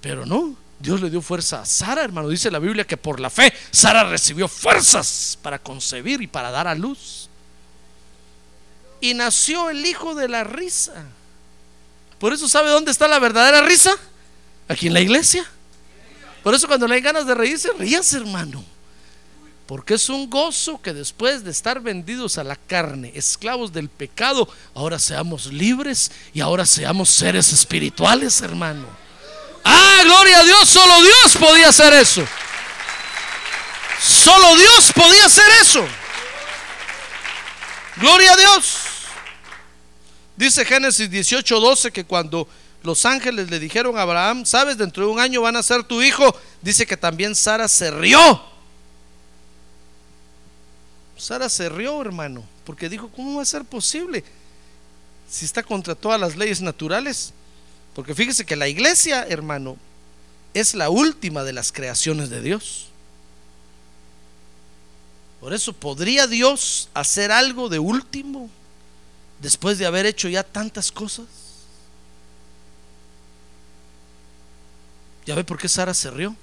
Pero 0.00 0.24
no, 0.24 0.54
Dios 0.78 1.00
le 1.00 1.10
dio 1.10 1.20
fuerza 1.20 1.62
a 1.62 1.66
Sara, 1.66 2.04
hermano. 2.04 2.28
Dice 2.28 2.50
la 2.50 2.58
Biblia 2.58 2.86
que 2.86 2.96
por 2.96 3.18
la 3.18 3.30
fe 3.30 3.52
Sara 3.70 4.04
recibió 4.04 4.48
fuerzas 4.48 5.38
para 5.42 5.58
concebir 5.58 6.22
y 6.22 6.26
para 6.26 6.50
dar 6.50 6.68
a 6.68 6.74
luz. 6.74 7.28
Y 9.00 9.14
nació 9.14 9.70
el 9.70 9.84
hijo 9.84 10.14
de 10.14 10.28
la 10.28 10.44
risa. 10.44 10.92
Por 12.18 12.32
eso 12.32 12.48
sabe 12.48 12.70
dónde 12.70 12.90
está 12.90 13.08
la 13.08 13.18
verdadera 13.18 13.62
risa. 13.62 13.92
Aquí 14.68 14.86
en 14.86 14.94
la 14.94 15.00
iglesia. 15.00 15.50
Por 16.44 16.54
eso 16.54 16.68
cuando 16.68 16.86
le 16.86 16.96
hay 16.96 17.00
ganas 17.00 17.26
de 17.26 17.34
reírse, 17.34 17.70
rías 17.78 18.12
hermano. 18.12 18.62
Porque 19.66 19.94
es 19.94 20.10
un 20.10 20.28
gozo 20.28 20.80
que 20.82 20.92
después 20.92 21.42
de 21.42 21.50
estar 21.50 21.80
vendidos 21.80 22.36
a 22.36 22.44
la 22.44 22.54
carne, 22.54 23.10
esclavos 23.14 23.72
del 23.72 23.88
pecado, 23.88 24.46
ahora 24.74 24.98
seamos 24.98 25.46
libres 25.46 26.12
y 26.34 26.42
ahora 26.42 26.66
seamos 26.66 27.08
seres 27.08 27.50
espirituales, 27.50 28.42
hermano. 28.42 28.86
Ah, 29.64 30.02
gloria 30.04 30.40
a 30.40 30.44
Dios, 30.44 30.68
solo 30.68 31.02
Dios 31.02 31.36
podía 31.40 31.70
hacer 31.70 31.94
eso. 31.94 32.22
Solo 33.98 34.54
Dios 34.54 34.92
podía 34.94 35.24
hacer 35.24 35.50
eso. 35.62 35.82
Gloria 37.96 38.34
a 38.34 38.36
Dios. 38.36 38.80
Dice 40.36 40.62
Génesis 40.66 41.08
18:12 41.08 41.90
que 41.90 42.04
cuando 42.04 42.46
los 42.84 43.06
ángeles 43.06 43.50
le 43.50 43.58
dijeron 43.58 43.96
a 43.96 44.02
Abraham, 44.02 44.44
sabes, 44.44 44.76
dentro 44.76 45.06
de 45.06 45.12
un 45.12 45.18
año 45.18 45.40
van 45.40 45.56
a 45.56 45.62
ser 45.62 45.82
tu 45.84 46.02
hijo, 46.02 46.36
dice 46.60 46.86
que 46.86 46.98
también 46.98 47.34
Sara 47.34 47.66
se 47.66 47.90
rió. 47.90 48.42
Sara 51.16 51.48
se 51.48 51.70
rió, 51.70 52.02
hermano, 52.02 52.44
porque 52.64 52.90
dijo, 52.90 53.08
¿cómo 53.08 53.36
va 53.36 53.42
a 53.42 53.46
ser 53.46 53.64
posible? 53.64 54.22
Si 55.30 55.46
está 55.46 55.62
contra 55.62 55.94
todas 55.94 56.20
las 56.20 56.36
leyes 56.36 56.60
naturales. 56.60 57.32
Porque 57.94 58.14
fíjese 58.14 58.44
que 58.44 58.54
la 58.54 58.68
iglesia, 58.68 59.24
hermano, 59.30 59.78
es 60.52 60.74
la 60.74 60.90
última 60.90 61.42
de 61.42 61.54
las 61.54 61.72
creaciones 61.72 62.28
de 62.28 62.42
Dios. 62.42 62.88
Por 65.40 65.54
eso, 65.54 65.72
¿podría 65.72 66.26
Dios 66.26 66.90
hacer 66.92 67.32
algo 67.32 67.70
de 67.70 67.78
último 67.78 68.50
después 69.40 69.78
de 69.78 69.86
haber 69.86 70.04
hecho 70.04 70.28
ya 70.28 70.42
tantas 70.42 70.92
cosas? 70.92 71.43
¿Ya 75.26 75.34
ve 75.34 75.44
por 75.44 75.58
qué 75.58 75.68
Sara 75.68 75.94
se 75.94 76.10
rió? 76.10 76.34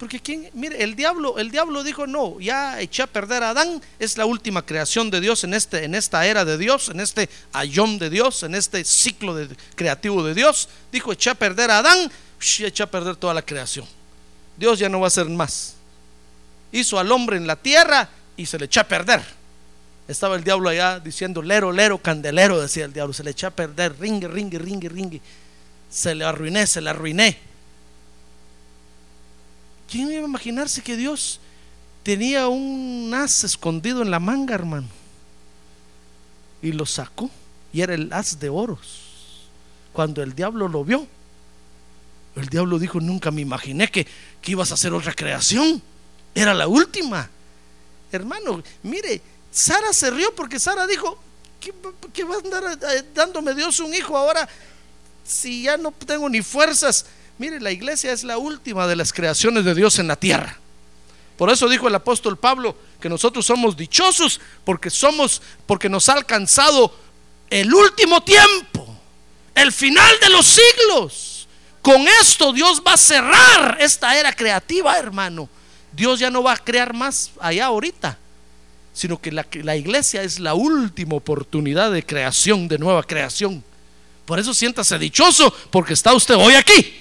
Porque 0.00 0.18
quién, 0.18 0.48
mire, 0.54 0.82
el 0.82 0.96
diablo, 0.96 1.38
el 1.38 1.50
diablo 1.50 1.84
dijo, 1.84 2.06
no, 2.06 2.40
ya 2.40 2.80
eché 2.80 3.02
a 3.02 3.06
perder 3.06 3.42
a 3.42 3.50
Adán, 3.50 3.82
es 3.98 4.16
la 4.16 4.24
última 4.24 4.64
creación 4.64 5.10
de 5.10 5.20
Dios 5.20 5.44
en, 5.44 5.52
este, 5.52 5.84
en 5.84 5.94
esta 5.94 6.24
era 6.24 6.46
de 6.46 6.56
Dios, 6.56 6.88
en 6.88 7.00
este 7.00 7.28
ayón 7.52 7.98
de 7.98 8.08
Dios, 8.08 8.42
en 8.42 8.54
este 8.54 8.82
ciclo 8.84 9.34
de, 9.34 9.54
creativo 9.74 10.24
de 10.24 10.32
Dios. 10.32 10.70
Dijo, 10.90 11.12
eché 11.12 11.28
a 11.28 11.34
perder 11.34 11.70
a 11.70 11.80
Adán, 11.80 12.10
eché 12.40 12.82
a 12.82 12.90
perder 12.90 13.16
toda 13.16 13.34
la 13.34 13.42
creación. 13.42 13.84
Dios 14.56 14.78
ya 14.78 14.88
no 14.88 15.00
va 15.00 15.06
a 15.06 15.08
hacer 15.08 15.28
más. 15.28 15.74
Hizo 16.72 16.98
al 16.98 17.12
hombre 17.12 17.36
en 17.36 17.46
la 17.46 17.56
tierra 17.56 18.08
y 18.38 18.46
se 18.46 18.58
le 18.58 18.64
echó 18.64 18.80
a 18.80 18.84
perder. 18.84 19.22
Estaba 20.08 20.34
el 20.34 20.42
diablo 20.42 20.70
allá 20.70 20.98
diciendo, 20.98 21.42
lero, 21.42 21.72
lero, 21.72 21.98
candelero, 21.98 22.58
decía 22.58 22.86
el 22.86 22.94
diablo, 22.94 23.12
se 23.12 23.22
le 23.22 23.32
echó 23.32 23.48
a 23.48 23.50
perder, 23.50 24.00
ringue, 24.00 24.28
ringue, 24.28 24.58
ringue, 24.58 24.88
ringue. 24.88 25.20
Se 25.90 26.14
le 26.14 26.24
arruiné, 26.24 26.66
se 26.66 26.80
le 26.80 26.90
arruiné. 26.90 27.38
¿Quién 29.90 30.10
iba 30.12 30.22
a 30.22 30.28
imaginarse 30.28 30.82
que 30.82 30.96
Dios 30.96 31.40
tenía 32.04 32.46
un 32.48 33.12
as 33.12 33.42
escondido 33.42 34.02
en 34.02 34.10
la 34.10 34.20
manga, 34.20 34.54
hermano? 34.54 34.86
Y 36.62 36.72
lo 36.72 36.86
sacó. 36.86 37.28
Y 37.72 37.80
era 37.80 37.94
el 37.94 38.12
as 38.12 38.38
de 38.38 38.48
oros. 38.48 39.48
Cuando 39.92 40.22
el 40.22 40.34
diablo 40.34 40.68
lo 40.68 40.84
vio, 40.84 41.06
el 42.36 42.46
diablo 42.46 42.78
dijo, 42.78 43.00
nunca 43.00 43.32
me 43.32 43.40
imaginé 43.40 43.88
que, 43.88 44.06
que 44.40 44.52
ibas 44.52 44.70
a 44.70 44.74
hacer 44.74 44.92
otra 44.92 45.12
creación. 45.12 45.82
Era 46.34 46.54
la 46.54 46.68
última. 46.68 47.28
Hermano, 48.12 48.62
mire, 48.84 49.20
Sara 49.50 49.92
se 49.92 50.10
rió 50.10 50.34
porque 50.34 50.60
Sara 50.60 50.86
dijo, 50.86 51.18
¿qué, 51.60 52.24
va 52.24 52.36
a 52.36 52.38
andar 52.38 52.78
eh, 52.94 53.04
dándome 53.14 53.54
Dios 53.54 53.80
un 53.80 53.92
hijo 53.94 54.16
ahora 54.16 54.48
si 55.30 55.62
ya 55.62 55.76
no 55.76 55.92
tengo 55.92 56.28
ni 56.28 56.42
fuerzas? 56.42 57.06
Mire, 57.38 57.60
la 57.60 57.70
iglesia 57.70 58.12
es 58.12 58.24
la 58.24 58.38
última 58.38 58.86
de 58.86 58.96
las 58.96 59.12
creaciones 59.12 59.64
de 59.64 59.74
Dios 59.74 59.98
en 59.98 60.08
la 60.08 60.16
tierra. 60.16 60.58
Por 61.36 61.48
eso 61.48 61.68
dijo 61.68 61.88
el 61.88 61.94
apóstol 61.94 62.36
Pablo 62.36 62.76
que 63.00 63.08
nosotros 63.08 63.46
somos 63.46 63.76
dichosos 63.76 64.40
porque 64.62 64.90
somos 64.90 65.40
porque 65.66 65.88
nos 65.88 66.08
ha 66.10 66.12
alcanzado 66.12 66.94
el 67.48 67.72
último 67.72 68.22
tiempo. 68.22 68.86
el 69.54 69.72
final 69.72 70.10
de 70.20 70.30
los 70.30 70.46
siglos. 70.46 71.48
Con 71.82 72.06
esto 72.20 72.52
Dios 72.52 72.82
va 72.86 72.94
a 72.94 72.96
cerrar 72.98 73.78
esta 73.80 74.18
era 74.18 74.32
creativa, 74.32 74.98
hermano. 74.98 75.48
Dios 75.92 76.20
ya 76.20 76.30
no 76.30 76.42
va 76.42 76.52
a 76.52 76.58
crear 76.58 76.92
más 76.92 77.30
allá 77.40 77.66
ahorita, 77.66 78.18
sino 78.92 79.20
que 79.20 79.32
la, 79.32 79.46
la 79.62 79.76
iglesia 79.76 80.22
es 80.22 80.38
la 80.38 80.54
última 80.54 81.16
oportunidad 81.16 81.90
de 81.90 82.04
creación, 82.04 82.68
de 82.68 82.78
nueva 82.78 83.02
creación. 83.02 83.64
Por 84.30 84.38
eso 84.38 84.54
siéntase 84.54 84.96
dichoso, 84.96 85.52
porque 85.72 85.94
está 85.94 86.14
usted 86.14 86.36
hoy 86.36 86.54
aquí. 86.54 87.00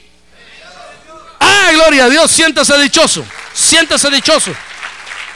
Ah, 1.39 1.69
gloria 1.73 2.05
a 2.05 2.09
Dios, 2.09 2.31
siéntase 2.31 2.75
dichoso, 2.79 3.23
siéntase 3.53 4.09
dichoso. 4.09 4.51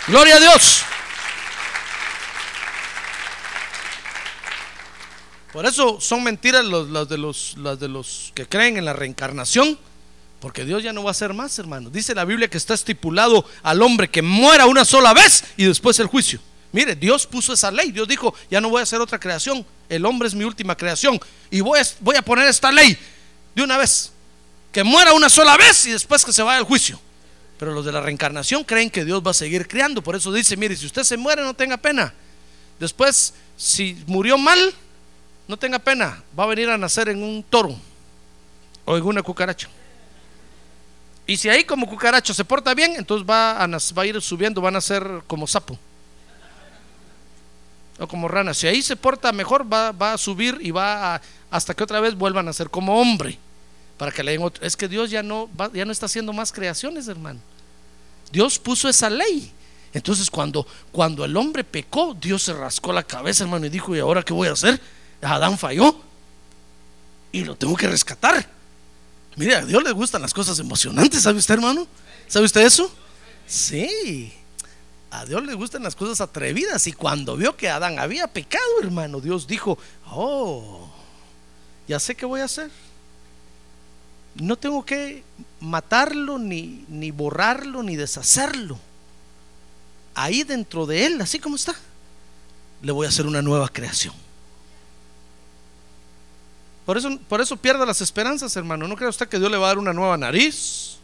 Gloria 0.08 0.38
a 0.38 0.40
Dios. 0.40 0.82
Por 5.52 5.68
eso 5.68 6.02
son 6.02 6.24
mentiras 6.24 6.66
las 6.66 7.08
de 7.08 7.20
los, 7.20 7.58
las 7.58 7.80
de 7.80 7.90
los 7.90 8.32
que 8.34 8.48
creen 8.48 8.78
en 8.78 8.86
la 8.86 8.94
reencarnación, 8.94 9.78
porque 10.40 10.66
Dios 10.66 10.82
ya 10.82 10.94
no 10.94 11.04
va 11.04 11.12
a 11.12 11.12
hacer 11.12 11.36
más, 11.36 11.60
hermano. 11.60 11.92
Dice 11.92 12.16
la 12.16 12.26
Biblia 12.26 12.48
que 12.48 12.58
está 12.58 12.74
estipulado 12.74 13.46
al 13.62 13.84
hombre 13.84 14.10
que 14.10 14.24
muera 14.24 14.66
una 14.66 14.84
sola 14.84 15.14
vez 15.14 15.44
y 15.58 15.66
después 15.66 16.00
el 16.00 16.08
juicio. 16.08 16.40
Mire, 16.74 16.96
Dios 16.96 17.28
puso 17.28 17.54
esa 17.54 17.72
ley. 17.72 17.92
Dios 17.92 18.08
dijo, 18.08 18.34
ya 18.50 18.60
no 18.60 18.68
voy 18.68 18.80
a 18.80 18.84
hacer 18.84 19.00
otra 19.00 19.20
creación. 19.20 19.64
El 19.88 20.06
hombre 20.06 20.28
es 20.28 20.34
mi 20.34 20.44
última 20.44 20.76
creación. 20.76 21.20
Y 21.52 21.62
voy 21.62 21.80
a, 21.80 22.22
poner 22.24 22.48
esta 22.48 22.72
ley 22.72 22.98
de 23.54 23.62
una 23.62 23.78
vez. 23.78 24.12
Que 24.72 24.84
muera 24.84 25.14
una 25.14 25.30
sola 25.30 25.56
vez 25.56 25.86
y 25.86 25.92
después 25.92 26.26
que 26.26 26.34
se 26.34 26.42
vaya 26.42 26.58
al 26.58 26.66
juicio. 26.66 27.00
Pero 27.60 27.74
los 27.74 27.86
de 27.86 27.92
la 27.92 28.02
reencarnación 28.02 28.64
creen 28.64 28.90
que 28.90 29.06
Dios 29.06 29.22
va 29.26 29.32
a 29.32 29.36
seguir 29.36 29.68
creando. 29.68 30.02
Por 30.02 30.16
eso 30.16 30.34
dice, 30.34 30.58
mire, 30.58 30.76
si 30.76 30.88
usted 30.88 31.04
se 31.04 31.16
muere 31.16 31.44
no 31.44 31.54
tenga 31.54 31.78
pena. 31.78 32.12
Después, 32.80 33.36
si 33.56 33.96
murió 34.08 34.40
mal, 34.40 34.74
no 35.48 35.58
tenga 35.58 35.78
pena. 35.78 36.24
Va 36.38 36.46
a 36.46 36.48
venir 36.48 36.72
a 36.72 36.78
nacer 36.78 37.08
en 37.08 37.22
un 37.22 37.44
toro 37.44 37.78
o 38.84 38.98
en 38.98 39.04
una 39.04 39.22
cucaracha. 39.22 39.70
Y 41.28 41.38
si 41.38 41.50
ahí 41.50 41.66
como 41.66 41.88
cucaracha 41.88 42.34
se 42.34 42.44
porta 42.44 42.74
bien, 42.74 42.96
entonces 42.96 43.30
va 43.30 43.64
a, 43.64 43.68
va 43.68 44.02
a 44.02 44.06
ir 44.08 44.20
subiendo, 44.24 44.60
van 44.60 44.76
a 44.76 44.82
ser 44.82 45.22
como 45.28 45.46
sapo 45.46 45.78
o 48.00 48.08
como 48.08 48.28
rana. 48.28 48.54
Si 48.54 48.68
ahí 48.68 48.82
se 48.82 48.96
porta 48.96 49.32
mejor, 49.32 49.72
va, 49.72 49.92
va 49.92 50.14
a 50.14 50.18
subir 50.18 50.58
y 50.62 50.72
va 50.72 51.22
hasta 51.52 51.74
que 51.74 51.84
otra 51.84 52.00
vez 52.00 52.16
vuelvan 52.16 52.48
a 52.48 52.54
ser 52.54 52.70
como 52.70 53.00
hombre. 53.00 53.38
Para 53.98 54.12
que 54.12 54.24
le 54.24 54.32
den 54.32 54.42
otro. 54.42 54.66
Es 54.66 54.76
que 54.76 54.88
Dios 54.88 55.12
ya 55.12 55.22
no, 55.22 55.50
ya 55.74 55.86
no 55.86 55.92
está 55.92 56.08
haciendo 56.08 56.34
más 56.34 56.52
creaciones, 56.52 57.08
hermano. 57.08 57.40
Dios 58.32 58.58
puso 58.58 58.90
esa 58.90 59.10
ley. 59.10 59.52
Entonces, 59.94 60.32
cuando, 60.32 60.66
cuando 60.92 61.24
el 61.24 61.38
hombre 61.38 61.64
pecó, 61.64 62.18
Dios 62.20 62.42
se 62.42 62.54
rascó 62.54 62.92
la 62.92 63.04
cabeza, 63.04 63.44
hermano, 63.44 63.68
y 63.68 63.70
dijo: 63.70 63.96
¿Y 63.96 64.00
ahora 64.00 64.24
qué 64.24 64.34
voy 64.34 64.48
a 64.48 64.54
hacer? 64.54 64.82
Adán 65.22 65.58
falló 65.58 66.02
y 67.32 67.44
lo 67.44 67.56
tengo 67.56 67.76
que 67.76 67.88
rescatar. 67.88 68.48
Mire, 69.36 69.56
a 69.56 69.66
Dios 69.66 69.84
le 69.84 69.92
gustan 69.92 70.22
las 70.22 70.34
cosas 70.34 70.58
emocionantes, 70.60 71.24
¿sabe 71.24 71.40
usted, 71.40 71.56
hermano? 71.56 71.88
¿Sabe 72.28 72.46
usted 72.46 72.62
eso? 72.62 72.94
Sí. 73.46 74.32
A 75.14 75.26
Dios 75.26 75.46
le 75.46 75.54
gustan 75.54 75.84
las 75.84 75.96
cosas 75.96 76.22
atrevidas. 76.22 76.88
Y 76.88 76.92
cuando 76.92 77.38
vio 77.38 77.56
que 77.56 77.70
Adán 77.70 78.00
había 78.00 78.26
pecado, 78.26 78.82
hermano, 78.82 79.22
Dios 79.22 79.46
dijo, 79.46 79.78
oh, 80.10 80.90
ya 81.88 82.00
sé 82.00 82.16
qué 82.16 82.26
voy 82.26 82.40
a 82.40 82.46
hacer. 82.46 82.72
No 84.34 84.56
tengo 84.58 84.84
que 84.84 85.24
matarlo, 85.60 86.40
ni, 86.40 86.84
ni 86.88 87.12
borrarlo, 87.12 87.84
ni 87.84 87.96
deshacerlo. 87.96 88.80
Ahí 90.16 90.42
dentro 90.42 90.88
de 90.88 91.06
él, 91.06 91.22
así 91.22 91.38
como 91.38 91.58
está, 91.58 91.76
le 92.82 92.92
voy 92.92 93.06
a 93.06 93.10
hacer 93.10 93.28
una 93.28 93.44
nueva 93.44 93.70
creación. 93.70 94.16
Por 96.88 96.98
eso, 96.98 97.20
por 97.30 97.40
eso 97.40 97.56
pierda 97.56 97.86
las 97.86 98.02
esperanzas, 98.02 98.56
hermano. 98.56 98.88
¿No 98.88 98.96
cree 98.96 99.10
usted 99.10 99.28
que 99.28 99.38
Dios 99.38 99.52
le 99.52 99.58
va 99.58 99.68
a 99.68 99.70
dar 99.70 99.78
una 99.78 99.94
nueva 99.94 100.18
nariz? 100.18 100.98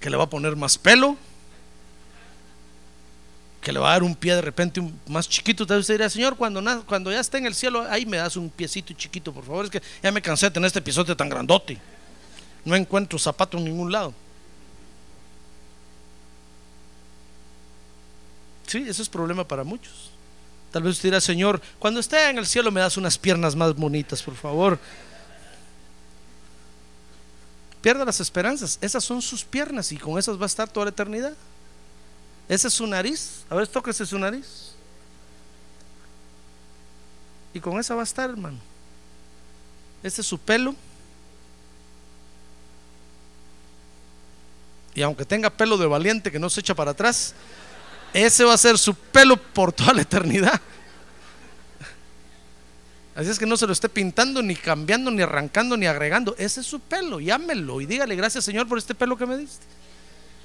Que 0.00 0.10
le 0.10 0.16
va 0.16 0.24
a 0.24 0.30
poner 0.30 0.56
más 0.56 0.76
pelo 0.76 1.16
que 3.60 3.72
le 3.72 3.78
va 3.78 3.90
a 3.90 3.92
dar 3.92 4.02
un 4.02 4.14
pie 4.14 4.34
de 4.34 4.40
repente 4.40 4.82
más 5.06 5.28
chiquito, 5.28 5.64
usted 5.64 5.94
dirá, 5.94 6.08
Señor, 6.08 6.36
cuando, 6.36 6.62
cuando 6.86 7.12
ya 7.12 7.20
esté 7.20 7.38
en 7.38 7.46
el 7.46 7.54
cielo, 7.54 7.86
ahí 7.90 8.06
me 8.06 8.16
das 8.16 8.36
un 8.36 8.48
piecito 8.48 8.94
chiquito, 8.94 9.32
por 9.32 9.44
favor, 9.44 9.64
es 9.66 9.70
que 9.70 9.82
ya 10.02 10.10
me 10.10 10.22
cansé 10.22 10.46
de 10.46 10.52
tener 10.52 10.66
este 10.66 10.78
episodio 10.78 11.16
tan 11.16 11.28
grandote. 11.28 11.78
No 12.64 12.74
encuentro 12.74 13.18
zapato 13.18 13.58
en 13.58 13.64
ningún 13.64 13.92
lado. 13.92 14.14
Sí, 18.66 18.84
eso 18.86 19.02
es 19.02 19.08
problema 19.08 19.46
para 19.46 19.64
muchos. 19.64 20.10
Tal 20.70 20.82
vez 20.82 20.92
usted 20.92 21.08
dirá, 21.08 21.20
Señor, 21.20 21.60
cuando 21.78 22.00
esté 22.00 22.30
en 22.30 22.38
el 22.38 22.46
cielo 22.46 22.70
me 22.70 22.80
das 22.80 22.96
unas 22.96 23.18
piernas 23.18 23.56
más 23.56 23.74
bonitas, 23.74 24.22
por 24.22 24.36
favor. 24.36 24.78
Pierda 27.82 28.04
las 28.04 28.20
esperanzas. 28.20 28.78
Esas 28.80 29.02
son 29.02 29.20
sus 29.20 29.44
piernas 29.44 29.90
y 29.90 29.96
con 29.96 30.18
esas 30.18 30.38
va 30.38 30.44
a 30.44 30.46
estar 30.46 30.68
toda 30.68 30.86
la 30.86 30.90
eternidad. 30.90 31.34
Esa 32.50 32.66
es 32.66 32.74
su 32.74 32.84
nariz. 32.84 33.44
A 33.48 33.54
ver, 33.54 33.68
tóquese 33.68 34.04
su 34.04 34.18
nariz. 34.18 34.72
Y 37.54 37.60
con 37.60 37.78
esa 37.78 37.94
va 37.94 38.00
a 38.00 38.04
estar, 38.04 38.28
hermano. 38.28 38.58
Este 40.02 40.20
es 40.20 40.26
su 40.26 40.36
pelo. 40.36 40.74
Y 44.96 45.02
aunque 45.02 45.24
tenga 45.24 45.48
pelo 45.48 45.78
de 45.78 45.86
valiente 45.86 46.32
que 46.32 46.40
no 46.40 46.50
se 46.50 46.58
echa 46.58 46.74
para 46.74 46.90
atrás, 46.90 47.34
ese 48.12 48.42
va 48.42 48.54
a 48.54 48.58
ser 48.58 48.76
su 48.78 48.96
pelo 48.96 49.36
por 49.36 49.72
toda 49.72 49.94
la 49.94 50.02
eternidad. 50.02 50.60
Así 53.14 53.30
es 53.30 53.38
que 53.38 53.46
no 53.46 53.56
se 53.56 53.68
lo 53.68 53.72
esté 53.72 53.88
pintando, 53.88 54.42
ni 54.42 54.56
cambiando, 54.56 55.12
ni 55.12 55.22
arrancando, 55.22 55.76
ni 55.76 55.86
agregando. 55.86 56.34
Ese 56.36 56.62
es 56.62 56.66
su 56.66 56.80
pelo. 56.80 57.20
Llámelo 57.20 57.80
y 57.80 57.86
dígale 57.86 58.16
gracias, 58.16 58.44
Señor, 58.44 58.66
por 58.66 58.76
este 58.76 58.96
pelo 58.96 59.16
que 59.16 59.26
me 59.26 59.36
diste. 59.36 59.64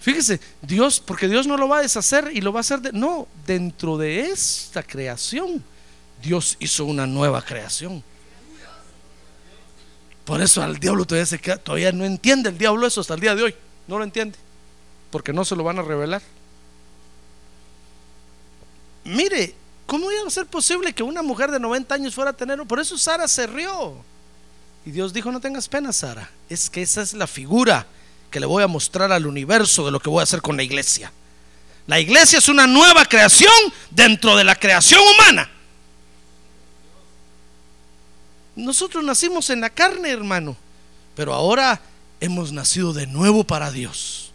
Fíjese, 0.06 0.40
Dios, 0.62 1.00
porque 1.00 1.28
Dios 1.28 1.48
no 1.48 1.58
lo 1.58 1.68
va 1.68 1.80
a 1.80 1.82
deshacer 1.82 2.30
y 2.32 2.40
lo 2.40 2.54
va 2.54 2.60
a 2.60 2.62
hacer 2.62 2.80
de, 2.80 2.94
no, 2.94 3.28
dentro 3.48 3.98
de 3.98 4.30
esta 4.30 4.84
creación, 4.84 5.64
Dios 6.22 6.58
hizo 6.60 6.86
una 6.86 7.08
nueva 7.08 7.42
creación. 7.42 8.04
Por 10.24 10.44
eso 10.44 10.62
al 10.62 10.78
diablo 10.78 11.06
todavía, 11.06 11.26
se 11.26 11.40
queda, 11.40 11.58
todavía 11.58 11.92
no 11.92 12.06
entiende 12.06 12.50
el 12.50 12.58
diablo 12.60 12.86
eso 12.86 13.02
hasta 13.02 13.16
el 13.16 13.20
día 13.20 13.34
de 13.34 13.42
hoy. 13.42 13.56
No 13.88 13.98
lo 13.98 14.04
entiende. 14.04 14.38
Porque 15.10 15.34
no 15.34 15.44
se 15.44 15.56
lo 15.56 15.64
van 15.64 15.80
a 15.80 15.82
revelar. 15.82 16.22
Mire, 19.06 19.56
¿cómo 19.88 20.12
iba 20.12 20.28
a 20.28 20.30
ser 20.30 20.46
posible 20.46 20.94
que 20.94 21.02
una 21.02 21.24
mujer 21.24 21.50
de 21.50 21.60
90 21.60 21.96
años 21.96 22.14
fuera 22.14 22.30
a 22.30 22.38
tener? 22.38 22.60
Por 22.68 22.80
eso 22.80 22.96
Sara 22.96 23.28
se 23.28 23.48
rió. 23.48 23.96
Y 24.86 24.92
Dios 24.92 25.14
dijo, 25.14 25.32
no 25.32 25.40
tengas 25.40 25.68
pena, 25.68 25.92
Sara. 25.92 26.30
Es 26.48 26.70
que 26.70 26.84
esa 26.84 27.02
es 27.02 27.16
la 27.16 27.26
figura 27.26 27.88
que 28.36 28.42
le 28.42 28.48
voy 28.48 28.64
a 28.64 28.68
mostrar 28.68 29.14
al 29.14 29.28
universo 29.28 29.86
de 29.86 29.94
lo 29.94 30.02
que 30.02 30.10
voy 30.10 30.20
a 30.20 30.24
hacer 30.24 30.42
con 30.42 30.58
la 30.58 30.64
iglesia. 30.64 31.10
La 31.88 32.02
iglesia 32.02 32.40
es 32.40 32.50
una 32.50 32.68
nueva 32.68 33.06
creación 33.06 33.54
dentro 33.90 34.36
de 34.36 34.44
la 34.44 34.56
creación 34.60 35.00
humana. 35.14 35.50
Nosotros 38.58 39.06
nacimos 39.06 39.50
en 39.52 39.62
la 39.62 39.70
carne, 39.70 40.10
hermano, 40.12 40.58
pero 41.16 41.34
ahora 41.34 41.80
hemos 42.20 42.52
nacido 42.52 42.92
de 42.92 43.08
nuevo 43.08 43.46
para 43.46 43.72
Dios. 43.72 44.34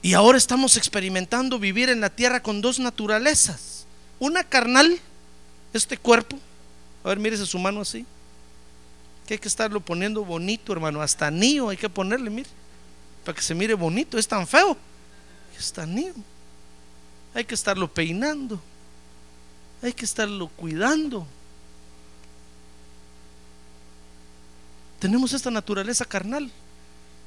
Y 0.00 0.14
ahora 0.14 0.38
estamos 0.38 0.76
experimentando 0.76 1.58
vivir 1.58 1.88
en 1.88 2.00
la 2.00 2.10
tierra 2.10 2.40
con 2.40 2.60
dos 2.60 2.78
naturalezas. 2.78 3.84
Una 4.20 4.44
carnal, 4.44 5.00
este 5.72 5.96
cuerpo. 5.96 6.38
A 7.02 7.08
ver, 7.08 7.18
mírese 7.18 7.46
su 7.46 7.58
mano 7.58 7.80
así 7.80 8.06
que 9.26 9.34
hay 9.34 9.38
que 9.38 9.48
estarlo 9.48 9.80
poniendo 9.80 10.24
bonito, 10.24 10.72
hermano. 10.72 11.00
Hasta 11.00 11.30
niño 11.30 11.68
hay 11.68 11.76
que 11.76 11.88
ponerle, 11.88 12.30
mire, 12.30 12.48
para 13.24 13.36
que 13.36 13.42
se 13.42 13.54
mire 13.54 13.74
bonito. 13.74 14.18
Es 14.18 14.28
tan 14.28 14.46
feo. 14.46 14.76
Es 15.58 15.72
tan 15.72 15.94
niño. 15.94 16.14
Hay 17.34 17.44
que 17.44 17.54
estarlo 17.54 17.92
peinando. 17.92 18.60
Hay 19.82 19.92
que 19.92 20.04
estarlo 20.04 20.48
cuidando. 20.48 21.26
Tenemos 24.98 25.32
esta 25.32 25.50
naturaleza 25.50 26.04
carnal, 26.06 26.50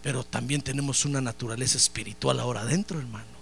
pero 0.01 0.23
también 0.23 0.61
tenemos 0.61 1.05
una 1.05 1.21
naturaleza 1.21 1.77
espiritual 1.77 2.39
ahora 2.39 2.61
adentro, 2.61 2.99
hermano. 2.99 3.37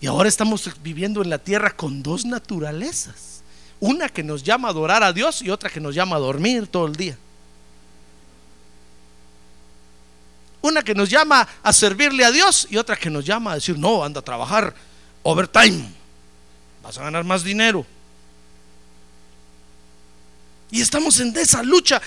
Y 0.00 0.06
ahora 0.06 0.28
estamos 0.28 0.70
viviendo 0.82 1.22
en 1.22 1.30
la 1.30 1.38
tierra 1.38 1.74
con 1.74 2.02
dos 2.02 2.24
naturalezas. 2.24 3.33
Una 3.84 4.08
que 4.08 4.22
nos 4.22 4.42
llama 4.42 4.68
a 4.68 4.70
adorar 4.70 5.02
a 5.02 5.12
Dios 5.12 5.42
y 5.42 5.50
otra 5.50 5.68
que 5.68 5.78
nos 5.78 5.94
llama 5.94 6.16
a 6.16 6.18
dormir 6.18 6.68
todo 6.68 6.86
el 6.86 6.96
día. 6.96 7.18
Una 10.62 10.82
que 10.82 10.94
nos 10.94 11.10
llama 11.10 11.46
a 11.62 11.70
servirle 11.70 12.24
a 12.24 12.30
Dios 12.30 12.66
y 12.70 12.78
otra 12.78 12.96
que 12.96 13.10
nos 13.10 13.26
llama 13.26 13.52
a 13.52 13.54
decir, 13.56 13.78
no, 13.78 14.02
anda 14.02 14.20
a 14.20 14.24
trabajar 14.24 14.74
overtime. 15.22 15.84
Vas 16.82 16.96
a 16.96 17.02
ganar 17.02 17.24
más 17.24 17.44
dinero. 17.44 17.84
Y 20.70 20.80
estamos 20.80 21.20
en 21.20 21.36
esa 21.36 21.62
lucha. 21.62 22.00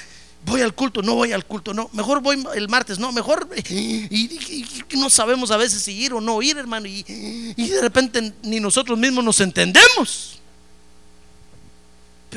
Voy 0.47 0.61
al 0.61 0.73
culto, 0.73 1.03
no 1.03 1.13
voy 1.13 1.31
al 1.31 1.45
culto, 1.45 1.75
no. 1.75 1.91
Mejor 1.93 2.21
voy 2.21 2.43
el 2.55 2.67
martes, 2.69 2.97
no. 2.97 3.11
Mejor. 3.11 3.47
Y, 3.69 4.97
no 4.97 5.11
sabemos 5.11 5.51
a 5.51 5.57
veces 5.57 5.83
si 5.83 5.91
ir 5.93 6.15
o 6.15 6.21
no 6.21 6.41
ir, 6.41 6.57
hermano. 6.57 6.87
Y, 6.87 7.05
y 7.55 7.67
de 7.67 7.81
repente 7.81 8.33
ni 8.41 8.59
nosotros 8.59 8.97
mismos 8.97 9.23
nos 9.23 9.39
entendemos. 9.41 10.37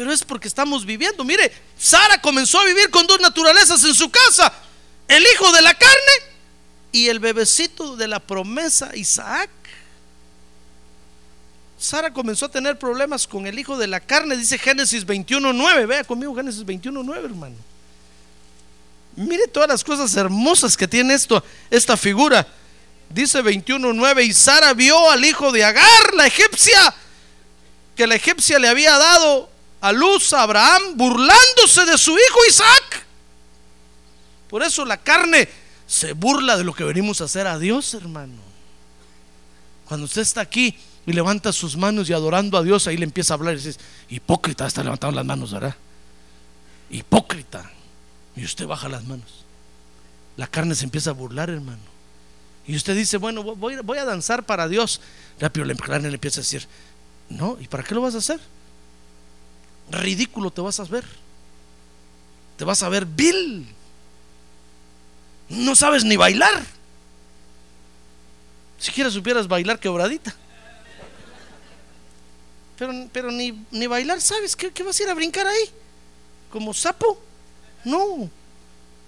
Pero 0.00 0.14
es 0.14 0.24
porque 0.24 0.48
estamos 0.48 0.86
viviendo. 0.86 1.22
Mire, 1.24 1.52
Sara 1.78 2.18
comenzó 2.22 2.58
a 2.58 2.64
vivir 2.64 2.88
con 2.88 3.06
dos 3.06 3.20
naturalezas 3.20 3.84
en 3.84 3.94
su 3.94 4.10
casa. 4.10 4.50
El 5.06 5.22
hijo 5.22 5.52
de 5.52 5.60
la 5.60 5.74
carne 5.74 6.12
y 6.90 7.08
el 7.08 7.18
bebecito 7.18 7.96
de 7.96 8.08
la 8.08 8.18
promesa, 8.18 8.96
Isaac. 8.96 9.50
Sara 11.78 12.14
comenzó 12.14 12.46
a 12.46 12.50
tener 12.50 12.78
problemas 12.78 13.26
con 13.26 13.46
el 13.46 13.58
hijo 13.58 13.76
de 13.76 13.88
la 13.88 14.00
carne, 14.00 14.38
dice 14.38 14.56
Génesis 14.56 15.06
21.9. 15.06 15.86
Vea 15.86 16.04
conmigo 16.04 16.34
Génesis 16.34 16.64
21.9, 16.64 17.22
hermano. 17.22 17.56
Mire 19.16 19.48
todas 19.48 19.68
las 19.68 19.84
cosas 19.84 20.16
hermosas 20.16 20.78
que 20.78 20.88
tiene 20.88 21.12
esto, 21.12 21.44
esta 21.68 21.98
figura. 21.98 22.46
Dice 23.10 23.44
21.9, 23.44 24.24
y 24.24 24.32
Sara 24.32 24.72
vio 24.72 25.10
al 25.10 25.22
hijo 25.26 25.52
de 25.52 25.62
Agar, 25.62 26.14
la 26.14 26.26
egipcia, 26.26 26.94
que 27.94 28.06
la 28.06 28.14
egipcia 28.14 28.58
le 28.58 28.66
había 28.66 28.96
dado 28.96 29.49
a 29.80 29.92
luz 29.92 30.32
a 30.32 30.42
Abraham, 30.42 30.96
burlándose 30.96 31.84
de 31.86 31.96
su 31.96 32.12
hijo 32.12 32.38
Isaac. 32.48 33.06
Por 34.48 34.62
eso 34.62 34.84
la 34.84 34.96
carne 34.96 35.48
se 35.86 36.12
burla 36.12 36.56
de 36.56 36.64
lo 36.64 36.74
que 36.74 36.84
venimos 36.84 37.20
a 37.20 37.24
hacer 37.24 37.46
a 37.46 37.58
Dios, 37.58 37.94
hermano. 37.94 38.50
Cuando 39.86 40.04
usted 40.04 40.22
está 40.22 40.40
aquí 40.40 40.76
y 41.06 41.12
levanta 41.12 41.52
sus 41.52 41.76
manos 41.76 42.08
y 42.08 42.12
adorando 42.12 42.58
a 42.58 42.62
Dios, 42.62 42.86
ahí 42.86 42.96
le 42.96 43.04
empieza 43.04 43.34
a 43.34 43.36
hablar 43.36 43.54
y 43.54 43.56
dice, 43.58 43.78
hipócrita, 44.08 44.66
está 44.66 44.82
levantando 44.84 45.16
las 45.16 45.24
manos, 45.24 45.52
¿verdad? 45.52 45.74
Hipócrita. 46.90 47.70
Y 48.36 48.44
usted 48.44 48.66
baja 48.66 48.88
las 48.88 49.04
manos. 49.04 49.44
La 50.36 50.46
carne 50.46 50.74
se 50.74 50.84
empieza 50.84 51.10
a 51.10 51.14
burlar, 51.14 51.50
hermano. 51.50 51.82
Y 52.66 52.76
usted 52.76 52.94
dice, 52.94 53.16
bueno, 53.16 53.42
voy, 53.42 53.76
voy 53.82 53.98
a 53.98 54.04
danzar 54.04 54.44
para 54.44 54.68
Dios. 54.68 55.00
Rápido 55.40 55.66
la 55.66 55.74
carne 55.74 56.08
le 56.08 56.14
empieza 56.14 56.40
a 56.40 56.42
decir, 56.42 56.66
no, 57.28 57.56
¿y 57.60 57.66
para 57.66 57.82
qué 57.82 57.94
lo 57.94 58.02
vas 58.02 58.14
a 58.14 58.18
hacer? 58.18 58.40
Ridículo 59.90 60.50
te 60.50 60.60
vas 60.60 60.80
a 60.80 60.84
ver. 60.84 61.04
Te 62.56 62.64
vas 62.64 62.82
a 62.82 62.88
ver 62.88 63.04
vil. 63.04 63.66
No 65.48 65.74
sabes 65.74 66.04
ni 66.04 66.16
bailar. 66.16 66.64
Siquiera 68.78 69.10
supieras 69.10 69.48
bailar 69.48 69.78
quebradita. 69.78 70.34
Pero, 72.78 72.92
pero 73.12 73.30
ni, 73.30 73.64
ni 73.70 73.86
bailar, 73.86 74.20
¿sabes? 74.20 74.56
¿Qué, 74.56 74.70
¿Qué, 74.70 74.82
vas 74.82 74.98
a 74.98 75.02
ir 75.02 75.08
a 75.10 75.14
brincar 75.14 75.46
ahí? 75.46 75.70
¿Como 76.50 76.72
sapo? 76.72 77.20
No. 77.84 78.30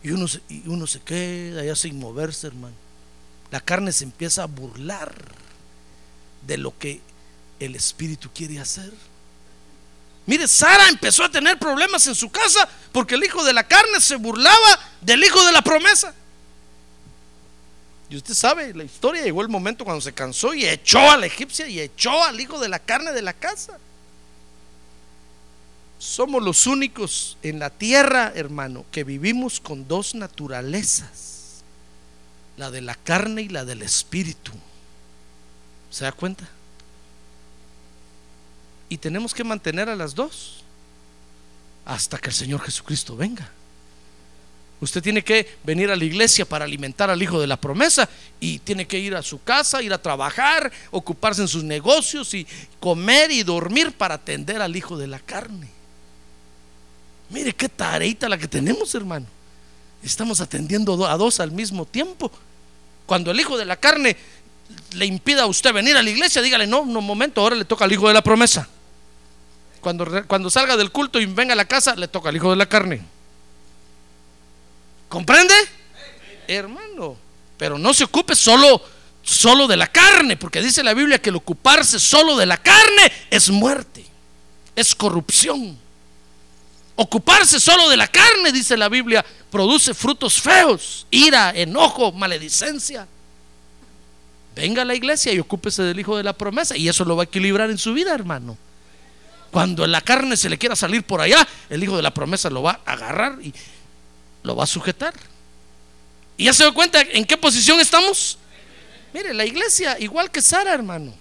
Y 0.03 0.11
uno, 0.11 0.29
se, 0.29 0.43
y 0.49 0.63
uno 0.67 0.87
se 0.87 1.01
queda 1.01 1.63
allá 1.63 1.75
sin 1.75 1.99
moverse, 1.99 2.49
hermano. 2.49 2.75
La 3.51 3.61
carne 3.61 3.93
se 3.93 4.05
empieza 4.05 4.43
a 4.43 4.47
burlar 4.47 5.15
de 6.47 6.59
lo 6.59 6.77
que 6.77 7.01
el 7.61 7.77
Espíritu 7.77 8.31
quiere 8.35 8.59
hacer. 8.59 8.93
Mire, 10.27 10.47
Sara 10.47 10.89
empezó 10.89 11.25
a 11.25 11.31
tener 11.31 11.59
problemas 11.59 12.07
en 12.07 12.15
su 12.15 12.31
casa 12.31 12.69
porque 12.93 13.15
el 13.17 13.25
hijo 13.25 13.43
de 13.45 13.53
la 13.53 13.67
carne 13.67 14.01
se 14.01 14.17
burlaba 14.17 14.79
del 15.01 15.23
hijo 15.25 15.45
de 15.45 15.53
la 15.53 15.63
promesa. 15.63 16.15
Y 18.09 18.17
usted 18.17 18.35
sabe, 18.35 18.75
la 18.75 18.85
historia 18.85 19.23
llegó 19.23 19.43
el 19.43 19.49
momento 19.49 19.85
cuando 19.85 20.03
se 20.03 20.13
cansó 20.13 20.53
y 20.53 20.67
echó 20.67 21.11
a 21.11 21.17
la 21.17 21.27
egipcia 21.27 21.67
y 21.67 21.81
echó 21.81 22.23
al 22.23 22.41
hijo 22.41 22.61
de 22.61 22.69
la 22.69 22.79
carne 22.79 23.13
de 23.13 23.23
la 23.23 23.33
casa. 23.33 23.79
Somos 25.99 26.43
los 26.43 26.67
únicos 26.67 27.39
en 27.43 27.59
la 27.59 27.71
tierra, 27.71 28.33
hermano, 28.35 28.85
que 28.93 29.05
vivimos 29.05 29.61
con 29.61 29.89
dos 29.89 30.15
naturalezas, 30.15 31.63
la 32.57 32.71
de 32.71 32.83
la 32.83 32.97
carne 32.97 33.43
y 33.43 33.49
la 33.49 33.65
del 33.65 33.83
espíritu. 33.83 34.53
¿Se 35.91 36.05
da 36.05 36.13
cuenta? 36.13 36.49
Y 38.93 38.99
tenemos 38.99 39.33
que 39.33 39.43
mantener 39.43 39.89
a 39.89 39.97
las 39.97 40.15
dos 40.15 40.63
hasta 41.87 42.19
que 42.19 42.29
el 42.29 42.35
Señor 42.35 42.61
Jesucristo 42.61 43.17
venga. 43.17 43.51
Usted 44.83 45.03
tiene 45.03 45.25
que 45.25 45.57
venir 45.65 45.91
a 45.91 45.97
la 45.97 46.05
iglesia 46.05 46.45
para 46.45 46.67
alimentar 46.67 47.09
al 47.09 47.23
hijo 47.23 47.41
de 47.41 47.47
la 47.47 47.57
promesa 47.57 48.07
y 48.39 48.59
tiene 48.59 48.87
que 48.87 48.99
ir 48.99 49.17
a 49.17 49.23
su 49.23 49.43
casa, 49.43 49.81
ir 49.81 49.95
a 49.95 50.03
trabajar, 50.03 50.71
ocuparse 50.91 51.41
en 51.41 51.49
sus 51.49 51.65
negocios 51.65 52.35
y 52.35 52.47
comer 52.81 53.31
y 53.31 53.43
dormir 53.43 53.93
para 53.93 54.17
atender 54.17 54.61
al 54.61 54.77
hijo 54.77 54.99
de 54.99 55.07
la 55.07 55.21
carne. 55.21 55.71
Mire 57.31 57.55
qué 57.55 57.71
tareita 57.71 58.29
la 58.29 58.37
que 58.37 58.47
tenemos, 58.47 58.95
hermano. 58.95 59.25
Estamos 60.05 60.43
atendiendo 60.43 61.07
a 61.07 61.17
dos 61.17 61.41
al 61.41 61.51
mismo 61.51 61.87
tiempo. 61.87 62.31
Cuando 63.07 63.31
el 63.31 63.41
hijo 63.41 63.57
de 63.57 63.65
la 63.65 63.77
carne 63.77 64.19
le 64.93 65.07
impida 65.07 65.45
a 65.45 65.47
usted 65.47 65.73
venir 65.73 65.97
a 65.97 66.03
la 66.03 66.11
iglesia, 66.11 66.43
dígale, 66.43 66.67
no, 66.67 66.85
no, 66.85 66.99
un 66.99 67.07
momento, 67.07 67.41
ahora 67.41 67.57
le 67.57 67.65
toca 67.65 67.87
al 67.87 67.93
hijo 67.93 68.07
de 68.07 68.13
la 68.13 68.23
promesa. 68.23 68.69
Cuando, 69.83 70.07
cuando 70.27 70.49
salga 70.49 70.77
del 70.77 70.91
culto 70.91 71.21
y 71.21 71.27
venga 71.27 71.53
a 71.53 71.57
la 71.57 71.67
casa, 71.67 71.95
le 71.97 72.09
toca 72.09 72.31
al 72.31 72.37
hijo 72.37 72.49
de 72.51 72.57
la 72.57 72.67
carne. 72.67 73.03
¿Comprende? 75.09 75.55
Hermano, 76.49 77.17
pero 77.59 77.77
no 77.79 77.93
se 77.93 78.05
ocupe 78.05 78.35
solo 78.35 78.81
solo 79.23 79.67
de 79.67 79.77
la 79.77 79.87
carne, 79.87 80.37
porque 80.37 80.63
dice 80.63 80.83
la 80.83 80.95
Biblia 80.95 81.21
que 81.21 81.31
el 81.31 81.37
ocuparse 81.37 81.99
solo 81.99 82.37
de 82.37 82.47
la 82.47 82.57
carne 82.57 83.13
es 83.31 83.51
muerte, 83.51 84.07
es 84.75 84.95
corrupción. 84.95 85.79
Ocuparse 86.95 87.59
solo 87.59 87.89
de 87.89 87.97
la 87.97 88.07
carne, 88.07 88.53
dice 88.53 88.77
la 88.77 88.89
Biblia, 88.89 89.25
produce 89.51 89.95
frutos 89.95 90.41
feos, 90.41 91.07
ira, 91.11 91.51
enojo, 91.55 92.13
maledicencia. 92.13 93.07
Venga 94.55 94.83
a 94.83 94.85
la 94.85 94.95
iglesia 94.95 95.33
y 95.33 95.39
ocúpese 95.39 95.83
del 95.83 95.99
hijo 95.99 96.17
de 96.17 96.23
la 96.23 96.35
promesa 96.35 96.77
y 96.77 96.89
eso 96.89 97.05
lo 97.05 97.17
va 97.17 97.25
a 97.25 97.27
equilibrar 97.27 97.71
en 97.71 97.79
su 97.79 97.95
vida, 97.95 98.15
hermano. 98.15 98.57
Cuando 99.53 99.87
la 99.87 100.01
carne 100.01 100.37
se 100.39 100.49
le 100.49 100.57
quiera 100.57 100.75
salir 100.75 101.05
por 101.05 101.21
allá, 101.21 101.47
el 101.69 101.85
hijo 101.85 101.95
de 101.95 102.03
la 102.03 102.15
promesa 102.15 102.49
lo 102.49 102.63
va 102.63 102.81
a 102.87 102.93
agarrar 102.93 103.39
y 103.43 103.53
lo 104.43 104.57
va 104.57 104.65
a 104.65 104.67
sujetar. 104.67 105.13
¿Y 106.39 106.47
ya 106.47 106.55
se 106.55 106.65
da 106.65 106.73
cuenta 106.73 107.03
en 107.03 107.27
qué 107.27 107.37
posición 107.37 107.79
estamos? 107.79 108.39
Mire, 109.13 109.35
la 109.35 109.45
iglesia, 109.45 109.99
igual 110.01 110.31
que 110.31 110.41
Sara, 110.41 110.73
hermano, 110.73 111.15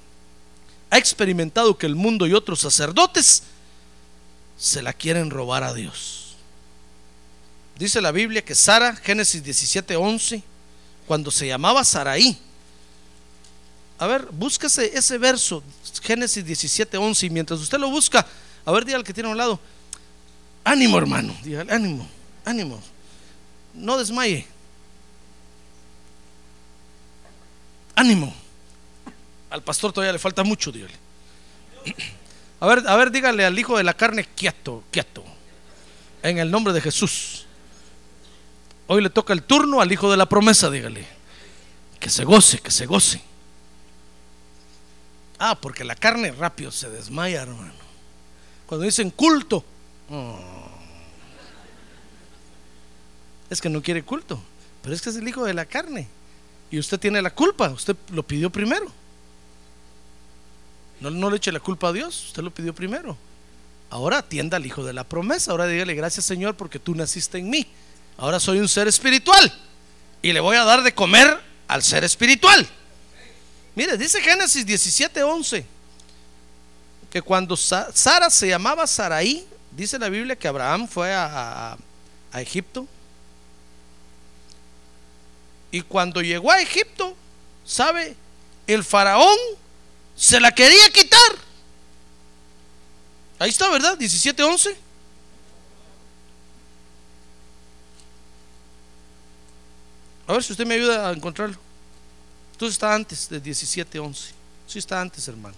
ha 0.90 0.98
experimentado 0.98 1.78
que 1.78 1.86
el 1.86 1.96
mundo 1.96 2.26
y 2.26 2.34
otros 2.34 2.62
sacerdotes 2.62 3.44
se 4.58 4.82
la 4.82 4.94
quieren 4.94 5.30
robar 5.30 5.64
a 5.64 5.74
Dios. 5.74 6.38
Dice 7.78 8.00
la 8.00 8.14
Biblia 8.14 8.46
que 8.46 8.56
Sara, 8.56 8.96
Génesis 8.96 9.44
17:11, 9.44 10.42
cuando 11.06 11.32
se 11.32 11.48
llamaba 11.48 11.84
Saraí, 11.84 12.38
a 14.00 14.08
ver, 14.08 14.28
búsquese 14.32 14.98
ese 14.98 15.18
verso, 15.18 15.62
Génesis 16.02 16.46
17:11, 16.46 17.28
y 17.28 17.30
mientras 17.30 17.60
usted 17.60 17.78
lo 17.78 17.90
busca, 17.90 18.26
a 18.66 18.72
ver, 18.72 18.86
dígale 18.86 19.02
al 19.02 19.06
que 19.06 19.14
tiene 19.14 19.30
a 19.30 19.32
un 19.32 19.38
lado, 19.38 19.60
ánimo, 20.64 20.98
hermano, 20.98 21.36
dígale, 21.44 21.72
ánimo, 21.72 22.08
ánimo 22.46 22.82
no 23.74 23.98
desmaye. 23.98 24.46
Ánimo. 27.96 28.34
Al 29.50 29.64
pastor 29.64 29.92
todavía 29.92 30.14
le 30.14 30.20
falta 30.20 30.44
mucho, 30.44 30.72
dígale. 30.72 30.94
A 32.60 32.68
ver, 32.68 32.88
a 32.88 32.96
ver, 32.96 33.12
dígale 33.12 33.46
al 33.46 33.58
hijo 33.58 33.78
de 33.78 33.84
la 33.84 33.94
carne, 33.94 34.26
quieto, 34.36 34.84
quieto. 34.92 35.24
En 36.24 36.38
el 36.38 36.52
nombre 36.52 36.74
de 36.74 36.82
Jesús. 36.82 37.46
Hoy 38.88 39.02
le 39.02 39.10
toca 39.10 39.34
el 39.34 39.44
turno 39.44 39.82
al 39.82 39.92
hijo 39.92 40.12
de 40.12 40.18
la 40.18 40.28
promesa, 40.28 40.70
dígale. 40.70 41.06
Que 42.00 42.10
se 42.10 42.24
goce, 42.24 42.60
que 42.60 42.72
se 42.72 42.86
goce. 42.86 43.22
Ah, 45.44 45.56
porque 45.60 45.84
la 45.84 45.96
carne 45.96 46.32
rápido 46.32 46.72
se 46.72 46.88
desmaya, 46.88 47.42
hermano. 47.42 47.74
Cuando 48.68 48.86
dicen 48.86 49.10
culto, 49.10 49.66
oh, 50.08 50.40
es 53.50 53.60
que 53.60 53.68
no 53.68 53.82
quiere 53.82 54.04
culto, 54.04 54.40
pero 54.84 54.94
es 54.94 55.02
que 55.02 55.10
es 55.10 55.16
el 55.16 55.28
hijo 55.28 55.44
de 55.44 55.56
la 55.56 55.66
carne. 55.66 56.08
Y 56.70 56.78
usted 56.78 57.00
tiene 57.00 57.24
la 57.24 57.34
culpa, 57.34 57.72
usted 57.72 57.96
lo 58.12 58.22
pidió 58.22 58.52
primero. 58.52 58.92
No, 61.00 61.10
no 61.10 61.32
le 61.32 61.38
eche 61.38 61.52
la 61.52 61.60
culpa 61.60 61.88
a 61.88 61.94
Dios, 61.94 62.28
usted 62.28 62.44
lo 62.44 62.52
pidió 62.52 62.76
primero. 62.76 63.18
Ahora 63.90 64.20
atienda 64.20 64.58
al 64.58 64.66
hijo 64.68 64.86
de 64.86 64.94
la 64.94 65.06
promesa, 65.06 65.50
ahora 65.50 65.66
dígale 65.66 65.96
gracias 65.96 66.24
Señor 66.24 66.54
porque 66.54 66.78
tú 66.78 66.94
naciste 66.94 67.40
en 67.40 67.50
mí. 67.50 67.66
Ahora 68.16 68.40
soy 68.40 68.60
un 68.60 68.70
ser 68.70 68.88
espiritual 68.88 69.52
y 70.22 70.34
le 70.34 70.40
voy 70.40 70.58
a 70.58 70.66
dar 70.66 70.84
de 70.84 70.94
comer 70.94 71.36
al 71.68 71.82
ser 71.82 72.04
espiritual. 72.04 72.70
Mire, 73.76 73.98
dice 73.98 74.22
Génesis 74.22 74.66
17:11 74.66 75.66
que 77.10 77.22
cuando 77.22 77.58
Sara 77.58 78.30
se 78.30 78.48
llamaba 78.48 78.88
Saraí, 78.88 79.46
dice 79.72 80.00
la 80.00 80.08
Biblia 80.08 80.36
que 80.36 80.48
Abraham 80.48 80.88
fue 80.88 81.14
a, 81.14 81.78
a, 82.32 82.42
Egipto 82.42 82.88
y 85.72 85.82
cuando 85.82 86.22
llegó 86.22 86.52
a 86.52 86.62
Egipto, 86.62 87.14
¿sabe? 87.66 88.16
El 88.66 88.84
faraón 88.84 89.38
se 90.16 90.40
la 90.40 90.52
quería 90.54 90.90
quitar. 90.90 91.20
Ahí 93.40 93.50
está, 93.50 93.70
¿verdad? 93.70 93.98
17:11. 93.98 94.76
A 100.28 100.34
ver 100.34 100.44
si 100.44 100.54
usted 100.54 100.66
me 100.66 100.76
ayuda 100.76 101.10
a 101.10 101.12
encontrarlo. 101.12 101.58
Entonces 102.62 102.76
está 102.76 102.94
antes 102.94 103.28
de 103.28 103.42
17:11. 103.42 104.34
Sí 104.68 104.78
está 104.78 105.02
antes, 105.02 105.28
hermano. 105.28 105.56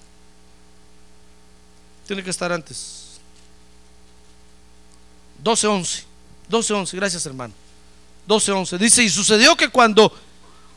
Tiene 2.08 2.24
que 2.24 2.30
estar 2.30 2.50
antes. 2.50 3.20
12, 5.44 5.68
11. 5.68 6.04
12, 6.48 6.74
11. 6.74 6.96
Gracias, 6.96 7.26
hermano. 7.26 7.54
12, 8.26 8.54
11. 8.54 8.78
Dice, 8.78 9.04
y 9.04 9.10
sucedió 9.10 9.54
que 9.58 9.68
cuando 9.68 10.18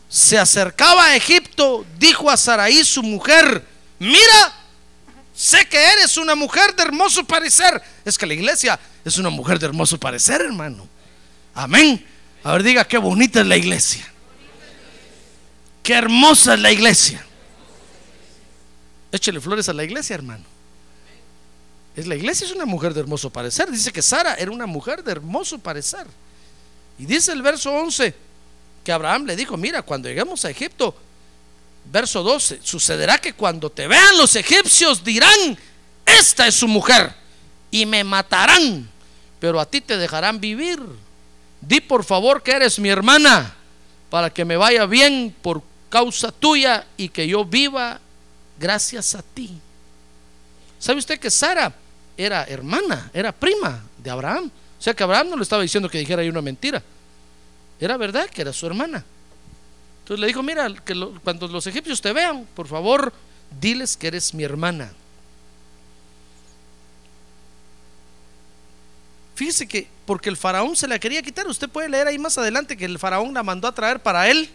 se 0.09 0.37
acercaba 0.37 1.05
a 1.05 1.15
Egipto, 1.15 1.87
dijo 1.97 2.29
a 2.29 2.37
Saraí, 2.37 2.85
su 2.85 3.05
mujer, 3.05 3.65
mira, 4.01 4.53
sé 5.33 5.69
que 5.69 5.79
eres 5.79 6.17
una 6.17 6.35
mujer 6.35 6.75
de 6.75 6.83
hermoso 6.83 7.23
parecer. 7.23 7.81
Es 8.05 8.19
que 8.19 8.27
la 8.27 8.35
iglesia 8.35 8.81
es 9.05 9.17
una 9.17 9.31
mujer 9.31 9.61
de 9.61 9.67
hermoso 9.67 9.97
parecer, 9.97 10.41
hermano. 10.41 10.89
Amén. 11.55 12.05
A 12.43 12.51
ver, 12.51 12.65
diga 12.65 12.85
qué 12.85 12.99
bonita 12.99 13.43
es 13.43 13.47
la 13.47 13.57
iglesia. 13.57 14.13
Qué 15.87 15.95
hermosa 15.95 16.55
es 16.55 16.61
la 16.61 16.73
iglesia. 16.73 17.25
Échele 19.13 19.41
flores 19.41 19.69
a 19.69 19.73
la 19.73 19.85
iglesia, 19.85 20.15
hermano. 20.15 20.43
Es 21.95 22.09
la 22.09 22.17
iglesia 22.17 22.45
es 22.45 22.51
una 22.51 22.67
mujer 22.67 22.93
de 22.93 22.99
hermoso 22.99 23.31
parecer. 23.31 23.71
Dice 23.71 23.93
que 23.93 24.03
Sara 24.03 24.35
era 24.35 24.51
una 24.51 24.67
mujer 24.67 25.05
de 25.05 25.13
hermoso 25.13 25.61
parecer. 25.61 26.09
Y 26.99 27.07
dice 27.07 27.31
el 27.31 27.41
verso 27.41 27.73
11 27.73 28.13
que 28.83 28.91
Abraham 28.91 29.27
le 29.27 29.37
dijo, 29.37 29.57
mira, 29.57 29.83
cuando 29.83 30.09
lleguemos 30.09 30.45
a 30.45 30.51
Egipto, 30.51 30.93
verso 31.85 32.25
12, 32.25 32.59
sucederá 32.65 33.19
que 33.19 33.35
cuando 33.35 33.71
te 33.71 33.87
vean 33.87 34.19
los 34.19 34.35
egipcios 34.35 35.05
dirán, 35.05 35.57
esta 36.05 36.49
es 36.49 36.57
su 36.57 36.67
mujer, 36.67 37.15
y 37.71 37.87
me 37.87 38.03
matarán, 38.03 38.91
pero 39.39 39.61
a 39.61 39.67
ti 39.67 39.81
te 39.81 39.97
dejarán 39.97 40.41
vivir. 40.41 40.81
Di 41.61 41.81
por 41.81 42.03
favor 42.03 42.43
que 42.43 42.51
eres 42.51 42.81
mi 42.81 42.89
hermana, 42.89 43.55
para 44.11 44.31
que 44.31 44.45
me 44.45 44.57
vaya 44.57 44.85
bien 44.87 45.33
por 45.43 45.63
causa 45.97 46.31
tuya 46.31 46.87
y 46.99 47.09
que 47.09 47.27
yo 47.27 47.43
viva 47.43 47.99
gracias 48.61 49.15
a 49.15 49.23
ti. 49.23 49.51
¿Sabe 50.79 50.99
usted 50.99 51.19
que 51.19 51.31
Sara 51.31 51.75
era 52.19 52.45
hermana, 52.45 53.11
era 53.15 53.33
prima 53.33 53.83
de 53.97 54.11
Abraham? 54.11 54.51
O 54.79 54.83
sea 54.83 54.93
que 54.93 55.03
Abraham 55.03 55.31
no 55.31 55.37
le 55.37 55.43
estaba 55.43 55.63
diciendo 55.63 55.89
que 55.89 55.97
dijera 55.97 56.21
ahí 56.21 56.29
una 56.29 56.43
mentira. 56.43 56.83
Era 57.81 57.97
verdad 57.97 58.29
que 58.29 58.43
era 58.43 58.53
su 58.53 58.67
hermana. 58.67 59.03
Entonces 60.01 60.21
le 60.21 60.27
dijo, 60.27 60.43
mira, 60.43 60.69
que 60.85 60.95
cuando 61.25 61.49
los 61.49 61.67
egipcios 61.67 62.03
te 62.03 62.13
vean, 62.13 62.47
por 62.55 62.69
favor, 62.69 63.11
diles 63.59 63.97
que 63.97 64.09
eres 64.09 64.35
mi 64.35 64.45
hermana. 64.45 64.93
Fíjese 69.35 69.67
que 69.67 69.89
porque 70.05 70.29
el 70.29 70.37
faraón 70.37 70.77
se 70.77 70.89
la 70.89 70.99
quería 70.99 71.23
quitar, 71.23 71.47
usted 71.47 71.71
puede 71.71 71.89
leer 71.89 72.07
ahí 72.07 72.19
más 72.19 72.37
adelante 72.37 72.77
que 72.77 72.85
el 72.85 72.99
faraón 72.99 73.33
la 73.33 73.43
mandó 73.43 73.67
a 73.67 73.75
traer 73.75 73.99
para 74.01 74.29
él. 74.29 74.51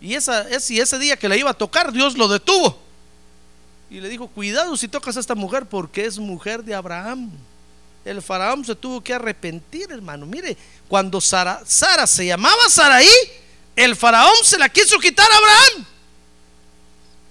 Y, 0.00 0.14
esa, 0.14 0.48
ese, 0.48 0.78
ese 0.78 0.98
día 0.98 1.16
que 1.16 1.28
le 1.28 1.38
iba 1.38 1.50
a 1.50 1.54
tocar, 1.54 1.92
Dios 1.92 2.16
lo 2.16 2.28
detuvo. 2.28 2.78
Y 3.90 4.00
le 4.00 4.08
dijo, 4.08 4.28
cuidado 4.28 4.76
si 4.76 4.88
tocas 4.88 5.16
a 5.16 5.20
esta 5.20 5.34
mujer 5.34 5.66
porque 5.66 6.04
es 6.04 6.18
mujer 6.18 6.64
de 6.64 6.74
Abraham. 6.74 7.30
El 8.04 8.22
faraón 8.22 8.64
se 8.64 8.74
tuvo 8.74 9.02
que 9.02 9.14
arrepentir, 9.14 9.90
hermano. 9.90 10.26
Mire, 10.26 10.56
cuando 10.88 11.20
Sara, 11.20 11.62
Sara 11.66 12.06
se 12.06 12.26
llamaba 12.26 12.68
Saraí, 12.68 13.08
el 13.74 13.96
faraón 13.96 14.36
se 14.44 14.58
la 14.58 14.68
quiso 14.68 14.98
quitar 14.98 15.30
a 15.30 15.36
Abraham. 15.36 15.86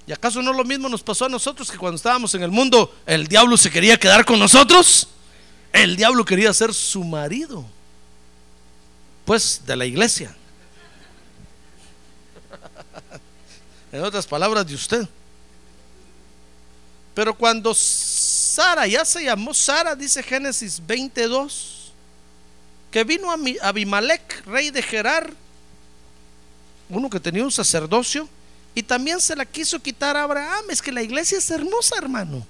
¿Y 0.07 0.11
acaso 0.11 0.41
no 0.41 0.53
lo 0.53 0.63
mismo 0.63 0.87
nos 0.87 1.01
pasó 1.01 1.25
a 1.25 1.29
nosotros 1.29 1.71
que 1.71 1.77
cuando 1.77 1.95
estábamos 1.95 2.35
en 2.35 2.43
el 2.43 2.51
mundo 2.51 2.93
el 3.05 3.27
diablo 3.27 3.57
se 3.57 3.71
quería 3.71 3.97
quedar 3.97 4.23
con 4.23 4.37
nosotros? 4.37 5.07
El 5.73 5.95
diablo 5.95 6.23
quería 6.23 6.53
ser 6.53 6.73
su 6.73 7.03
marido. 7.03 7.65
Pues 9.25 9.61
de 9.65 9.75
la 9.75 9.85
iglesia. 9.85 10.35
En 13.91 14.03
otras 14.03 14.27
palabras 14.27 14.67
de 14.67 14.75
usted. 14.75 15.07
Pero 17.13 17.33
cuando 17.33 17.73
Sara 17.73 18.85
ya 18.87 19.05
se 19.05 19.23
llamó 19.23 19.53
Sara, 19.53 19.95
dice 19.95 20.21
Génesis 20.21 20.81
22, 20.85 21.91
que 22.91 23.03
vino 23.03 23.31
a 23.31 23.37
Abimelech, 23.67 24.45
rey 24.45 24.69
de 24.69 24.81
Gerar, 24.81 25.31
uno 26.89 27.09
que 27.09 27.19
tenía 27.19 27.43
un 27.43 27.51
sacerdocio, 27.51 28.27
y 28.75 28.83
también 28.83 29.21
se 29.21 29.35
la 29.35 29.45
quiso 29.45 29.81
quitar 29.81 30.17
a 30.17 30.23
Abraham. 30.23 30.65
Es 30.69 30.81
que 30.81 30.91
la 30.91 31.01
iglesia 31.01 31.37
es 31.37 31.49
hermosa, 31.49 31.95
hermano. 31.97 32.45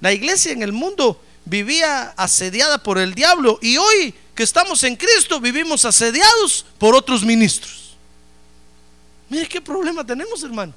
La 0.00 0.12
iglesia 0.12 0.52
en 0.52 0.62
el 0.62 0.72
mundo 0.72 1.20
vivía 1.44 2.14
asediada 2.16 2.78
por 2.78 2.98
el 2.98 3.14
diablo 3.14 3.58
y 3.60 3.76
hoy 3.76 4.14
que 4.34 4.42
estamos 4.42 4.82
en 4.84 4.96
Cristo 4.96 5.40
vivimos 5.40 5.84
asediados 5.84 6.64
por 6.78 6.94
otros 6.94 7.24
ministros. 7.24 7.83
Mire 9.34 9.48
qué 9.48 9.60
problema 9.60 10.06
tenemos, 10.06 10.44
hermano. 10.44 10.72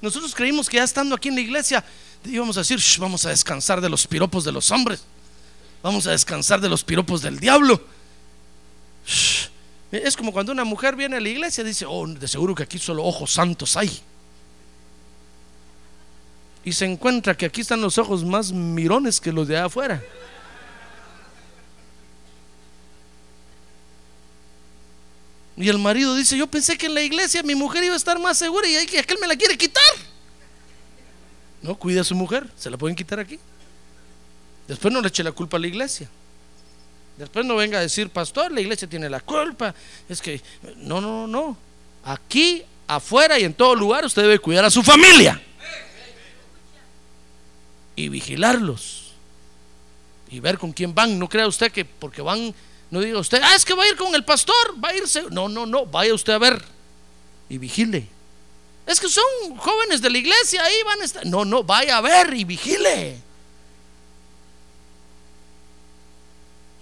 Nosotros 0.00 0.34
creímos 0.34 0.70
que 0.70 0.78
ya 0.78 0.84
estando 0.84 1.14
aquí 1.14 1.28
en 1.28 1.34
la 1.34 1.42
iglesia 1.42 1.84
íbamos 2.24 2.56
a 2.56 2.60
decir, 2.60 2.80
vamos 2.98 3.26
a 3.26 3.28
descansar 3.28 3.82
de 3.82 3.90
los 3.90 4.06
piropos 4.06 4.42
de 4.42 4.52
los 4.52 4.70
hombres. 4.70 5.02
Vamos 5.82 6.06
a 6.06 6.12
descansar 6.12 6.62
de 6.62 6.68
los 6.70 6.82
piropos 6.82 7.20
del 7.20 7.38
diablo. 7.38 7.78
Es 9.92 10.16
como 10.16 10.32
cuando 10.32 10.50
una 10.50 10.64
mujer 10.64 10.96
viene 10.96 11.16
a 11.16 11.20
la 11.20 11.28
iglesia 11.28 11.60
y 11.60 11.66
dice, 11.66 11.84
oh, 11.86 12.06
de 12.06 12.26
seguro 12.26 12.54
que 12.54 12.62
aquí 12.62 12.78
solo 12.78 13.04
ojos 13.04 13.34
santos 13.34 13.76
hay. 13.76 14.00
Y 16.64 16.72
se 16.72 16.86
encuentra 16.86 17.36
que 17.36 17.44
aquí 17.44 17.60
están 17.60 17.82
los 17.82 17.98
ojos 17.98 18.24
más 18.24 18.50
mirones 18.50 19.20
que 19.20 19.30
los 19.30 19.46
de 19.46 19.58
afuera. 19.58 20.02
Y 25.58 25.68
el 25.68 25.78
marido 25.78 26.14
dice, 26.14 26.38
yo 26.38 26.46
pensé 26.46 26.78
que 26.78 26.86
en 26.86 26.94
la 26.94 27.02
iglesia 27.02 27.42
mi 27.42 27.56
mujer 27.56 27.82
iba 27.82 27.94
a 27.94 27.96
estar 27.96 28.18
más 28.20 28.38
segura 28.38 28.68
y 28.68 28.76
aquel 28.76 29.18
me 29.20 29.26
la 29.26 29.34
quiere 29.34 29.58
quitar. 29.58 29.82
No, 31.60 31.74
cuida 31.74 32.02
a 32.02 32.04
su 32.04 32.14
mujer, 32.14 32.46
se 32.56 32.70
la 32.70 32.76
pueden 32.76 32.94
quitar 32.94 33.18
aquí. 33.18 33.40
Después 34.68 34.94
no 34.94 35.00
le 35.00 35.08
eche 35.08 35.24
la 35.24 35.32
culpa 35.32 35.56
a 35.56 35.60
la 35.60 35.66
iglesia. 35.66 36.08
Después 37.16 37.44
no 37.44 37.56
venga 37.56 37.78
a 37.78 37.80
decir, 37.80 38.08
pastor, 38.10 38.52
la 38.52 38.60
iglesia 38.60 38.88
tiene 38.88 39.10
la 39.10 39.18
culpa. 39.18 39.74
Es 40.08 40.22
que, 40.22 40.40
no, 40.76 41.00
no, 41.00 41.26
no. 41.26 41.56
Aquí, 42.04 42.62
afuera 42.86 43.36
y 43.40 43.44
en 43.44 43.52
todo 43.52 43.74
lugar 43.74 44.04
usted 44.04 44.22
debe 44.22 44.38
cuidar 44.38 44.64
a 44.64 44.70
su 44.70 44.84
familia. 44.84 45.42
Y 47.96 48.08
vigilarlos. 48.08 49.14
Y 50.30 50.38
ver 50.38 50.56
con 50.56 50.72
quién 50.72 50.94
van. 50.94 51.18
No 51.18 51.28
crea 51.28 51.48
usted 51.48 51.72
que 51.72 51.84
porque 51.84 52.22
van 52.22 52.54
no 52.90 53.00
diga 53.00 53.18
usted, 53.18 53.40
ah, 53.42 53.54
es 53.54 53.64
que 53.64 53.74
va 53.74 53.84
a 53.84 53.88
ir 53.88 53.96
con 53.96 54.14
el 54.14 54.24
pastor, 54.24 54.54
va 54.82 54.88
a 54.90 54.96
irse. 54.96 55.24
No, 55.30 55.48
no, 55.48 55.66
no, 55.66 55.86
vaya 55.86 56.14
usted 56.14 56.32
a 56.32 56.38
ver 56.38 56.62
y 57.48 57.58
vigile. 57.58 58.06
Es 58.86 59.00
que 59.00 59.08
son 59.08 59.24
jóvenes 59.58 60.00
de 60.00 60.08
la 60.08 60.18
iglesia, 60.18 60.64
ahí 60.64 60.76
van 60.84 61.02
a 61.02 61.04
estar. 61.04 61.26
No, 61.26 61.44
no, 61.44 61.62
vaya 61.62 61.98
a 61.98 62.00
ver 62.00 62.32
y 62.32 62.44
vigile. 62.44 63.20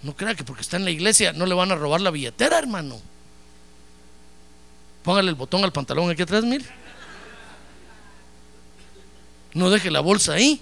No 0.02 0.14
crea 0.14 0.36
que 0.36 0.44
porque 0.44 0.62
está 0.62 0.76
en 0.76 0.84
la 0.84 0.92
iglesia 0.92 1.32
no 1.32 1.46
le 1.46 1.54
van 1.54 1.72
a 1.72 1.74
robar 1.74 2.00
la 2.00 2.12
billetera, 2.12 2.58
hermano. 2.58 3.00
Póngale 5.02 5.30
el 5.30 5.34
botón 5.34 5.64
al 5.64 5.72
pantalón 5.72 6.10
aquí 6.10 6.22
atrás, 6.22 6.44
mire. 6.44 6.64
No 9.54 9.70
deje 9.70 9.90
la 9.90 10.00
bolsa 10.00 10.34
ahí. 10.34 10.60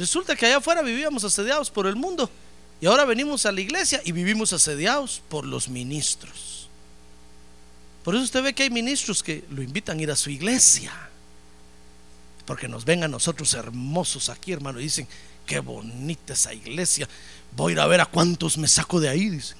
Resulta 0.00 0.34
que 0.34 0.46
allá 0.46 0.56
afuera 0.56 0.80
vivíamos 0.80 1.24
asediados 1.24 1.70
por 1.70 1.86
el 1.86 1.94
mundo 1.94 2.30
y 2.80 2.86
ahora 2.86 3.04
venimos 3.04 3.44
a 3.44 3.52
la 3.52 3.60
iglesia 3.60 4.00
y 4.02 4.12
vivimos 4.12 4.50
asediados 4.54 5.20
por 5.28 5.44
los 5.44 5.68
ministros. 5.68 6.70
Por 8.02 8.14
eso 8.14 8.24
usted 8.24 8.42
ve 8.42 8.54
que 8.54 8.62
hay 8.62 8.70
ministros 8.70 9.22
que 9.22 9.44
lo 9.50 9.62
invitan 9.62 9.98
a 9.98 10.02
ir 10.02 10.10
a 10.10 10.16
su 10.16 10.30
iglesia. 10.30 10.90
Porque 12.46 12.66
nos 12.66 12.86
ven 12.86 13.04
a 13.04 13.08
nosotros 13.08 13.52
hermosos 13.52 14.30
aquí, 14.30 14.52
hermano, 14.52 14.80
y 14.80 14.84
dicen, 14.84 15.06
qué 15.44 15.60
bonita 15.60 16.32
esa 16.32 16.54
iglesia. 16.54 17.06
Voy 17.54 17.72
a 17.72 17.74
ir 17.74 17.80
a 17.80 17.86
ver 17.86 18.00
a 18.00 18.06
cuántos 18.06 18.56
me 18.56 18.68
saco 18.68 19.00
de 19.00 19.10
ahí, 19.10 19.28
dicen. 19.28 19.58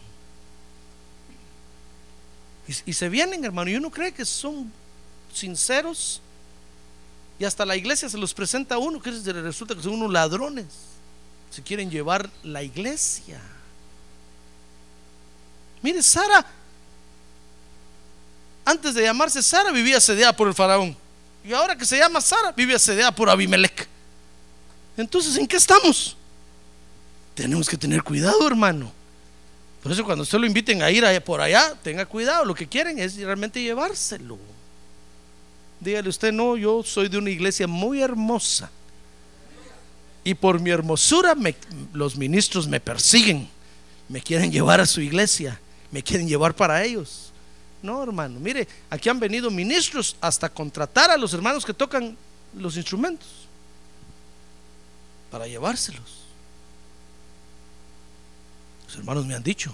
Y, 2.66 2.90
y 2.90 2.92
se 2.94 3.10
vienen, 3.10 3.44
hermano, 3.44 3.70
y 3.70 3.76
uno 3.76 3.90
cree 3.90 4.12
que 4.12 4.24
son 4.24 4.72
sinceros 5.34 6.22
y 7.40 7.44
hasta 7.46 7.64
la 7.64 7.74
iglesia 7.74 8.06
se 8.06 8.18
los 8.18 8.34
presenta 8.34 8.74
a 8.74 8.78
uno, 8.78 9.00
que 9.00 9.10
resulta 9.10 9.74
que 9.74 9.82
son 9.82 9.94
unos 9.94 10.12
ladrones. 10.12 10.66
Se 11.50 11.62
quieren 11.62 11.90
llevar 11.90 12.28
la 12.42 12.62
iglesia. 12.62 13.40
Mire, 15.80 16.02
Sara, 16.02 16.46
antes 18.62 18.94
de 18.94 19.04
llamarse 19.04 19.42
Sara, 19.42 19.72
vivía 19.72 19.96
asediada 19.96 20.36
por 20.36 20.48
el 20.48 20.54
faraón. 20.54 20.94
Y 21.42 21.54
ahora 21.54 21.74
que 21.74 21.86
se 21.86 21.96
llama 21.96 22.20
Sara, 22.20 22.52
vive 22.52 22.74
asediada 22.74 23.10
por 23.10 23.30
Abimelech. 23.30 23.88
Entonces, 24.98 25.38
¿en 25.38 25.46
qué 25.46 25.56
estamos? 25.56 26.14
Tenemos 27.34 27.70
que 27.70 27.78
tener 27.78 28.02
cuidado, 28.02 28.46
hermano. 28.46 28.92
Por 29.82 29.92
eso 29.92 30.04
cuando 30.04 30.24
usted 30.24 30.38
lo 30.38 30.44
inviten 30.46 30.82
a 30.82 30.90
ir 30.90 31.06
por 31.22 31.40
allá, 31.40 31.74
tenga 31.82 32.04
cuidado. 32.04 32.44
Lo 32.44 32.54
que 32.54 32.68
quieren 32.68 32.98
es 32.98 33.16
realmente 33.16 33.62
llevárselo. 33.62 34.38
Dígale 35.80 36.08
usted, 36.08 36.32
no, 36.32 36.56
yo 36.56 36.82
soy 36.82 37.08
de 37.08 37.18
una 37.18 37.30
iglesia 37.30 37.66
muy 37.66 38.00
hermosa. 38.02 38.70
Y 40.22 40.34
por 40.34 40.60
mi 40.60 40.70
hermosura 40.70 41.34
los 41.92 42.16
ministros 42.16 42.68
me 42.68 42.78
persiguen. 42.80 43.48
Me 44.08 44.20
quieren 44.20 44.52
llevar 44.52 44.80
a 44.80 44.86
su 44.86 45.00
iglesia. 45.00 45.58
Me 45.90 46.02
quieren 46.02 46.28
llevar 46.28 46.54
para 46.54 46.84
ellos. 46.84 47.32
No, 47.82 48.02
hermano. 48.02 48.38
Mire, 48.38 48.68
aquí 48.90 49.08
han 49.08 49.18
venido 49.18 49.50
ministros 49.50 50.16
hasta 50.20 50.48
contratar 50.50 51.10
a 51.10 51.16
los 51.16 51.32
hermanos 51.32 51.64
que 51.64 51.72
tocan 51.74 52.16
los 52.54 52.76
instrumentos. 52.76 53.28
para 55.30 55.46
llevárselos. 55.46 56.24
Los 58.88 58.96
hermanos 58.96 59.24
me 59.26 59.34
han 59.36 59.42
dicho. 59.44 59.72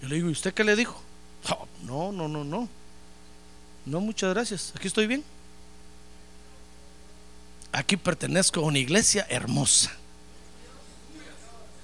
Yo 0.00 0.08
le 0.08 0.14
digo, 0.14 0.28
¿y 0.28 0.32
usted 0.32 0.54
qué 0.54 0.62
le 0.62 0.76
dijo? 0.76 1.02
"Oh, 1.50 1.66
No, 1.82 2.12
no, 2.12 2.28
no, 2.28 2.44
no. 2.44 2.68
No, 3.84 4.00
muchas 4.00 4.32
gracias. 4.34 4.72
Aquí 4.76 4.88
estoy 4.88 5.06
bien. 5.06 5.24
Aquí 7.72 7.96
pertenezco 7.96 8.60
a 8.60 8.64
una 8.64 8.78
iglesia 8.78 9.26
hermosa. 9.28 9.92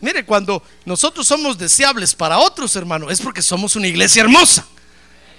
Mire, 0.00 0.24
cuando 0.26 0.62
nosotros 0.84 1.26
somos 1.26 1.56
deseables 1.56 2.14
para 2.14 2.38
otros, 2.38 2.76
hermano, 2.76 3.10
es 3.10 3.20
porque 3.20 3.40
somos 3.40 3.76
una 3.76 3.86
iglesia 3.86 4.22
hermosa. 4.22 4.66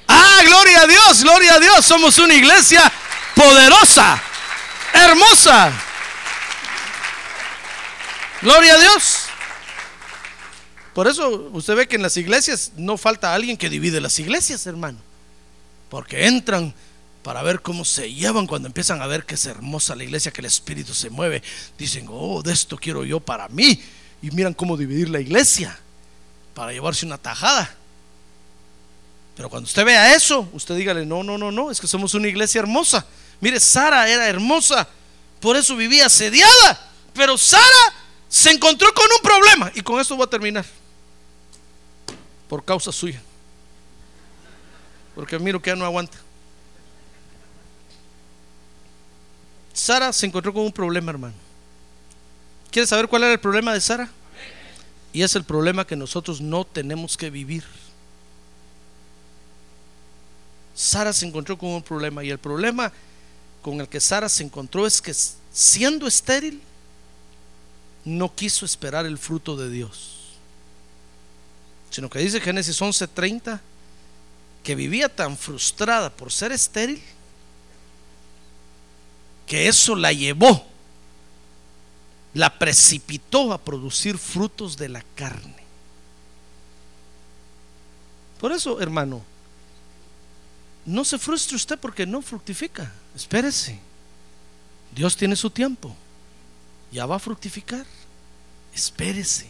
Ah, 0.07 0.41
gloria 0.43 0.81
a 0.81 0.87
Dios, 0.87 1.23
gloria 1.23 1.53
a 1.55 1.59
Dios. 1.59 1.85
Somos 1.85 2.17
una 2.17 2.33
iglesia 2.33 2.91
poderosa, 3.35 4.21
hermosa. 4.93 5.71
Gloria 8.41 8.73
a 8.73 8.77
Dios. 8.79 9.23
Por 10.93 11.07
eso 11.07 11.49
usted 11.53 11.75
ve 11.75 11.87
que 11.87 11.95
en 11.95 12.01
las 12.01 12.17
iglesias 12.17 12.71
no 12.75 12.97
falta 12.97 13.33
alguien 13.33 13.57
que 13.57 13.69
divide 13.69 14.01
las 14.01 14.17
iglesias, 14.17 14.65
hermano. 14.65 14.97
Porque 15.89 16.27
entran 16.27 16.73
para 17.23 17.43
ver 17.43 17.61
cómo 17.61 17.83
se 17.83 18.13
llevan 18.13 18.47
cuando 18.47 18.67
empiezan 18.67 19.01
a 19.01 19.07
ver 19.07 19.25
que 19.25 19.35
es 19.35 19.45
hermosa 19.45 19.95
la 19.95 20.03
iglesia, 20.03 20.31
que 20.31 20.41
el 20.41 20.45
Espíritu 20.45 20.93
se 20.93 21.09
mueve. 21.09 21.43
Dicen, 21.77 22.07
oh, 22.09 22.41
de 22.41 22.53
esto 22.53 22.77
quiero 22.77 23.03
yo 23.03 23.19
para 23.19 23.47
mí. 23.49 23.81
Y 24.21 24.31
miran 24.31 24.53
cómo 24.53 24.77
dividir 24.77 25.09
la 25.09 25.19
iglesia 25.19 25.77
para 26.53 26.71
llevarse 26.71 27.05
una 27.05 27.17
tajada. 27.17 27.75
Pero 29.35 29.49
cuando 29.49 29.67
usted 29.67 29.85
vea 29.85 30.15
eso, 30.15 30.49
usted 30.53 30.75
dígale, 30.75 31.05
no, 31.05 31.21
no, 31.21 31.37
no, 31.37 31.51
no, 31.51 31.69
es 31.69 31.79
que 31.79 31.85
somos 31.85 32.13
una 32.15 32.27
iglesia 32.27 32.59
hermosa. 32.59 33.05
Mire, 33.39 33.59
Sara 33.59 34.09
era 34.09 34.27
hermosa, 34.27 34.87
por 35.39 35.55
eso 35.55 35.75
vivía 35.75 36.07
asediada. 36.07 36.91
Pero 37.13 37.37
Sara 37.37 37.93
se 38.29 38.51
encontró 38.51 38.93
con 38.93 39.05
un 39.05 39.21
problema. 39.21 39.71
Y 39.75 39.81
con 39.81 39.99
esto 39.99 40.15
voy 40.15 40.25
a 40.25 40.29
terminar. 40.29 40.65
Por 42.47 42.63
causa 42.63 42.91
suya. 42.91 43.21
Porque 45.17 45.39
miro 45.39 45.59
que 45.59 45.71
ya 45.71 45.75
no 45.75 45.83
aguanta. 45.83 46.15
Sara 49.73 50.13
se 50.13 50.27
encontró 50.27 50.53
con 50.53 50.61
un 50.61 50.71
problema, 50.71 51.09
hermano. 51.09 51.33
¿Quieres 52.69 52.89
saber 52.89 53.07
cuál 53.07 53.23
era 53.23 53.33
el 53.33 53.39
problema 53.39 53.73
de 53.73 53.81
Sara? 53.81 54.11
Y 55.11 55.23
es 55.23 55.35
el 55.35 55.43
problema 55.43 55.87
que 55.87 55.95
nosotros 55.95 56.39
no 56.39 56.65
tenemos 56.65 57.17
que 57.17 57.31
vivir. 57.31 57.63
Sara 60.75 61.11
se 61.11 61.25
encontró 61.25 61.57
con 61.57 61.69
un 61.69 61.81
problema 61.81 62.23
y 62.23 62.29
el 62.29 62.37
problema 62.37 62.93
con 63.63 63.81
el 63.81 63.87
que 63.87 63.99
Sara 63.99 64.29
se 64.29 64.43
encontró 64.43 64.85
es 64.85 65.01
que 65.01 65.15
siendo 65.51 66.05
estéril 66.05 66.61
no 68.05 68.35
quiso 68.35 68.65
esperar 68.65 69.07
el 69.07 69.17
fruto 69.17 69.57
de 69.57 69.71
Dios, 69.71 70.35
sino 71.89 72.07
que 72.07 72.19
dice 72.19 72.39
Génesis 72.39 72.79
11:30 72.79 73.59
que 74.67 74.75
vivía 74.75 75.07
tan 75.07 75.37
frustrada 75.37 76.09
por 76.09 76.29
ser 76.29 76.51
estéril 76.51 77.01
que 79.45 79.69
eso 79.69 79.95
la 79.95 80.11
llevó, 80.11 80.67
la 82.33 82.59
precipitó 82.59 83.53
a 83.53 83.59
producir 83.59 84.17
frutos 84.17 84.75
de 84.75 84.89
la 84.89 85.01
carne. 85.15 85.63
Por 88.41 88.51
eso, 88.51 88.81
hermano, 88.81 89.23
no 90.85 91.05
se 91.05 91.17
frustre 91.17 91.55
usted 91.55 91.79
porque 91.79 92.05
no 92.05 92.21
fructifica. 92.21 92.91
Espérese. 93.15 93.79
Dios 94.93 95.15
tiene 95.15 95.37
su 95.37 95.49
tiempo. 95.49 95.95
Ya 96.91 97.05
va 97.05 97.15
a 97.15 97.19
fructificar. 97.19 97.85
Espérese. 98.73 99.47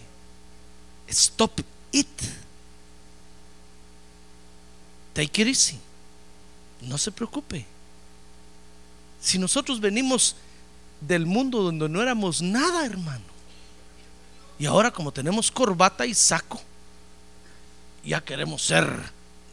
Stop 1.07 1.59
it. 1.91 2.22
Take 5.18 5.41
it. 5.41 5.57
No 6.82 6.95
se 6.95 7.11
preocupe. 7.11 7.65
Si 9.20 9.39
nosotros 9.39 9.80
venimos 9.80 10.36
del 11.01 11.26
mundo 11.26 11.63
donde 11.63 11.89
no 11.89 12.03
éramos 12.03 12.39
nada, 12.39 12.86
hermano, 12.86 13.26
y 14.59 14.68
ahora 14.68 14.91
como 14.91 15.11
tenemos 15.11 15.49
corbata 15.49 16.05
y 16.05 16.13
saco, 16.13 16.61
ya 18.05 18.24
queremos 18.24 18.63
ser. 18.63 18.88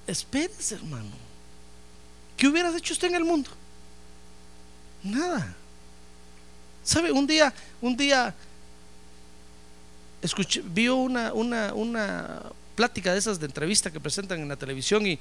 Espérese, 0.06 0.74
hermano. 0.74 1.08
¿Qué 2.36 2.46
hubieras 2.46 2.76
hecho 2.76 2.92
usted 2.92 3.08
en 3.08 3.14
el 3.14 3.24
mundo? 3.24 3.48
Nada. 5.02 5.56
¿Sabe? 6.82 7.10
Un 7.10 7.26
día, 7.26 7.54
un 7.80 7.96
día 7.96 8.34
escuché, 10.20 10.60
vio 10.62 10.96
una, 10.96 11.32
una, 11.32 11.72
una 11.72 12.42
plática 12.74 13.14
de 13.14 13.18
esas 13.18 13.40
de 13.40 13.46
entrevista 13.46 13.90
que 13.90 13.98
presentan 13.98 14.40
en 14.40 14.48
la 14.48 14.56
televisión 14.56 15.06
y, 15.06 15.18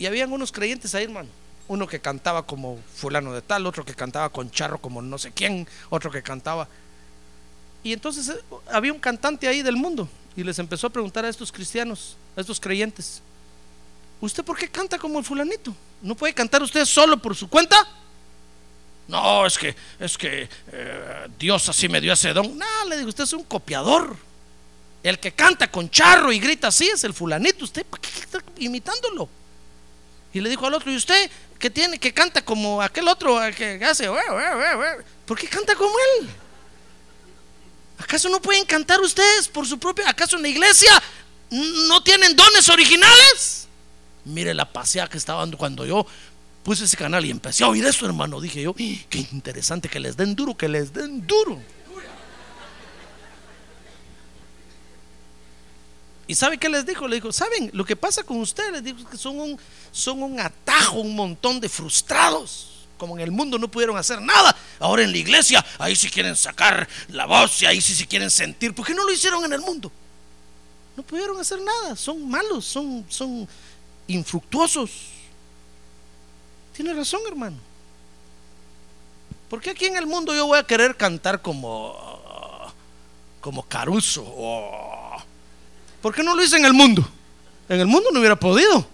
y 0.00 0.06
habían 0.06 0.32
unos 0.32 0.50
creyentes 0.50 0.94
ahí, 0.94 1.04
hermano. 1.04 1.28
Uno 1.68 1.86
que 1.86 2.00
cantaba 2.00 2.46
como 2.46 2.80
fulano 2.94 3.34
de 3.34 3.42
tal, 3.42 3.66
otro 3.66 3.84
que 3.84 3.94
cantaba 3.94 4.30
con 4.30 4.50
charro 4.50 4.78
como 4.78 5.02
no 5.02 5.18
sé 5.18 5.30
quién, 5.30 5.68
otro 5.90 6.10
que 6.10 6.22
cantaba. 6.22 6.66
Y 7.84 7.92
entonces 7.92 8.30
eh, 8.30 8.40
había 8.72 8.94
un 8.94 8.98
cantante 8.98 9.46
ahí 9.46 9.62
del 9.62 9.76
mundo 9.76 10.08
y 10.34 10.42
les 10.42 10.58
empezó 10.58 10.86
a 10.86 10.90
preguntar 10.90 11.26
a 11.26 11.28
estos 11.28 11.52
cristianos, 11.52 12.16
a 12.34 12.40
estos 12.40 12.58
creyentes, 12.58 13.20
¿usted 14.22 14.42
por 14.42 14.56
qué 14.56 14.68
canta 14.68 14.98
como 14.98 15.18
el 15.18 15.24
fulanito? 15.24 15.76
¿No 16.00 16.14
puede 16.14 16.32
cantar 16.32 16.62
usted 16.62 16.86
solo 16.86 17.18
por 17.18 17.36
su 17.36 17.50
cuenta? 17.50 17.76
No, 19.06 19.44
es 19.44 19.58
que, 19.58 19.76
es 19.98 20.16
que 20.16 20.48
eh, 20.72 21.28
Dios 21.38 21.68
así 21.68 21.90
me 21.90 22.00
dio 22.00 22.14
ese 22.14 22.32
don. 22.32 22.56
No, 22.56 22.84
le 22.88 22.96
digo, 22.96 23.10
usted 23.10 23.24
es 23.24 23.34
un 23.34 23.44
copiador. 23.44 24.16
El 25.02 25.18
que 25.18 25.32
canta 25.32 25.70
con 25.70 25.90
charro 25.90 26.32
y 26.32 26.38
grita 26.40 26.68
así 26.68 26.88
es 26.88 27.04
el 27.04 27.12
fulanito. 27.12 27.64
¿Usted 27.64 27.84
qué 28.00 28.08
está 28.20 28.42
imitándolo? 28.56 29.28
Y 30.32 30.40
le 30.40 30.48
dijo 30.48 30.66
al 30.66 30.74
otro, 30.74 30.90
¿y 30.92 30.96
usted 30.96 31.30
que 31.58 31.70
tiene, 31.70 31.98
que 31.98 32.12
canta 32.12 32.44
como 32.44 32.80
aquel 32.80 33.08
otro 33.08 33.38
que 33.56 33.84
hace? 33.84 34.08
¿Por 35.26 35.38
qué 35.38 35.48
canta 35.48 35.74
como 35.74 35.92
él? 36.18 36.28
¿Acaso 37.98 38.28
no 38.28 38.40
pueden 38.40 38.64
cantar 38.64 39.00
ustedes 39.00 39.48
por 39.48 39.66
su 39.66 39.78
propia? 39.78 40.08
¿Acaso 40.08 40.36
en 40.36 40.42
la 40.42 40.48
iglesia 40.48 40.90
no 41.50 42.02
tienen 42.02 42.34
dones 42.36 42.68
originales? 42.68 43.66
Mire 44.24 44.54
la 44.54 44.70
paseada 44.70 45.08
que 45.08 45.18
estaba 45.18 45.40
dando 45.40 45.58
cuando 45.58 45.84
yo 45.84 46.06
puse 46.62 46.84
ese 46.84 46.96
canal 46.96 47.24
y 47.24 47.30
empecé 47.30 47.64
a 47.64 47.68
oír 47.68 47.84
eso, 47.84 48.06
hermano. 48.06 48.40
Dije 48.40 48.62
yo, 48.62 48.72
qué 48.74 49.26
interesante 49.32 49.88
que 49.88 50.00
les 50.00 50.16
den 50.16 50.34
duro, 50.34 50.56
que 50.56 50.68
les 50.68 50.92
den 50.92 51.26
duro. 51.26 51.60
¿Y 56.30 56.36
sabe 56.36 56.58
qué 56.58 56.68
les 56.68 56.86
dijo? 56.86 57.08
Le 57.08 57.16
dijo, 57.16 57.32
¿saben? 57.32 57.70
Lo 57.72 57.84
que 57.84 57.96
pasa 57.96 58.22
con 58.22 58.38
ustedes, 58.38 58.70
les 58.70 58.84
dijo, 58.84 59.10
que 59.10 59.16
son 59.16 59.40
un, 59.40 59.58
son 59.90 60.22
un 60.22 60.38
atajo, 60.38 61.00
un 61.00 61.16
montón 61.16 61.58
de 61.58 61.68
frustrados. 61.68 62.86
Como 62.96 63.18
en 63.18 63.24
el 63.24 63.32
mundo 63.32 63.58
no 63.58 63.68
pudieron 63.68 63.96
hacer 63.96 64.22
nada. 64.22 64.54
Ahora 64.78 65.02
en 65.02 65.10
la 65.10 65.18
iglesia, 65.18 65.66
ahí 65.76 65.96
sí 65.96 66.08
quieren 66.08 66.36
sacar 66.36 66.88
la 67.08 67.26
voz 67.26 67.60
y 67.62 67.66
ahí 67.66 67.80
sí 67.80 67.96
se 67.96 68.06
quieren 68.06 68.30
sentir. 68.30 68.72
¿Por 68.72 68.86
qué 68.86 68.94
no 68.94 69.02
lo 69.02 69.12
hicieron 69.12 69.44
en 69.44 69.54
el 69.54 69.60
mundo? 69.60 69.90
No 70.96 71.02
pudieron 71.02 71.36
hacer 71.40 71.60
nada. 71.62 71.96
Son 71.96 72.30
malos, 72.30 72.64
son, 72.64 73.04
son 73.08 73.48
infructuosos. 74.06 74.92
Tiene 76.76 76.94
razón, 76.94 77.22
hermano. 77.26 77.56
¿Por 79.48 79.60
qué 79.60 79.70
aquí 79.70 79.86
en 79.86 79.96
el 79.96 80.06
mundo 80.06 80.32
yo 80.32 80.46
voy 80.46 80.60
a 80.60 80.62
querer 80.62 80.96
cantar 80.96 81.42
como 81.42 82.72
como 83.40 83.64
Caruso? 83.64 84.22
¿Por 86.02 86.14
qué 86.14 86.22
no 86.22 86.34
lo 86.34 86.42
hice 86.42 86.56
en 86.56 86.64
el 86.64 86.72
mundo? 86.72 87.06
En 87.68 87.80
el 87.80 87.86
mundo 87.86 88.10
no 88.12 88.18
hubiera 88.18 88.36
podido. 88.36 88.86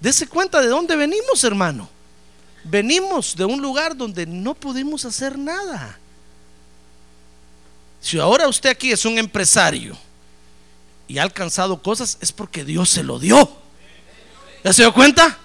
Dese 0.00 0.26
cuenta 0.26 0.60
de 0.60 0.68
dónde 0.68 0.94
venimos, 0.96 1.42
hermano. 1.44 1.88
Venimos 2.64 3.36
de 3.36 3.44
un 3.44 3.60
lugar 3.60 3.96
donde 3.96 4.26
no 4.26 4.54
pudimos 4.54 5.04
hacer 5.04 5.38
nada. 5.38 5.98
Si 8.00 8.18
ahora 8.18 8.48
usted 8.48 8.70
aquí 8.70 8.92
es 8.92 9.04
un 9.04 9.18
empresario 9.18 9.96
y 11.08 11.18
ha 11.18 11.22
alcanzado 11.22 11.82
cosas, 11.82 12.18
es 12.20 12.32
porque 12.32 12.64
Dios 12.64 12.90
se 12.90 13.02
lo 13.02 13.18
dio. 13.18 13.50
¿Ya 14.64 14.72
se 14.72 14.82
dio 14.82 14.92
cuenta? 14.92 15.38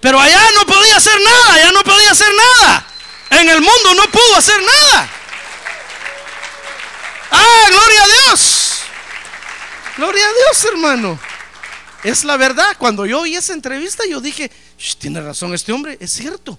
Pero 0.00 0.18
allá 0.18 0.40
no 0.54 0.64
podía 0.66 0.96
hacer 0.96 1.20
nada, 1.22 1.54
allá 1.54 1.72
no 1.72 1.82
podía 1.82 2.10
hacer 2.10 2.32
nada. 2.34 2.86
En 3.30 3.48
el 3.48 3.60
mundo 3.60 3.94
no 3.94 4.10
pudo 4.10 4.36
hacer 4.36 4.60
nada. 4.60 5.10
Ah, 7.30 7.66
gloria 7.70 8.02
a 8.02 8.06
Dios. 8.06 8.79
Gloria 9.96 10.24
a 10.24 10.32
Dios, 10.32 10.64
hermano. 10.72 11.18
Es 12.02 12.24
la 12.24 12.36
verdad. 12.36 12.76
Cuando 12.78 13.06
yo 13.06 13.20
oí 13.20 13.36
esa 13.36 13.52
entrevista, 13.52 14.04
yo 14.08 14.20
dije, 14.20 14.50
tiene 14.98 15.20
razón 15.20 15.54
este 15.54 15.72
hombre, 15.72 15.98
es 16.00 16.10
cierto. 16.10 16.58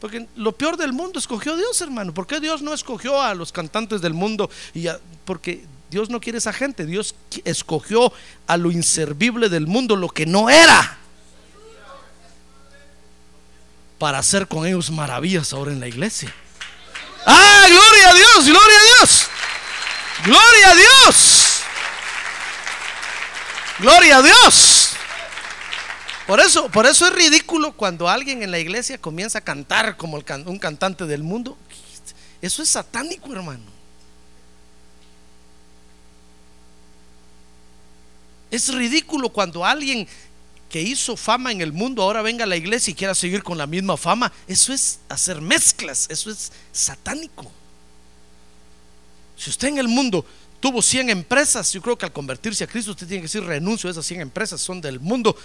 Porque 0.00 0.26
lo 0.36 0.52
peor 0.52 0.76
del 0.76 0.92
mundo 0.92 1.18
escogió 1.18 1.56
Dios, 1.56 1.80
hermano. 1.80 2.12
¿Por 2.12 2.26
qué 2.26 2.40
Dios 2.40 2.62
no 2.62 2.74
escogió 2.74 3.20
a 3.20 3.34
los 3.34 3.52
cantantes 3.52 4.00
del 4.00 4.14
mundo? 4.14 4.50
Y 4.74 4.86
porque 5.24 5.64
Dios 5.90 6.10
no 6.10 6.20
quiere 6.20 6.38
esa 6.38 6.52
gente. 6.52 6.86
Dios 6.86 7.14
escogió 7.44 8.12
a 8.46 8.56
lo 8.56 8.70
inservible 8.70 9.48
del 9.48 9.66
mundo, 9.66 9.96
lo 9.96 10.08
que 10.08 10.26
no 10.26 10.50
era 10.50 10.98
para 13.98 14.18
hacer 14.18 14.48
con 14.48 14.66
ellos 14.66 14.90
maravillas 14.90 15.52
ahora 15.52 15.72
en 15.72 15.80
la 15.80 15.88
iglesia. 15.88 16.34
Ah, 17.24 17.66
gloria 17.68 18.10
a 18.10 18.14
Dios, 18.14 18.44
gloria 18.44 18.78
a 18.78 18.98
Dios. 18.98 19.26
Gloria 20.24 20.70
a 20.70 20.74
Dios. 20.74 21.33
Gloria 23.84 24.16
a 24.16 24.22
Dios. 24.22 24.92
Por 26.26 26.40
eso, 26.40 26.70
por 26.70 26.86
eso 26.86 27.06
es 27.06 27.12
ridículo 27.12 27.72
cuando 27.72 28.08
alguien 28.08 28.42
en 28.42 28.50
la 28.50 28.58
iglesia 28.58 28.96
comienza 28.96 29.40
a 29.40 29.42
cantar 29.42 29.98
como 29.98 30.16
un 30.16 30.58
cantante 30.58 31.04
del 31.04 31.22
mundo. 31.22 31.58
Eso 32.40 32.62
es 32.62 32.70
satánico, 32.70 33.30
hermano. 33.30 33.70
Es 38.50 38.72
ridículo 38.72 39.28
cuando 39.28 39.66
alguien 39.66 40.08
que 40.70 40.80
hizo 40.80 41.14
fama 41.14 41.52
en 41.52 41.60
el 41.60 41.74
mundo 41.74 42.02
ahora 42.04 42.22
venga 42.22 42.44
a 42.44 42.46
la 42.46 42.56
iglesia 42.56 42.92
y 42.92 42.94
quiera 42.94 43.14
seguir 43.14 43.42
con 43.42 43.58
la 43.58 43.66
misma 43.66 43.98
fama. 43.98 44.32
Eso 44.46 44.72
es 44.72 45.00
hacer 45.10 45.42
mezclas, 45.42 46.06
eso 46.08 46.30
es 46.30 46.52
satánico. 46.72 47.52
Si 49.36 49.50
usted 49.50 49.68
en 49.68 49.76
el 49.76 49.88
mundo 49.88 50.24
tuvo 50.64 50.80
100 50.80 51.10
empresas, 51.10 51.70
yo 51.74 51.82
creo 51.82 51.98
que 51.98 52.06
al 52.06 52.12
convertirse 52.12 52.64
a 52.64 52.66
Cristo 52.66 52.92
usted 52.92 53.06
tiene 53.06 53.20
que 53.20 53.26
decir 53.26 53.44
renuncio 53.44 53.86
a 53.86 53.90
esas 53.90 54.06
100 54.06 54.22
empresas, 54.22 54.62
son 54.62 54.80
del 54.80 54.98
mundo 54.98 55.36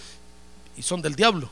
y 0.77 0.81
son 0.81 1.01
del 1.01 1.13
diablo. 1.13 1.51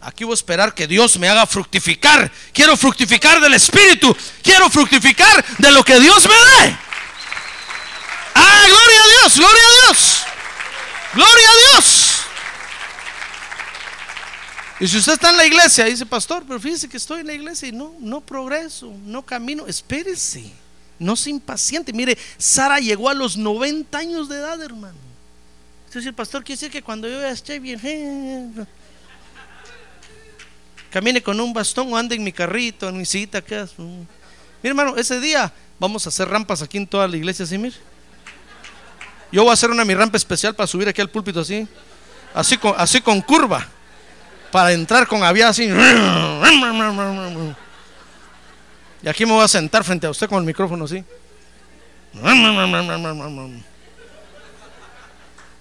Aquí 0.00 0.24
voy 0.24 0.32
a 0.32 0.34
esperar 0.34 0.74
que 0.74 0.88
Dios 0.88 1.16
me 1.16 1.28
haga 1.28 1.46
fructificar. 1.46 2.28
Quiero 2.52 2.76
fructificar 2.76 3.40
del 3.40 3.54
Espíritu. 3.54 4.12
Quiero 4.42 4.68
fructificar 4.68 5.44
de 5.56 5.70
lo 5.70 5.84
que 5.84 6.00
Dios 6.00 6.26
me 6.26 6.34
dé. 6.34 6.76
Ah, 8.34 8.64
gloria 8.66 9.00
a 9.00 9.20
Dios, 9.20 9.36
gloria 9.36 9.62
a 9.62 9.86
Dios. 9.86 10.22
Gloria 11.14 11.48
a 11.48 11.74
Dios. 11.74 12.16
Y 14.80 14.88
si 14.88 14.96
usted 14.96 15.12
está 15.12 15.30
en 15.30 15.36
la 15.36 15.46
iglesia, 15.46 15.84
dice 15.84 16.06
pastor, 16.06 16.42
pero 16.44 16.58
fíjese 16.58 16.88
que 16.88 16.96
estoy 16.96 17.20
en 17.20 17.28
la 17.28 17.34
iglesia 17.34 17.68
y 17.68 17.72
no, 17.72 17.94
no 18.00 18.20
progreso, 18.20 18.92
no 19.04 19.24
camino, 19.24 19.64
espérese, 19.68 20.50
no 20.98 21.16
se 21.16 21.30
impaciente. 21.30 21.92
Mire, 21.92 22.16
Sara 22.38 22.78
llegó 22.78 23.08
a 23.08 23.14
los 23.14 23.36
90 23.36 23.96
años 23.98 24.28
de 24.28 24.36
edad, 24.36 24.60
hermano. 24.62 24.96
Entonces 25.86 26.06
el 26.06 26.14
pastor 26.14 26.44
quiere 26.44 26.58
decir 26.58 26.70
que 26.70 26.82
cuando 26.82 27.08
yo 27.08 27.20
ya 27.20 27.30
esté 27.30 27.58
bien, 27.58 27.80
eh, 27.82 28.66
camine 30.90 31.22
con 31.22 31.40
un 31.40 31.52
bastón 31.52 31.92
o 31.92 31.96
ande 31.96 32.16
en 32.16 32.24
mi 32.24 32.32
carrito, 32.32 32.88
en 32.88 32.98
mi 32.98 33.06
cita. 33.06 33.40
Mm. 33.40 33.82
Mire, 33.82 34.06
hermano, 34.62 34.96
ese 34.96 35.20
día 35.20 35.52
vamos 35.78 36.06
a 36.06 36.08
hacer 36.08 36.28
rampas 36.28 36.62
aquí 36.62 36.78
en 36.78 36.86
toda 36.86 37.06
la 37.08 37.16
iglesia, 37.16 37.44
así, 37.44 37.56
mire. 37.58 37.76
Yo 39.32 39.42
voy 39.42 39.50
a 39.50 39.54
hacer 39.54 39.70
una 39.70 39.84
mi 39.84 39.94
rampa 39.94 40.16
especial 40.16 40.54
para 40.54 40.66
subir 40.66 40.88
aquí 40.88 41.00
al 41.00 41.10
púlpito 41.10 41.40
así, 41.40 41.66
así 42.32 42.56
con, 42.56 42.74
así 42.76 43.00
con 43.00 43.20
curva, 43.20 43.66
para 44.52 44.72
entrar 44.72 45.06
con 45.06 45.22
aviada 45.22 45.50
así. 45.50 45.68
Y 49.06 49.08
aquí 49.08 49.24
me 49.24 49.30
voy 49.30 49.44
a 49.44 49.46
sentar 49.46 49.84
frente 49.84 50.04
a 50.08 50.10
usted 50.10 50.28
con 50.28 50.38
el 50.38 50.44
micrófono 50.44 50.84
así. 50.84 51.04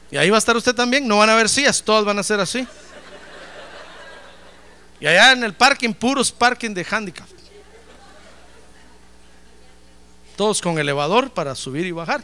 Y 0.09 0.17
ahí 0.17 0.31
va 0.31 0.37
a 0.37 0.39
estar 0.39 0.57
usted 0.57 0.73
también. 0.73 1.07
No 1.07 1.19
van 1.19 1.29
a 1.29 1.33
haber 1.33 1.47
sillas, 1.47 1.83
todas 1.83 2.03
van 2.03 2.17
a 2.17 2.23
ser 2.23 2.39
así. 2.39 2.67
Y 4.99 5.05
allá 5.05 5.33
en 5.33 5.43
el 5.43 5.53
parking, 5.53 5.93
puros 5.93 6.31
parking 6.31 6.71
de 6.73 6.87
handicap. 6.89 7.27
Todos 10.35 10.59
con 10.59 10.79
elevador 10.79 11.29
para 11.29 11.53
subir 11.53 11.85
y 11.85 11.91
bajar. 11.91 12.23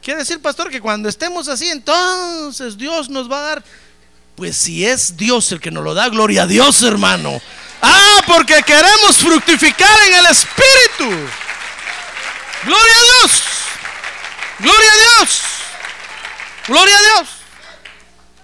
Quiere 0.00 0.20
decir, 0.20 0.40
pastor, 0.40 0.70
que 0.70 0.80
cuando 0.80 1.08
estemos 1.08 1.48
así, 1.48 1.70
entonces 1.70 2.78
Dios 2.78 3.10
nos 3.10 3.28
va 3.28 3.38
a 3.40 3.42
dar. 3.42 3.64
Pues 4.36 4.56
si 4.56 4.86
es 4.86 5.16
Dios 5.16 5.50
el 5.50 5.58
que 5.58 5.72
nos 5.72 5.82
lo 5.82 5.92
da, 5.92 6.08
gloria 6.08 6.44
a 6.44 6.46
Dios, 6.46 6.84
hermano. 6.84 7.40
Ah, 7.80 8.22
porque 8.26 8.62
queremos 8.62 9.16
fructificar 9.16 9.98
en 10.08 10.14
el 10.14 10.26
Espíritu. 10.26 11.28
Gloria 12.64 12.94
a 12.94 13.02
Dios. 13.02 13.42
Gloria 14.58 14.92
a 14.92 14.96
Dios. 14.96 15.42
Gloria 16.66 16.98
a 16.98 17.02
Dios. 17.02 17.28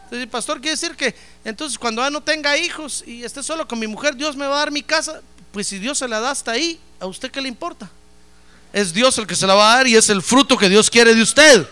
Entonces, 0.05 0.29
pastor, 0.29 0.61
quiere 0.61 0.77
decir 0.77 0.95
que 0.97 1.15
entonces 1.45 1.79
cuando 1.79 2.09
no 2.11 2.21
tenga 2.21 2.57
hijos 2.57 3.03
y 3.07 3.25
esté 3.25 3.43
solo 3.43 3.67
con 3.67 3.79
mi 3.79 3.87
mujer, 3.87 4.15
Dios 4.15 4.37
me 4.37 4.47
va 4.47 4.57
a 4.57 4.59
dar 4.61 4.71
mi 4.71 4.83
casa. 4.83 5.21
Pues 5.53 5.67
si 5.67 5.79
Dios 5.79 5.99
se 5.99 6.09
la 6.09 6.21
da 6.21 6.31
hasta 6.31 6.53
ahí, 6.53 6.81
¿a 7.01 7.07
usted 7.07 7.31
qué 7.31 7.41
le 7.41 7.49
importa? 7.49 7.91
Es 8.73 8.93
Dios 8.93 9.19
el 9.19 9.27
que 9.27 9.37
se 9.37 9.47
la 9.47 9.55
va 9.55 9.73
a 9.73 9.77
dar 9.77 9.87
y 9.87 9.97
es 9.97 10.09
el 10.09 10.23
fruto 10.23 10.57
que 10.57 10.69
Dios 10.69 10.91
quiere 10.91 11.15
de 11.15 11.23
usted. 11.23 11.67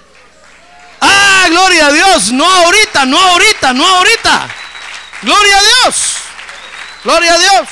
Ah, 1.00 1.46
gloria 1.48 1.86
a 1.86 1.92
Dios. 1.92 2.32
No 2.32 2.44
ahorita, 2.44 3.06
no 3.06 3.18
ahorita, 3.18 3.72
no 3.72 3.86
ahorita. 3.86 4.48
Gloria 5.22 5.58
a 5.58 5.62
Dios. 5.62 6.11
Gloria 7.04 7.34
a 7.34 7.38
Dios. 7.38 7.68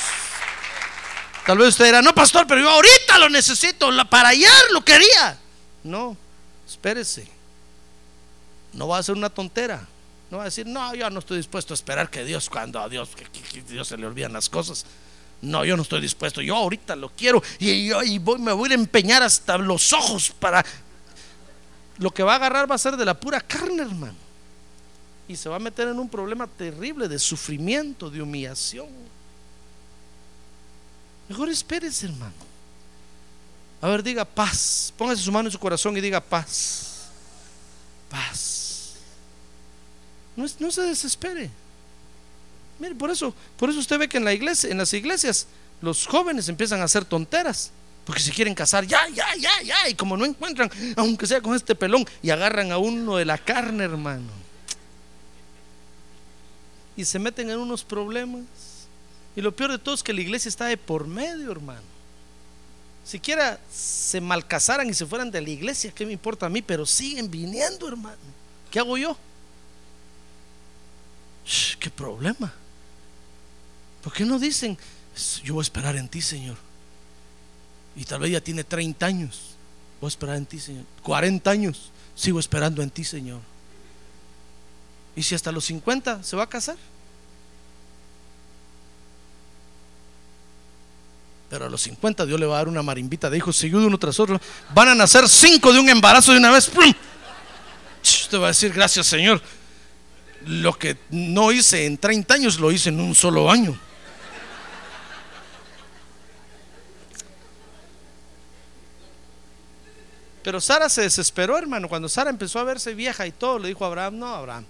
Tal 1.45 1.57
vez 1.57 1.69
usted 1.69 1.85
dirá, 1.85 2.01
no, 2.01 2.13
pastor, 2.13 2.45
pero 2.45 2.61
yo 2.61 2.69
ahorita 2.69 3.17
lo 3.17 3.29
necesito. 3.29 3.89
Para 4.09 4.29
ayer 4.29 4.49
lo 4.71 4.83
quería. 4.83 5.39
No, 5.83 6.15
espérese. 6.67 7.27
No 8.73 8.87
va 8.87 8.99
a 8.99 9.03
ser 9.03 9.15
una 9.15 9.29
tontera. 9.29 9.87
No 10.29 10.37
va 10.37 10.43
a 10.43 10.45
decir, 10.45 10.65
no, 10.65 10.93
yo 10.95 11.09
no 11.09 11.19
estoy 11.19 11.37
dispuesto 11.37 11.73
a 11.73 11.75
esperar 11.75 12.09
que 12.09 12.23
Dios, 12.23 12.49
cuando 12.49 12.79
a 12.79 12.87
Dios, 12.87 13.09
que, 13.15 13.61
Dios 13.63 13.87
se 13.87 13.97
le 13.97 14.05
olvidan 14.05 14.31
las 14.31 14.49
cosas. 14.49 14.85
No, 15.41 15.65
yo 15.65 15.75
no 15.75 15.83
estoy 15.83 15.99
dispuesto. 15.99 16.41
Yo 16.41 16.55
ahorita 16.55 16.95
lo 16.95 17.09
quiero 17.09 17.41
y 17.59 18.19
voy, 18.19 18.39
me 18.39 18.53
voy 18.53 18.71
a 18.71 18.75
empeñar 18.75 19.23
hasta 19.23 19.57
los 19.57 19.91
ojos 19.91 20.31
para. 20.39 20.63
Lo 21.97 22.11
que 22.11 22.23
va 22.23 22.33
a 22.33 22.35
agarrar 22.35 22.69
va 22.69 22.75
a 22.75 22.79
ser 22.79 22.95
de 22.95 23.05
la 23.05 23.19
pura 23.19 23.41
carne, 23.41 23.81
hermano. 23.81 24.15
Y 25.27 25.35
se 25.35 25.49
va 25.49 25.57
a 25.57 25.59
meter 25.59 25.87
en 25.87 25.99
un 25.99 26.09
problema 26.09 26.47
terrible 26.47 27.07
de 27.07 27.19
sufrimiento, 27.19 28.09
de 28.09 28.21
humillación. 28.21 28.87
Mejor 31.31 31.47
espérese, 31.47 32.07
hermano. 32.07 32.33
A 33.81 33.87
ver, 33.87 34.03
diga 34.03 34.25
paz. 34.25 34.93
Póngase 34.97 35.23
su 35.23 35.31
mano 35.31 35.47
en 35.47 35.53
su 35.53 35.59
corazón 35.59 35.95
y 35.95 36.01
diga 36.01 36.19
paz. 36.19 37.03
Paz. 38.09 38.95
No, 40.35 40.45
no 40.59 40.71
se 40.71 40.81
desespere. 40.81 41.49
Mire, 42.79 42.95
por 42.95 43.09
eso, 43.09 43.33
por 43.55 43.69
eso 43.69 43.79
usted 43.79 43.97
ve 43.97 44.09
que 44.09 44.17
en 44.17 44.25
la 44.25 44.33
iglesia, 44.33 44.69
en 44.69 44.77
las 44.77 44.93
iglesias, 44.93 45.47
los 45.81 46.05
jóvenes 46.05 46.49
empiezan 46.49 46.81
a 46.81 46.83
hacer 46.83 47.05
tonteras. 47.05 47.71
Porque 48.03 48.21
se 48.21 48.31
quieren 48.33 48.53
casar, 48.53 48.85
ya, 48.85 49.07
ya, 49.07 49.33
ya, 49.39 49.61
ya. 49.63 49.87
Y 49.87 49.93
como 49.93 50.17
no 50.17 50.25
encuentran, 50.25 50.69
aunque 50.97 51.27
sea 51.27 51.39
con 51.39 51.55
este 51.55 51.75
pelón, 51.75 52.05
y 52.21 52.29
agarran 52.29 52.73
a 52.73 52.77
uno 52.77 53.15
de 53.15 53.23
la 53.23 53.37
carne, 53.37 53.85
hermano. 53.85 54.33
Y 56.97 57.05
se 57.05 57.19
meten 57.19 57.49
en 57.49 57.57
unos 57.57 57.85
problemas. 57.85 58.70
Y 59.35 59.41
lo 59.41 59.55
peor 59.55 59.71
de 59.71 59.79
todo 59.79 59.95
es 59.95 60.03
que 60.03 60.13
la 60.13 60.21
iglesia 60.21 60.49
está 60.49 60.65
de 60.65 60.77
por 60.77 61.07
medio, 61.07 61.51
hermano. 61.51 61.81
Siquiera 63.03 63.59
se 63.73 64.21
malcasaran 64.21 64.89
y 64.89 64.93
se 64.93 65.05
fueran 65.05 65.31
de 65.31 65.41
la 65.41 65.49
iglesia, 65.49 65.91
¿qué 65.91 66.05
me 66.05 66.11
importa 66.11 66.45
a 66.45 66.49
mí? 66.49 66.61
Pero 66.61 66.85
siguen 66.85 67.31
viniendo, 67.31 67.87
hermano. 67.87 68.17
¿Qué 68.69 68.79
hago 68.79 68.97
yo? 68.97 69.17
¿Qué 71.79 71.89
problema? 71.89 72.53
¿Por 74.03 74.13
qué 74.13 74.23
no 74.23 74.39
dicen, 74.39 74.77
yo 75.43 75.55
voy 75.55 75.61
a 75.61 75.63
esperar 75.63 75.95
en 75.95 76.07
ti, 76.07 76.21
Señor? 76.21 76.57
Y 77.95 78.05
tal 78.05 78.19
vez 78.19 78.31
ya 78.31 78.41
tiene 78.41 78.63
30 78.63 79.05
años. 79.05 79.55
Voy 79.99 80.07
a 80.07 80.09
esperar 80.09 80.37
en 80.37 80.45
ti, 80.45 80.59
Señor. 80.59 80.85
40 81.03 81.49
años. 81.49 81.91
Sigo 82.15 82.39
esperando 82.39 82.81
en 82.81 82.89
ti, 82.89 83.03
Señor. 83.03 83.41
¿Y 85.15 85.23
si 85.23 85.35
hasta 85.35 85.51
los 85.51 85.65
50 85.65 86.23
se 86.23 86.35
va 86.35 86.43
a 86.43 86.49
casar? 86.49 86.77
Pero 91.51 91.65
a 91.65 91.69
los 91.69 91.81
50 91.81 92.25
Dios 92.25 92.39
le 92.39 92.45
va 92.45 92.55
a 92.55 92.57
dar 92.59 92.69
una 92.69 92.81
marimbita 92.81 93.29
de 93.29 93.35
hijos 93.35 93.57
seguido 93.57 93.85
uno 93.85 93.97
tras 93.97 94.17
otro. 94.21 94.39
Van 94.73 94.87
a 94.87 94.95
nacer 94.95 95.27
cinco 95.27 95.73
de 95.73 95.79
un 95.81 95.89
embarazo 95.89 96.31
de 96.31 96.37
una 96.37 96.49
vez. 96.49 96.71
Usted 98.01 98.39
va 98.39 98.45
a 98.45 98.47
decir, 98.47 98.71
gracias 98.71 99.05
Señor. 99.05 99.41
Lo 100.45 100.79
que 100.79 100.97
no 101.09 101.51
hice 101.51 101.85
en 101.85 101.97
30 101.97 102.33
años 102.33 102.57
lo 102.57 102.71
hice 102.71 102.87
en 102.87 103.01
un 103.01 103.13
solo 103.13 103.51
año. 103.51 103.77
Pero 110.41 110.61
Sara 110.61 110.87
se 110.87 111.01
desesperó, 111.01 111.57
hermano. 111.57 111.89
Cuando 111.89 112.07
Sara 112.07 112.29
empezó 112.29 112.59
a 112.59 112.63
verse 112.63 112.95
vieja 112.95 113.27
y 113.27 113.31
todo, 113.33 113.59
le 113.59 113.67
dijo 113.67 113.83
a 113.83 113.87
Abraham, 113.87 114.19
no, 114.19 114.33
Abraham. 114.33 114.63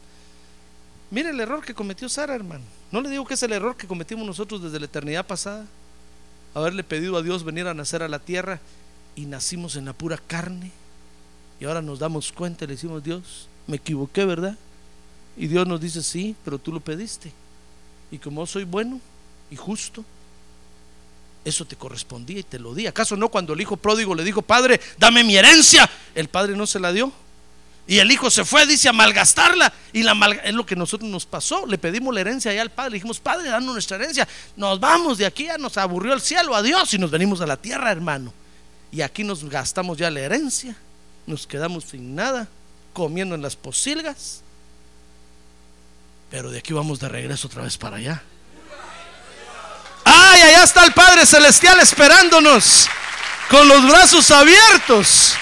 Mire 1.12 1.30
el 1.30 1.40
error 1.40 1.64
que 1.64 1.76
cometió 1.76 2.10
Sara, 2.10 2.34
hermano. 2.34 2.64
No 2.91 3.02
le 3.02 3.10
digo 3.12 3.24
que 3.24 3.36
es 3.36 3.44
el 3.44 3.53
error 3.53 3.78
que 3.78 3.86
cometimos 3.86 4.26
nosotros 4.26 4.64
desde 4.64 4.80
la 4.80 4.88
eternidad 4.88 5.28
pasada. 5.28 5.68
Haberle 6.53 6.84
pedido 6.84 7.18
a 7.18 7.22
Dios 7.22 7.44
venir 7.44 7.68
a 7.68 7.73
nacer 7.73 8.03
a 8.03 8.07
la 8.07 8.19
tierra 8.19 8.60
y 9.15 9.26
nacimos 9.26 9.76
en 9.76 9.86
la 9.86 9.94
pura 9.94 10.18
carne. 10.18 10.72
Y 11.60 11.65
ahora 11.65 11.82
nos 11.82 11.99
damos 11.99 12.32
cuenta 12.32 12.65
y 12.65 12.68
le 12.68 12.73
decimos, 12.73 13.03
Dios, 13.03 13.48
me 13.68 13.78
equivoqué, 13.78 14.26
¿verdad? 14.26 14.57
Y 15.38 15.48
Dios 15.48 15.68
nos 15.68 15.80
dice, 15.80 16.03
sí, 16.03 16.36
pero 16.44 16.57
tú 16.57 16.72
lo 16.72 16.80
pediste. 16.80 17.32
Y 18.11 18.18
como 18.18 18.45
soy 18.45 18.65
bueno 18.65 18.99
y 19.49 19.56
justo, 19.56 20.03
eso 21.44 21.65
te 21.65 21.76
correspondía 21.76 22.40
y 22.40 22.44
te 22.44 22.60
lo 22.60 22.73
di. 22.73 22.88
¿Acaso 22.88 23.15
no 23.15 23.30
cuando 23.30 23.53
el 23.53 23.61
hijo 23.61 23.78
pródigo 23.78 24.14
le 24.14 24.23
dijo, 24.23 24.41
Padre, 24.41 24.80
dame 24.98 25.23
mi 25.23 25.36
herencia? 25.36 25.90
El 26.14 26.28
padre 26.28 26.56
no 26.56 26.68
se 26.68 26.80
la 26.80 26.91
dio. 26.91 27.11
Y 27.88 27.99
el 27.99 28.12
hijo 28.12 28.30
se 28.30 28.45
fue, 28.45 28.66
dice, 28.66 28.90
a 28.90 28.94
malgastarla. 28.94 29.74
Y 29.91 30.03
la 30.03 30.14
mal, 30.14 30.40
es 30.44 30.53
lo 30.53 30.66
que 30.66 30.76
nosotros 30.76 31.10
nos 31.10 31.26
pasó. 31.26 31.66
Le 31.66 31.78
pedimos 31.78 32.14
la 32.14 32.22
herencia 32.22 32.52
allá 32.52 32.62
al 32.62 32.70
padre. 32.70 32.91
Le 32.91 32.95
dijimos, 32.95 33.20
padre, 33.20 33.49
danos 33.49 33.74
nuestra 33.74 33.98
herencia. 33.98 34.28
Nos 34.56 34.80
vamos 34.80 35.18
de 35.18 35.26
aquí, 35.26 35.45
ya 35.45 35.58
nos 35.58 35.78
aburrió 35.78 36.14
el 36.14 36.22
cielo, 36.22 36.56
adiós. 36.56 36.94
Y 36.94 36.98
nos 36.98 37.12
venimos 37.12 37.41
a 37.41 37.48
la 37.48 37.58
tierra, 37.58 37.91
hermano. 37.91 38.34
Y 38.91 39.02
aquí 39.02 39.24
nos 39.24 39.44
gastamos 39.49 39.98
ya 39.98 40.10
la 40.10 40.20
herencia. 40.22 40.76
Nos 41.26 41.48
quedamos 41.48 41.86
sin 41.86 42.16
nada, 42.16 42.48
comiendo 42.94 43.36
en 43.36 43.41
las 43.41 43.56
posilgas. 43.56 44.41
Pero 46.30 46.49
de 46.49 46.60
aquí 46.60 46.74
vamos 46.74 46.99
de 46.99 47.10
regreso 47.10 47.48
otra 47.48 47.64
vez 47.64 47.78
para 47.78 47.98
allá. 47.98 48.24
¡Ay, 50.06 50.41
allá 50.41 50.64
está 50.64 50.86
el 50.86 50.94
Padre 50.94 51.26
Celestial 51.26 51.80
esperándonos! 51.80 52.88
Con 53.49 53.68
los 53.68 53.86
brazos 53.86 54.32
abiertos. 54.32 55.36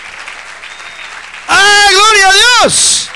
¡Ay, 1.50 1.94
gloria 1.94 2.30
a 2.30 2.34
Dios! 2.34 3.10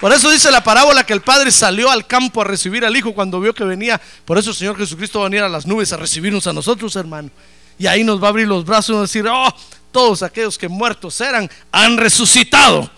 Por 0.00 0.12
eso 0.12 0.30
dice 0.30 0.50
la 0.50 0.62
parábola 0.62 1.04
que 1.04 1.12
el 1.12 1.22
Padre 1.22 1.50
salió 1.50 1.90
al 1.90 2.06
campo 2.06 2.42
a 2.42 2.44
recibir 2.44 2.84
al 2.84 2.96
Hijo 2.96 3.14
cuando 3.14 3.40
vio 3.40 3.54
que 3.54 3.64
venía. 3.64 4.00
Por 4.24 4.38
eso 4.38 4.50
el 4.50 4.56
Señor 4.56 4.76
Jesucristo 4.76 5.20
va 5.20 5.26
a 5.26 5.28
venir 5.28 5.42
a 5.42 5.48
las 5.48 5.66
nubes 5.66 5.92
a 5.92 5.96
recibirnos 5.96 6.46
a 6.46 6.52
nosotros, 6.52 6.94
hermano. 6.96 7.30
Y 7.78 7.86
ahí 7.86 8.04
nos 8.04 8.22
va 8.22 8.28
a 8.28 8.30
abrir 8.30 8.46
los 8.46 8.64
brazos 8.64 8.90
y 8.90 8.92
va 8.92 8.98
a 8.98 9.02
decir, 9.02 9.26
oh, 9.26 9.54
todos 9.90 10.22
aquellos 10.22 10.58
que 10.58 10.68
muertos 10.68 11.20
eran, 11.20 11.50
han 11.72 11.96
resucitado. 11.96 12.88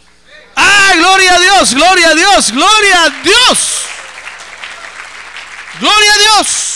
¡Ay, 0.56 0.98
gloria 0.98 1.34
a 1.34 1.38
Dios! 1.38 1.74
¡Gloria 1.74 2.08
a 2.10 2.14
Dios! 2.14 2.52
¡Gloria 2.52 3.02
a 3.04 3.10
Dios! 3.22 3.82
¡Gloria 5.80 6.12
a 6.12 6.18
Dios! 6.18 6.75